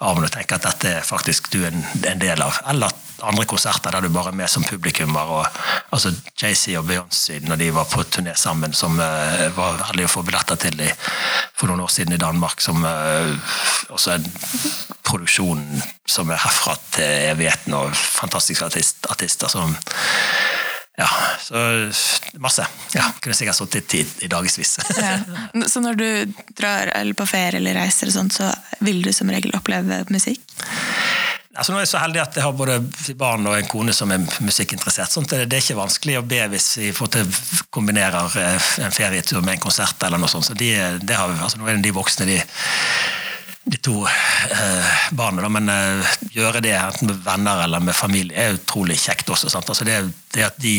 armen 0.00 0.26
og 0.26 0.32
tenke 0.34 0.56
at 0.56 0.66
dette 0.66 0.96
er 0.98 1.06
faktisk 1.06 1.50
du 1.52 1.62
en, 1.66 1.84
en 2.08 2.20
del 2.20 2.42
av. 2.42 2.60
Eller 2.70 2.92
andre 3.22 3.44
konserter 3.44 3.92
der 3.92 4.04
du 4.04 4.12
bare 4.12 4.32
er 4.32 4.38
med 4.38 4.50
som 4.50 4.64
publikummer. 4.64 5.32
Og, 5.38 5.60
altså 5.92 6.12
JC 6.40 6.76
og 6.80 6.88
Beyoncé 6.88 7.40
når 7.44 7.60
de 7.60 7.70
var 7.76 7.88
på 7.90 8.04
turné 8.08 8.34
sammen, 8.38 8.74
som 8.76 8.98
uh, 8.98 9.46
var 9.56 9.84
heldige 9.90 10.10
å 10.10 10.14
få 10.16 10.24
billetter 10.26 10.60
til 10.60 10.80
i, 10.84 10.90
for 11.54 11.70
noen 11.70 11.84
år 11.84 11.92
siden 11.92 12.16
i 12.16 12.20
Danmark. 12.20 12.62
Som 12.64 12.84
uh, 12.84 13.34
også 13.90 14.16
en 14.16 14.30
produksjon 15.06 15.64
som 16.08 16.30
er 16.30 16.40
herfra 16.40 16.76
til 16.94 17.28
evigheten, 17.30 17.76
og 17.76 17.94
fantastiske 17.94 18.66
artist, 18.66 19.04
artister 19.10 19.52
som 19.52 19.76
ja, 21.00 21.08
så 21.40 21.56
masse. 22.38 22.66
Ja, 22.92 23.06
kunne 23.20 23.34
sikkert 23.34 23.56
sittet 23.56 23.94
i, 23.94 24.02
i 24.20 24.28
dagevis. 24.28 24.78
ja. 25.00 25.16
Så 25.66 25.80
når 25.80 25.96
du 25.96 26.08
drar 26.58 26.92
eller 26.92 27.16
på 27.16 27.26
ferie 27.26 27.56
eller 27.56 27.78
reiser, 27.80 28.10
og 28.10 28.16
sånt, 28.18 28.36
så 28.36 28.50
vil 28.84 29.00
du 29.06 29.12
som 29.16 29.30
regel 29.32 29.54
oppleve 29.56 30.02
musikk? 30.12 30.44
Altså, 31.50 31.72
nå 31.72 31.80
er 31.80 31.82
jeg 31.82 31.90
så 31.90 32.02
heldig 32.02 32.20
at 32.22 32.36
jeg 32.38 32.44
har 32.44 32.52
både 32.56 32.76
barn 33.18 33.48
og 33.48 33.56
en 33.56 33.66
kone 33.68 33.94
som 33.96 34.12
er 34.14 34.22
musikkinteressert. 34.44 35.10
Sånn 35.12 35.26
det, 35.28 35.42
det, 35.50 35.58
er 35.58 35.64
ikke 35.64 35.80
vanskelig 35.80 36.20
å 36.20 36.26
be 36.28 36.44
hvis 36.52 36.68
vi 36.78 36.92
kombinerer 37.74 38.36
eh, 38.44 38.68
en 38.84 38.94
ferietur 38.94 39.40
med 39.40 39.56
en 39.56 39.64
konsert. 39.64 39.98
eller 40.06 40.20
noe 40.20 40.30
sånt. 40.30 40.46
Så 40.46 40.54
de, 40.54 40.70
har, 40.76 41.32
altså, 41.32 41.58
Nå 41.58 41.66
er 41.66 41.80
det 41.80 41.88
de 41.88 41.96
voksne 41.96 42.28
de 42.28 42.38
de 43.64 43.76
to 43.76 44.06
eh, 44.06 44.92
barna. 45.10 45.48
Men 45.48 45.68
eh, 45.68 46.14
gjøre 46.32 46.62
det 46.64 46.74
enten 46.78 47.10
med 47.10 47.24
venner 47.24 47.64
eller 47.64 47.82
med 47.84 47.96
familie 47.96 48.36
er 48.36 48.56
utrolig 48.58 48.98
kjekt 49.00 49.30
også. 49.30 49.50
Altså 49.56 49.84
det, 49.84 50.00
det, 50.34 50.46
at 50.46 50.60
de 50.60 50.78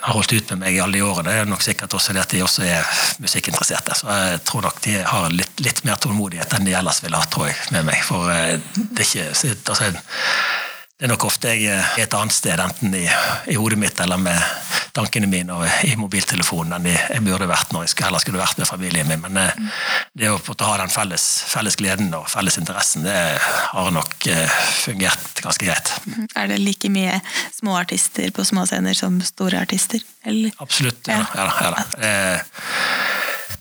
har 0.00 0.14
holdt 0.14 0.32
ut 0.32 0.50
med 0.52 0.62
meg 0.62 0.76
i 0.76 0.80
alle 0.80 0.98
de 0.98 1.04
årene, 1.04 1.28
det 1.28 1.42
er 1.42 1.48
nok 1.50 1.64
sikkert 1.64 1.94
også 1.96 2.14
det 2.14 2.22
at 2.22 2.32
de 2.32 2.42
også 2.44 2.64
er 2.64 2.92
musikkinteresserte. 3.20 3.96
Så 3.98 4.08
jeg 4.08 4.42
tror 4.48 4.64
nok 4.68 4.80
de 4.84 4.96
har 5.02 5.28
litt, 5.34 5.64
litt 5.64 5.82
mer 5.84 6.00
tålmodighet 6.00 6.54
enn 6.56 6.68
de 6.68 6.76
ellers 6.78 7.02
ville 7.04 7.18
hatt, 7.20 7.32
tror 7.32 7.50
jeg, 7.50 7.58
med 7.74 7.88
meg. 7.88 8.04
For 8.06 8.30
eh, 8.32 8.58
det 8.76 9.04
er 9.04 9.08
ikke 9.08 9.28
altså, 9.74 9.90
det 11.00 11.06
er 11.06 11.14
nok 11.14 11.24
ofte 11.24 11.48
jeg 11.56 11.70
er 11.72 12.02
et 12.02 12.12
annet 12.12 12.34
sted, 12.36 12.60
enten 12.60 12.92
i, 12.92 13.06
i 13.48 13.54
hodet 13.56 13.78
mitt 13.80 14.00
eller 14.04 14.18
med 14.20 14.36
tankene 14.92 15.30
mine 15.30 15.54
og 15.56 15.86
i 15.88 15.94
mobiltelefonen 15.96 16.74
enn 16.76 16.88
jeg 16.90 17.22
burde 17.24 17.46
vært 17.48 17.72
når 17.72 17.86
jeg 17.86 17.92
skulle, 17.94 18.10
heller 18.10 18.20
skulle 18.20 18.42
vært 18.42 18.60
med 18.60 18.68
familien 18.68 19.08
min. 19.08 19.22
Men 19.24 19.38
eh, 19.40 19.62
det 20.12 20.28
å 20.28 20.36
ha 20.36 20.74
den 20.82 20.92
felles, 20.92 21.24
felles, 21.48 21.78
gleden 21.80 22.12
og 22.18 22.28
felles 22.28 22.60
interessen, 22.60 23.06
det 23.08 23.16
har 23.40 23.88
nok 23.96 24.28
eh, 24.28 24.58
fungert 24.82 25.40
ganske 25.40 25.70
greit. 25.70 25.94
Er 26.36 26.52
det 26.52 26.60
like 26.60 26.92
mye 26.92 27.16
små 27.56 27.78
artister 27.80 28.28
på 28.36 28.44
små 28.44 28.66
scener 28.68 28.98
som 28.98 29.16
store 29.24 29.64
artister? 29.64 30.04
Eller? 30.28 30.52
Absolutt. 30.60 31.08
Ja, 31.08 31.22
ja, 31.32 31.48
ja, 31.48 31.72
ja. 31.80 32.04
Eh, 32.10 32.60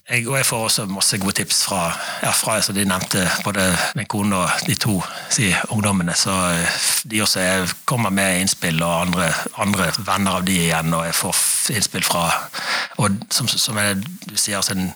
jeg, 0.10 0.28
og 0.28 0.38
jeg 0.38 0.46
får 0.46 0.64
også 0.64 0.86
masse 0.90 1.18
gode 1.22 1.36
tips 1.38 1.64
fra, 1.68 1.82
ja, 2.24 2.32
fra 2.34 2.58
som 2.66 2.76
de 2.76 2.86
nevnte, 2.88 3.24
både 3.46 3.66
min 3.96 4.08
kone 4.10 4.36
og 4.36 4.66
de 4.68 4.76
to 4.80 4.98
si, 5.30 5.52
ungdommene. 5.70 6.16
Så 6.18 6.34
eh, 6.34 6.80
de 7.12 7.22
også 7.22 7.44
jeg 7.44 7.68
kommer 7.86 8.10
med 8.10 8.42
innspill, 8.42 8.82
og 8.84 9.02
andre, 9.02 9.30
andre, 9.58 9.92
venner 9.98 10.40
av 10.40 10.48
de 10.48 10.58
igjen. 10.66 10.94
Og 10.94 11.06
jeg 11.06 11.18
får 11.20 11.44
innspill 11.76 12.06
fra 12.06 12.28
og 13.00 13.16
Som, 13.32 13.48
som 13.48 13.78
jeg, 13.78 13.96
du 14.28 14.36
sier, 14.36 14.58
altså 14.58 14.74
en, 14.76 14.90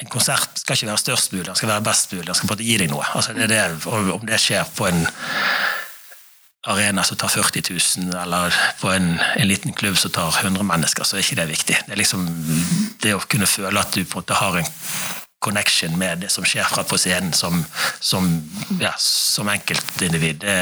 en, 0.00 0.08
konsert 0.08 0.56
skal 0.56 0.76
ikke 0.76 0.86
være 0.88 1.02
størst 1.02 1.32
mulig, 1.32 1.46
den 1.46 1.58
skal 1.58 1.68
være 1.68 1.84
best 1.84 2.12
mulig. 2.12 2.26
Den 2.26 2.38
skal 2.38 2.48
bare 2.48 2.64
gi 2.64 2.78
deg 2.80 2.88
noe. 2.90 3.04
Altså, 3.14 3.34
det 3.36 3.50
det, 3.50 3.60
om 3.86 4.24
det 4.26 4.38
skjer 4.40 4.64
på 4.76 4.86
en 4.88 5.02
arena 6.66 7.04
som 7.06 7.16
tar 7.16 7.28
40 7.28 7.62
000, 7.70 8.16
eller 8.22 8.54
på 8.80 8.90
en, 8.90 9.20
en, 9.36 9.48
liten 9.48 9.72
klubb 9.72 9.98
som 9.98 10.10
tar 10.10 10.34
100 10.42 10.62
mennesker, 10.66 11.04
så 11.04 11.16
er 11.16 11.24
ikke 11.24 11.38
det 11.40 11.50
viktig. 11.52 11.76
Det 11.86 11.94
er 11.94 12.00
liksom 12.00 12.26
det 13.02 13.14
å 13.14 13.22
kunne 13.22 13.46
føle 13.46 13.80
at 13.80 13.94
du 13.94 14.02
på 14.02 14.18
en 14.18 14.24
måte 14.24 14.40
har 14.40 14.58
en 14.60 14.74
connection 15.46 15.98
med 15.98 16.24
det 16.24 16.30
som 16.32 16.44
skjer 16.48 16.66
fra 16.66 16.82
på 16.88 16.98
scenen 16.98 17.34
som, 17.36 17.60
som, 18.00 18.26
ja, 18.80 18.92
som 18.98 19.48
enkeltindivid. 19.52 20.40
Det, 20.42 20.56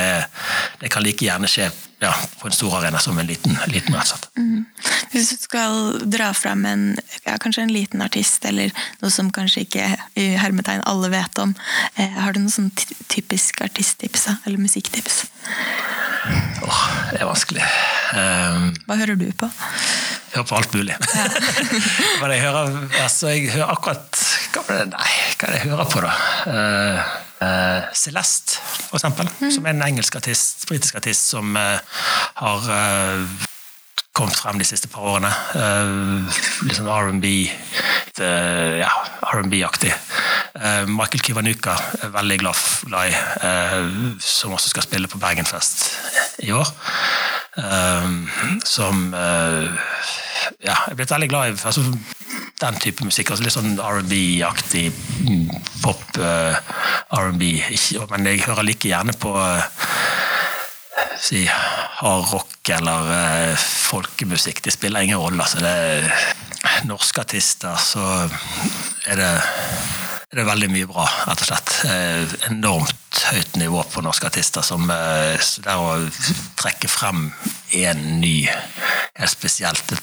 det, 0.80 0.90
kan 0.92 1.04
like 1.04 1.24
gjerne 1.24 1.48
skje 1.48 1.70
ja, 2.04 2.12
på 2.40 2.48
en 2.48 2.54
stor 2.56 2.76
arena 2.78 2.98
som 3.02 3.18
en 3.18 3.26
liten, 3.26 3.56
liten 3.72 3.96
rett 3.96 4.28
mm. 4.36 4.64
Hvis 5.12 5.30
du 5.30 5.36
skal 5.40 5.98
dra 6.10 6.32
fram 6.34 6.64
en, 6.68 6.86
ja, 7.24 7.36
kanskje 7.40 7.64
en 7.64 7.72
liten 7.72 8.02
artist, 8.04 8.44
eller 8.44 8.72
noe 9.00 9.12
som 9.14 9.30
kanskje 9.34 9.64
ikke 9.66 9.88
i 10.20 10.26
hermetegn 10.40 10.82
alle 10.90 11.10
vet 11.12 11.38
om, 11.42 11.54
eh, 11.94 12.18
har 12.18 12.34
du 12.34 12.42
noen 12.42 12.52
sånn 12.52 12.72
typisk 13.12 13.62
artisttips 13.64 14.26
eller 14.34 14.58
musikktips? 14.60 15.24
Åh, 16.64 16.82
det 17.12 17.20
er 17.20 17.28
vanskelig. 17.28 17.64
Um, 18.14 18.70
Hva 18.88 18.96
hører 19.00 19.18
du 19.20 19.26
på? 19.36 19.48
Jeg 19.48 20.38
hører 20.38 20.48
på 20.48 20.58
alt 20.58 20.74
mulig. 20.74 20.96
Ja. 21.14 21.26
Men 22.22 22.34
jeg 22.34 22.42
hører, 22.42 22.78
altså, 23.02 23.30
jeg 23.34 23.52
hører 23.54 23.74
akkurat 23.76 24.22
Nei, 24.88 25.10
hva 25.36 25.48
er 25.48 25.52
det 25.52 25.58
jeg 25.60 25.70
hører 25.70 25.88
på, 25.90 26.00
da? 26.02 26.12
Uh, 26.48 27.23
uh, 27.40 27.88
Celeste, 27.94 28.60
for 28.88 28.98
eksempel. 28.98 29.30
Mm. 29.40 29.50
Som 29.50 29.66
er 29.66 29.74
en 29.74 29.86
engelsk 29.88 30.16
artist, 30.20 30.66
britisk 30.68 30.98
artist 31.00 31.28
som 31.34 31.56
uh, 31.56 31.80
har 32.40 32.70
kommet 34.14 34.38
frem 34.38 34.60
de 34.60 34.66
siste 34.68 34.86
par 34.92 35.08
årene. 35.10 35.30
litt 36.62 36.76
sånn 36.78 36.90
R&B, 36.90 37.30
ja, 38.78 38.90
R&B-aktig. 39.32 39.90
Michael 40.86 41.24
Kivanuka 41.26 41.74
er 41.98 42.12
veldig 42.14 42.36
glad, 42.44 42.54
for 42.54 42.94
uh, 42.94 43.88
som 44.22 44.54
også 44.54 44.70
skal 44.70 44.86
spille 44.86 45.10
på 45.10 45.18
Bergenfest 45.18 45.88
i 46.46 46.52
år. 46.54 46.70
som 48.64 49.10
ja, 50.64 50.74
jeg 50.74 50.92
er 50.92 50.98
blitt 50.98 51.14
veldig 51.14 51.30
glad 51.30 51.50
i 51.50 51.56
altså, 51.68 51.84
den 52.60 52.80
type 52.82 53.06
musikk. 53.06 53.32
altså 53.32 53.46
Litt 53.46 53.56
sånn 53.56 53.78
R&B-aktig 53.80 54.86
pop, 55.82 56.04
uh, 56.20 56.56
R&B. 57.18 57.50
Men 58.12 58.30
jeg 58.30 58.44
hører 58.46 58.66
like 58.66 58.90
gjerne 58.90 59.16
på 59.20 59.34
uh, 59.34 59.64
si 61.20 61.44
hard 61.48 62.30
rock 62.32 62.72
eller 62.76 63.10
uh, 63.10 63.66
folkemusikk. 63.90 64.64
Det 64.64 64.74
spiller 64.74 65.06
ingen 65.06 65.20
rolle. 65.20 65.42
altså 65.42 65.62
det 65.64 65.74
er 65.74 66.10
Norske 66.88 67.20
artister, 67.20 67.76
så 67.80 68.02
er 69.06 69.18
det, 69.20 69.32
er 70.34 70.40
det 70.40 70.48
veldig 70.48 70.68
mye 70.72 70.86
bra, 70.90 71.04
rett 71.28 71.42
og 71.44 71.46
slett. 71.46 71.72
enormt 72.50 73.20
høyt 73.30 73.56
nivå 73.60 73.84
på 73.86 74.02
norske 74.02 74.26
artister. 74.26 74.66
som 74.66 74.88
Der 74.88 75.78
å 75.78 76.08
trekke 76.58 76.90
frem 76.90 77.28
én 77.70 78.18
ny, 78.18 78.48
helt 79.14 79.30
spesielt 79.30 79.94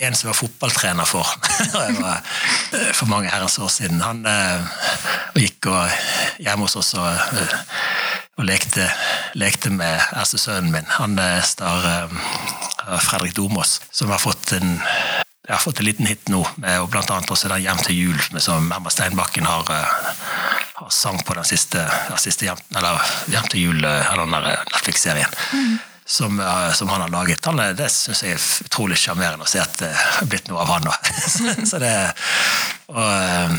en 0.00 0.14
som 0.14 0.30
var 0.30 0.38
fotballtrener 0.38 1.04
for 1.04 1.26
eh, 1.74 2.92
for 2.94 3.10
mange 3.10 3.28
herrens 3.28 3.58
år 3.58 3.68
siden. 3.68 4.00
Han 4.00 4.24
gikk 5.34 5.66
og, 5.68 5.90
hjemme 6.38 6.64
hos 6.64 6.78
oss 6.78 6.94
og, 6.94 7.34
og 8.38 8.46
lekte, 8.46 8.86
lekte, 9.34 9.74
med 9.74 10.00
eldste 10.14 10.38
sønnen 10.38 10.72
min. 10.72 10.88
Han 10.96 11.18
er 11.18 11.42
star 11.44 12.08
Fredrik 13.04 13.36
Domås, 13.36 13.80
som 13.92 14.14
har 14.14 14.22
fått 14.22 14.54
en 14.56 14.78
jeg 15.50 15.56
har 15.56 15.62
fått 15.64 15.80
en 15.82 15.88
liten 15.88 16.06
hit 16.06 16.28
nå, 16.30 16.44
med, 16.62 16.76
og 16.78 16.92
blant 16.92 17.10
annet 17.10 17.30
også 17.34 17.48
den 17.50 17.64
'Hjem 17.64 17.80
til 17.82 17.96
jul', 17.96 18.40
som 18.40 18.70
Emma 18.70 18.90
Steinbakken 18.90 19.48
har, 19.50 19.66
har 19.66 20.90
sang 20.94 21.18
på 21.26 21.34
den 21.34 21.44
siste, 21.44 21.82
den 22.08 22.22
siste 22.22 22.46
hjem, 22.46 22.62
eller 22.76 23.02
'Hjem 23.26 23.48
til 23.50 23.60
jul', 23.66 23.84
eller 23.84 24.26
den 24.30 24.62
Netflix-serien. 24.70 25.34
Mm 25.52 25.78
som, 26.10 26.40
uh, 26.40 26.72
som, 26.72 26.88
han 26.88 27.00
har 27.00 27.08
laget. 27.08 27.44
Han, 27.46 27.60
det 27.76 27.86
syns 27.94 28.24
jeg 28.24 28.34
er 28.34 28.46
utrolig 28.66 28.96
sjarmerende 28.98 29.46
å 29.46 29.50
se 29.50 29.60
at 29.62 29.76
det 29.78 29.90
har 29.94 30.26
blitt 30.26 30.50
noe 30.50 30.64
av 30.64 30.72
han 30.74 30.88
òg. 30.90 31.10
så 31.70 31.78
det 31.78 31.92
og, 32.90 32.98
uh, 32.98 33.54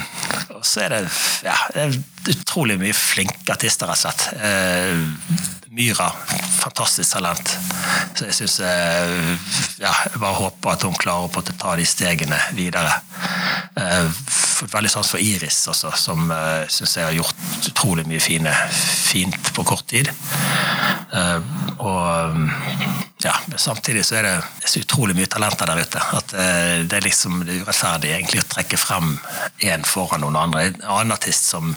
og, 0.57 0.65
så 0.67 0.83
er 0.83 0.91
det, 0.91 0.99
ja, 1.47 1.55
det 1.71 1.85
er 1.85 1.95
utrolig 2.35 2.75
mye 2.81 2.97
flinke 2.97 3.55
artister, 3.55 3.87
rett 3.87 4.03
og 4.03 4.03
slett. 4.03 5.55
Myra, 5.71 6.09
fantastisk 6.59 7.15
talent. 7.15 7.53
Så 8.19 8.27
jeg 8.27 8.35
syns 8.35 8.57
ja, 8.59 9.93
Jeg 10.11 10.19
bare 10.19 10.35
håper 10.35 10.73
at 10.73 10.83
hun 10.83 10.97
klarer 10.99 11.31
å 11.31 11.45
ta 11.47 11.77
de 11.79 11.87
stegene 11.87 12.35
videre. 12.57 12.91
Fått 14.27 14.75
veldig 14.75 14.91
sans 14.91 15.13
for 15.15 15.23
Iris 15.23 15.63
også, 15.71 15.95
som 15.95 16.27
syns 16.67 16.97
jeg 16.99 17.07
har 17.07 17.15
gjort 17.15 17.71
utrolig 17.71 18.03
mye 18.11 18.19
fine, 18.19 18.51
fint 18.75 19.53
på 19.55 19.63
kort 19.71 19.87
tid. 19.87 20.11
Og 21.11 22.37
ja, 23.23 23.33
samtidig 23.57 24.05
så 24.05 24.15
er 24.15 24.27
det, 24.27 24.35
så 24.65 24.81
utrolig 24.81 25.15
mye 25.17 25.29
talenter 25.29 25.69
der 25.69 25.81
ute. 25.83 26.01
At 26.17 26.33
uh, 26.33 26.77
det 26.87 26.97
er 26.97 27.05
liksom 27.05 27.41
det 27.45 27.55
er 27.55 27.65
urettferdig 27.65 28.13
egentlig 28.15 28.43
å 28.43 28.49
trekke 28.49 28.79
frem 28.79 29.13
én 29.67 29.85
foran 29.87 30.23
noen 30.23 30.39
andre. 30.39 30.69
En 30.69 30.79
annen 30.87 31.15
artist 31.15 31.51
som 31.51 31.73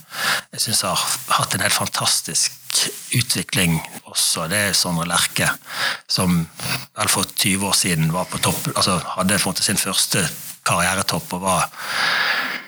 jeg 0.55 0.67
syns 0.67 0.85
har 0.87 1.07
hatt 1.39 1.57
en 1.57 1.65
helt 1.65 1.77
fantastisk 1.77 2.61
utvikling 3.15 3.77
også, 4.11 4.49
det 4.51 4.61
er 4.71 4.79
Sondre 4.79 5.07
Lerche. 5.11 5.51
Som 6.11 6.45
vel 6.97 7.13
for 7.13 7.29
20 7.29 7.69
år 7.69 7.77
siden 7.79 8.15
var 8.15 8.31
på 8.31 8.41
topp, 8.43 8.71
altså 8.75 8.99
hadde 9.17 9.43
fått 9.43 9.63
sin 9.65 9.81
første 9.81 10.25
karrieretopp 10.65 11.37
og 11.37 11.45
var 11.45 11.69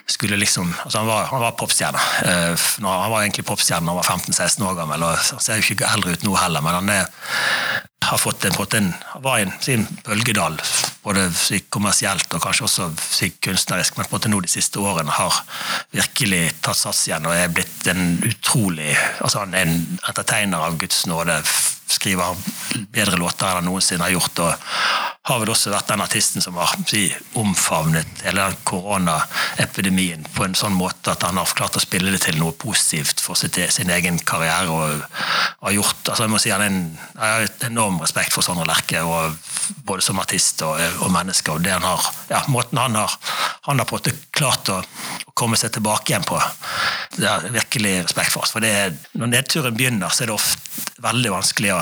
skulle 0.07 0.37
liksom 0.37 0.73
altså 0.83 0.97
Han 0.97 1.07
var, 1.07 1.25
han 1.25 1.39
var 1.39 1.51
popstjerne. 1.51 1.99
Uh, 2.25 2.67
han 2.87 3.11
var 3.11 3.21
egentlig 3.21 3.45
popstjerne 3.45 3.85
da 3.85 3.91
han 3.91 3.99
var 3.99 4.09
15-16 4.17 4.63
år 4.63 4.79
gammel. 4.79 5.03
og 5.03 5.17
Han 5.17 5.43
ser 5.43 5.59
jo 5.59 5.75
ikke 5.75 5.91
eldre 5.93 6.15
ut 6.15 6.23
nå 6.23 6.35
heller, 6.39 6.63
men 6.63 6.79
han 6.79 6.89
er, 6.89 7.09
har 8.07 8.21
fått 8.21 8.45
en, 8.47 8.55
fått 8.55 8.77
en, 8.79 8.93
var 9.23 9.41
i 9.41 9.47
sin 9.61 9.83
bølgedal, 10.05 10.55
både 11.03 11.27
kommersielt 11.73 12.31
og 12.33 12.43
kanskje 12.43 12.67
også 12.67 12.89
kunstnerisk, 13.43 13.97
men 13.97 14.07
på 14.07 14.15
en 14.15 14.19
måte 14.19 14.31
nå 14.31 14.39
de 14.45 14.51
siste 14.51 14.79
årene 14.79 15.11
har 15.11 15.41
virkelig 15.91 16.43
tatt 16.63 16.79
sats 16.79 17.07
igjen 17.09 17.27
og 17.27 17.35
er 17.35 17.51
blitt 17.51 17.89
en 17.91 18.21
utrolig 18.23 18.93
altså 19.19 19.43
Han 19.43 19.55
er 19.55 19.67
en 19.67 19.99
entertainer 20.07 20.63
av 20.69 20.79
Guds 20.79 21.03
nåde 21.09 21.41
skriver 21.87 22.35
bedre 22.93 23.19
låter 23.19 23.47
enn 23.47 23.61
han 23.61 23.69
noensinne 23.69 24.07
har 24.07 24.15
gjort. 24.15 24.39
og 24.45 24.53
har 25.27 25.41
vel 25.41 25.49
også 25.51 25.73
vært 25.73 25.89
den 25.91 26.01
artisten 26.03 26.43
som 26.43 26.55
har 26.59 26.71
si, 26.87 27.07
omfavnet 27.39 28.21
hele 28.23 28.45
den 28.47 28.61
koronaepidemien 28.67 30.23
på 30.35 30.45
en 30.45 30.55
sånn 30.55 30.75
måte 30.77 31.11
at 31.11 31.25
han 31.27 31.39
har 31.39 31.51
klart 31.57 31.75
å 31.75 31.83
spille 31.83 32.13
det 32.13 32.21
til 32.23 32.39
noe 32.39 32.55
positivt 32.55 33.19
for 33.23 33.35
sitt, 33.39 33.59
sin 33.73 33.91
egen 33.91 34.19
karriere. 34.23 34.71
og 34.71 35.03
har 35.65 35.75
gjort, 35.75 35.99
altså 36.07 36.23
jeg 36.23 36.31
må 36.31 36.39
si 36.39 36.53
han 36.53 36.79
har 37.17 37.43
et 37.43 37.67
enorm 37.67 37.99
respekt 37.99 38.31
for 38.31 38.45
Sondre 38.45 38.67
Lerche, 38.69 39.03
både 39.83 40.05
som 40.05 40.19
artist 40.23 40.63
og, 40.63 40.79
og, 41.01 41.11
menneske. 41.11 41.51
og 41.51 41.63
det 41.65 41.75
han 41.75 41.83
har, 41.83 42.07
ja, 42.31 42.43
Måten 42.47 42.79
han 42.79 42.95
har, 42.95 43.17
han 43.67 43.83
har 43.83 44.11
klart 44.31 44.69
å 44.71 44.81
komme 45.35 45.59
seg 45.59 45.75
tilbake 45.75 46.13
igjen 46.13 46.27
på. 46.27 46.39
Det 47.15 47.27
er 47.27 47.47
virkelig 47.53 47.93
respekt 48.03 48.33
for 48.33 48.43
oss. 48.43 48.53
for 48.55 48.63
det, 48.63 48.73
Når 49.17 49.31
nedturen 49.31 49.75
begynner, 49.75 50.09
så 50.09 50.23
er 50.23 50.31
det 50.31 50.37
ofte 50.37 51.01
veldig 51.01 51.31
vanskelig 51.33 51.73
å, 51.75 51.81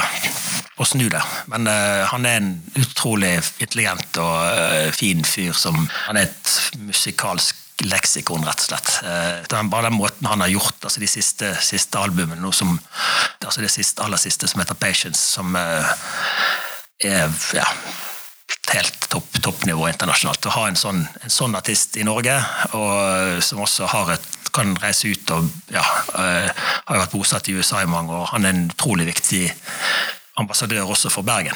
å 0.77 0.87
snu 0.87 1.07
det. 1.11 1.21
Men 1.51 1.67
uh, 1.67 2.05
han 2.11 2.25
er 2.29 2.39
en 2.41 2.49
utrolig 2.79 3.35
intelligent 3.63 4.19
og 4.21 4.33
uh, 4.45 4.89
fin 4.95 5.23
fyr 5.25 5.55
som 5.57 5.77
Han 6.07 6.19
er 6.19 6.29
et 6.29 6.79
musikalsk 6.79 7.61
leksikon, 7.85 8.45
rett 8.47 8.61
og 8.63 8.69
slett. 8.69 8.91
Uh, 9.03 9.61
bare 9.71 9.89
den 9.89 9.97
måten 9.99 10.29
han 10.29 10.43
har 10.43 10.53
gjort 10.53 10.87
altså 10.87 11.03
de 11.03 11.11
siste, 11.11 11.51
siste 11.59 11.99
albumene, 11.99 12.39
noe 12.41 12.55
som, 12.55 12.77
altså 13.43 13.63
det 13.65 13.73
siste, 13.73 14.03
aller 14.05 14.21
siste 14.21 14.47
som 14.47 14.63
heter 14.63 14.79
'Patience', 14.79 15.25
som 15.35 15.55
er 15.55 15.89
ja, 17.03 17.67
helt 18.73 19.07
topp, 19.11 19.37
toppnivå 19.41 19.87
internasjonalt. 19.89 20.47
Å 20.47 20.55
ha 20.55 20.65
en 20.69 20.79
sånn, 20.79 21.03
en 21.23 21.33
sånn, 21.33 21.55
artist 21.57 21.97
i 21.99 22.05
Norge, 22.07 22.35
og 22.77 23.43
som 23.45 23.63
også 23.65 23.89
et, 24.13 24.31
kan 24.55 24.71
reise 24.79 25.11
ut 25.11 25.31
og 25.35 25.49
ja, 25.73 25.83
uh, 26.15 26.47
har 26.87 27.01
vært 27.01 27.11
bosatt 27.11 27.49
i 27.51 27.57
USA 27.57 27.81
i 27.83 27.89
mange 27.91 28.15
år. 28.15 28.29
Han 28.31 28.45
er 28.47 28.55
en 28.55 28.69
utrolig 28.71 29.09
viktig 29.09 29.49
ambassadør 30.39 30.93
også 30.95 31.11
for 31.11 31.27
Bergen. 31.27 31.55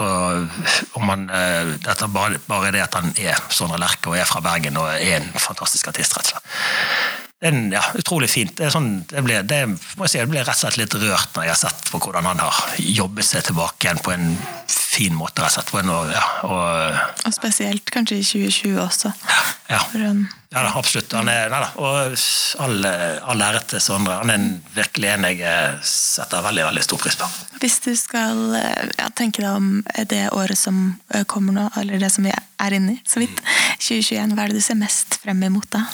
Og, 0.00 0.48
og 0.94 1.04
man, 1.04 1.28
uh, 1.28 1.76
dette 1.84 2.08
bare, 2.12 2.40
bare, 2.48 2.72
det 2.72 2.86
at 2.86 2.96
han 2.96 3.12
er 3.20 3.36
Sondre 3.52 3.80
Lerche 3.80 4.08
og 4.08 4.16
er 4.16 4.28
fra 4.28 4.40
Bergen 4.44 4.80
og 4.80 4.88
er 4.94 5.18
en 5.20 5.32
fantastisk 5.36 5.92
artist, 5.92 6.16
rett 6.16 6.32
og 6.32 6.38
slett 6.38 7.27
er 7.40 7.58
ja, 7.72 7.82
utrolig 7.94 8.30
fint. 8.30 8.56
Det, 8.58 8.70
sånn, 8.74 9.04
det, 9.10 9.22
ble, 9.22 9.42
det, 9.46 9.60
si, 9.78 10.18
det, 10.18 10.26
ble 10.30 10.42
rett 10.42 10.56
og 10.56 10.62
slett 10.64 10.78
litt 10.80 10.96
rørt 10.98 11.36
når 11.36 11.46
jeg 11.46 11.54
har 11.54 11.60
sett 11.60 11.92
på 11.92 12.00
hvordan 12.02 12.26
han 12.26 12.42
har 12.42 12.58
jobbet 12.82 13.28
seg 13.28 13.46
tilbake 13.46 13.86
igjen 13.86 14.02
på 14.02 14.14
en 14.14 14.32
fin 14.66 15.14
måte. 15.14 15.46
slett. 15.54 15.70
En, 15.78 15.92
ja, 16.10 16.24
og, 16.48 16.98
og, 17.22 17.36
spesielt 17.36 17.94
kanskje 17.94 18.18
i 18.18 18.26
2020 18.26 18.82
også. 18.82 19.12
Ja, 19.28 19.38
ja. 19.76 19.80
ja 20.00 20.64
da, 20.64 20.72
absolutt. 20.80 21.14
Han 21.14 21.30
er, 21.30 21.52
nei, 21.52 21.62
da, 21.62 21.70
og 21.78 22.18
all, 22.64 22.90
all 23.30 23.46
ære 23.46 23.62
til 23.70 23.84
Sondre. 23.86 24.18
Han 24.24 24.34
er 24.34 24.40
en, 24.40 24.50
virkelig 24.74 25.12
en 25.14 25.28
jeg 25.30 25.42
eh, 25.46 25.78
setter 25.86 26.42
veldig 26.42 26.66
veldig 26.72 26.86
stor 26.88 27.02
pris 27.04 27.20
på. 27.20 27.30
Hvis 27.62 27.78
du 27.86 27.92
skal 27.98 28.58
eh, 28.58 29.08
tenke 29.18 29.44
deg 29.44 29.52
om 29.54 29.72
det 30.10 30.26
året 30.34 30.58
som 30.58 30.96
eh, 31.14 31.22
kommer 31.30 31.54
nå, 31.54 31.70
eller 31.78 32.02
det 32.02 32.10
som 32.14 32.26
vi 32.26 32.34
er 32.34 32.47
inne 32.78 32.96
i, 32.96 33.00
så 33.06 33.22
vidt, 33.22 33.40
2021, 33.78 34.34
hva 34.34 34.44
er 34.44 34.52
det 34.52 34.58
du 34.58 34.64
ser 34.64 34.78
mest 34.78 35.20
frem 35.22 35.42
imot 35.46 35.70
da? 35.74 35.84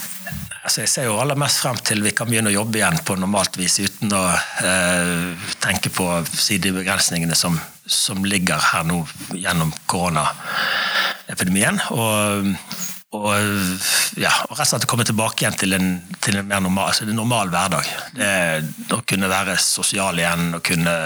Altså, 0.65 0.81
jeg 0.81 0.89
ser 0.89 1.05
jo 1.11 1.19
aller 1.21 1.37
mest 1.37 1.61
frem 1.61 1.77
til 1.85 2.01
vi 2.05 2.15
kan 2.17 2.29
begynne 2.31 2.49
å 2.49 2.55
jobbe 2.55 2.81
igjen 2.81 2.97
på 3.05 3.19
normalt 3.21 3.59
vis 3.61 3.77
uten 3.85 4.15
å 4.17 4.23
eh, 4.65 5.51
tenke 5.61 5.93
på 5.93 6.07
sidebegrensningene 6.33 7.37
som, 7.37 7.59
som, 7.85 8.25
ligger 8.25 8.63
her 8.73 8.87
nå 8.89 9.03
gjennom 9.37 9.75
koronaepidemien. 9.93 11.83
Og, 11.93 12.49
og, 13.13 13.29
ja, 14.17 14.33
og 14.49 14.57
rett 14.57 14.65
og 14.65 14.71
slett 14.73 14.89
komme 14.89 15.05
tilbake 15.05 15.45
igjen 15.45 15.61
til 15.61 15.77
en, 15.77 15.91
til 16.25 16.41
en 16.41 16.49
mer 16.49 16.65
normal, 16.65 16.95
altså 16.95 17.05
en 17.05 17.21
normal 17.21 17.53
hverdag. 17.53 17.93
Det, 18.17 18.33
å 18.97 19.03
kunne 19.05 19.29
være 19.29 19.61
sosial 19.61 20.17
igjen, 20.23 20.49
å 20.57 20.65
kunne 20.65 20.97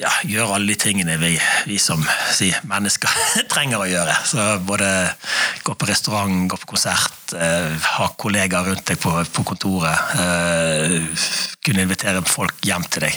ja, 0.00 0.10
gjøre 0.26 0.56
alle 0.56 0.72
de 0.72 0.76
tingene 0.80 1.16
vi, 1.20 1.32
vi 1.68 1.78
som 1.80 2.02
si, 2.34 2.48
mennesker 2.68 3.12
trenger 3.52 3.82
å 3.82 3.88
gjøre. 3.88 4.16
Så 4.26 4.46
både 4.66 4.88
gå 5.66 5.74
på 5.78 5.88
restaurant, 5.88 6.46
gå 6.50 6.58
på 6.62 6.72
konsert, 6.74 7.34
eh, 7.38 7.72
ha 7.98 8.08
kollegaer 8.18 8.70
rundt 8.70 8.86
deg 8.90 9.00
på, 9.02 9.12
på 9.32 9.46
kontoret. 9.46 10.18
Eh, 10.18 10.98
kunne 11.66 11.86
invitere 11.86 12.22
folk 12.26 12.66
hjem 12.66 12.86
til 12.90 13.06
deg. 13.06 13.16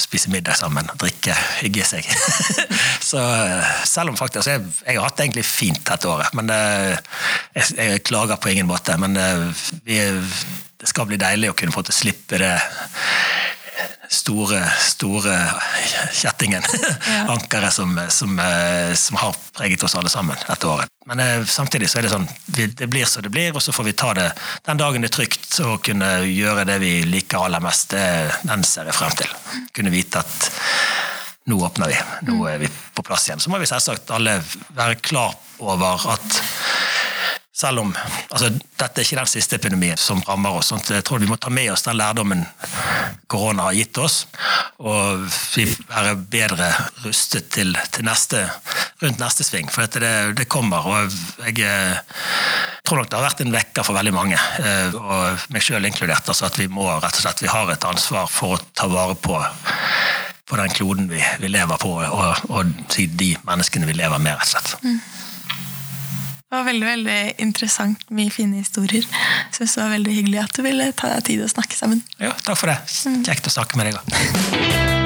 Spise 0.00 0.30
middag 0.32 0.56
sammen, 0.58 0.88
drikke, 1.00 1.34
hygge 1.60 1.86
seg. 1.86 2.06
så 3.10 3.20
eh, 3.20 3.74
selv 3.88 4.14
om 4.14 4.18
faktisk 4.18 4.50
jeg, 4.50 4.64
jeg, 4.86 4.96
har 4.96 5.06
hatt 5.06 5.18
det 5.18 5.28
egentlig 5.28 5.46
fint 5.48 5.84
dette 5.90 6.08
året, 6.10 6.32
men 6.38 6.50
eh, 6.54 6.96
jeg, 7.58 7.76
jeg, 7.76 8.06
klager 8.06 8.40
på 8.40 8.54
ingen 8.54 8.70
måte. 8.70 8.96
Men 9.00 9.18
eh, 9.20 9.66
vi, 9.84 10.00
det 10.80 10.88
skal 10.88 11.10
bli 11.10 11.20
deilig 11.20 11.52
å 11.52 11.58
kunne 11.58 11.74
få 11.74 11.84
til 11.84 11.94
å 11.94 12.00
slippe 12.00 12.40
det 12.40 12.54
store, 14.08 14.60
store 14.80 15.36
kjettingen. 16.12 16.62
Ja. 17.06 17.24
Ankeret 17.34 17.72
som, 17.72 18.00
som, 18.08 18.38
eh, 18.38 18.94
som, 18.94 19.16
har 19.16 19.36
preget 19.56 19.82
oss 19.82 19.94
alle 19.94 20.08
sammen 20.08 20.36
dette 20.48 20.66
året. 20.66 20.88
Men 21.06 21.20
eh, 21.20 21.44
samtidig 21.44 21.90
så 21.90 22.00
er 22.00 22.06
det 22.06 22.14
sånn 22.14 22.28
det 22.46 22.88
blir 22.90 23.08
som 23.08 23.24
det 23.24 23.32
blir, 23.34 23.54
og 23.54 23.62
så 23.62 23.74
får 23.74 23.88
vi 23.90 23.96
ta 23.98 24.12
det 24.16 24.28
den 24.66 24.80
dagen 24.80 25.04
det 25.04 25.12
er 25.12 25.16
trygt 25.20 25.60
å 25.64 25.76
kunne 25.84 26.10
gjøre 26.26 26.66
det 26.68 26.80
vi 26.82 26.94
liker 27.08 27.46
aller 27.46 27.62
mest. 27.64 27.94
Den 28.46 28.66
ser 28.66 28.90
jeg 28.90 28.98
frem 28.98 29.14
til. 29.18 29.36
Kunne 29.76 29.94
vite 29.94 30.22
at 30.22 30.50
nå 31.50 31.58
åpner 31.66 31.90
vi, 31.90 31.96
nå 32.28 32.44
er 32.46 32.60
vi 32.62 32.68
på 32.68 33.02
plass 33.02 33.28
igjen. 33.28 33.40
Så 33.42 33.50
må 33.50 33.58
vi 33.58 33.68
selvsagt 33.68 34.10
alle 34.14 34.38
være 34.76 35.00
klar 35.02 35.34
over 35.60 36.10
at 36.12 36.40
selv 37.60 37.82
om 37.82 37.90
altså, 37.92 38.48
dette 38.50 39.02
er 39.02 39.04
ikke 39.04 39.18
den 39.18 39.28
siste 39.28 39.58
epidemien 39.58 39.98
som 40.00 40.22
rammer 40.24 40.56
oss. 40.56 40.70
Sånn 40.70 40.82
jeg 40.88 41.04
tror 41.06 41.20
vi 41.20 41.28
må 41.28 41.36
ta 41.40 41.52
med 41.52 41.72
oss 41.74 41.84
den 41.84 41.98
lærdommen 42.00 42.46
korona 43.30 43.68
har 43.68 43.76
gitt 43.76 44.00
oss, 44.00 44.24
og 44.80 45.26
være 45.90 46.16
bedre 46.32 46.70
rustet 47.04 47.50
til, 47.54 47.76
til 47.92 48.06
neste, 48.08 48.42
rundt 49.02 49.20
neste 49.20 49.46
sving. 49.46 49.68
For 49.70 49.86
det, 50.00 50.14
det, 50.40 50.48
kommer. 50.50 50.88
og 50.88 51.46
jeg 51.46 51.60
jeg 51.60 52.96
tror 52.96 53.04
nok 53.04 53.10
det 53.12 53.18
har 53.18 53.26
vært 53.28 53.42
en 53.44 53.52
vekker 53.54 53.84
for 53.86 53.94
veldig 53.94 54.12
mange, 54.16 54.38
eh, 54.64 54.96
og 54.98 55.44
meg 55.54 55.62
sjøl 55.62 55.84
inkludert. 55.86 56.26
altså 56.26 56.48
At 56.48 56.58
vi 56.58 56.66
må 56.66 56.88
rett 56.88 57.20
og 57.20 57.22
slett, 57.22 57.44
vi 57.44 57.52
har 57.52 57.70
et 57.70 57.86
ansvar 57.86 58.26
for 58.26 58.56
å 58.56 58.64
ta 58.74 58.88
vare 58.90 59.14
på 59.14 59.36
på 60.50 60.56
den 60.58 60.72
kloden 60.74 61.06
vi, 61.06 61.20
vi 61.38 61.46
lever 61.46 61.78
på, 61.78 61.92
og, 62.02 62.40
og, 62.50 62.70
de 62.96 63.28
menneskene 63.46 63.86
vi 63.86 63.94
lever 63.94 64.18
med, 64.18 64.34
rett 64.34 64.48
og 64.48 64.50
slett. 64.56 64.72
Mm. 64.82 64.96
Det 66.50 66.56
var 66.56 66.64
veldig 66.66 66.86
veldig 66.86 67.18
interessant. 67.38 68.00
Mye 68.10 68.30
fine 68.34 68.58
historier. 68.58 69.04
Syns 69.54 69.76
det 69.76 69.84
var 69.84 69.92
veldig 69.94 70.16
hyggelig 70.16 70.40
at 70.42 70.56
du 70.58 70.64
ville 70.66 70.88
ta 70.98 71.12
deg 71.12 71.22
tid 71.28 71.44
å 71.46 71.50
snakke 71.52 71.78
sammen. 71.78 72.02
Ja, 72.18 72.34
takk 72.42 72.58
for 72.58 72.72
det. 72.72 72.80
Kjekt 73.22 73.46
å 73.46 73.54
snakke 73.54 73.78
med 73.78 73.92
deg 73.92 74.00
òg. 74.00 74.99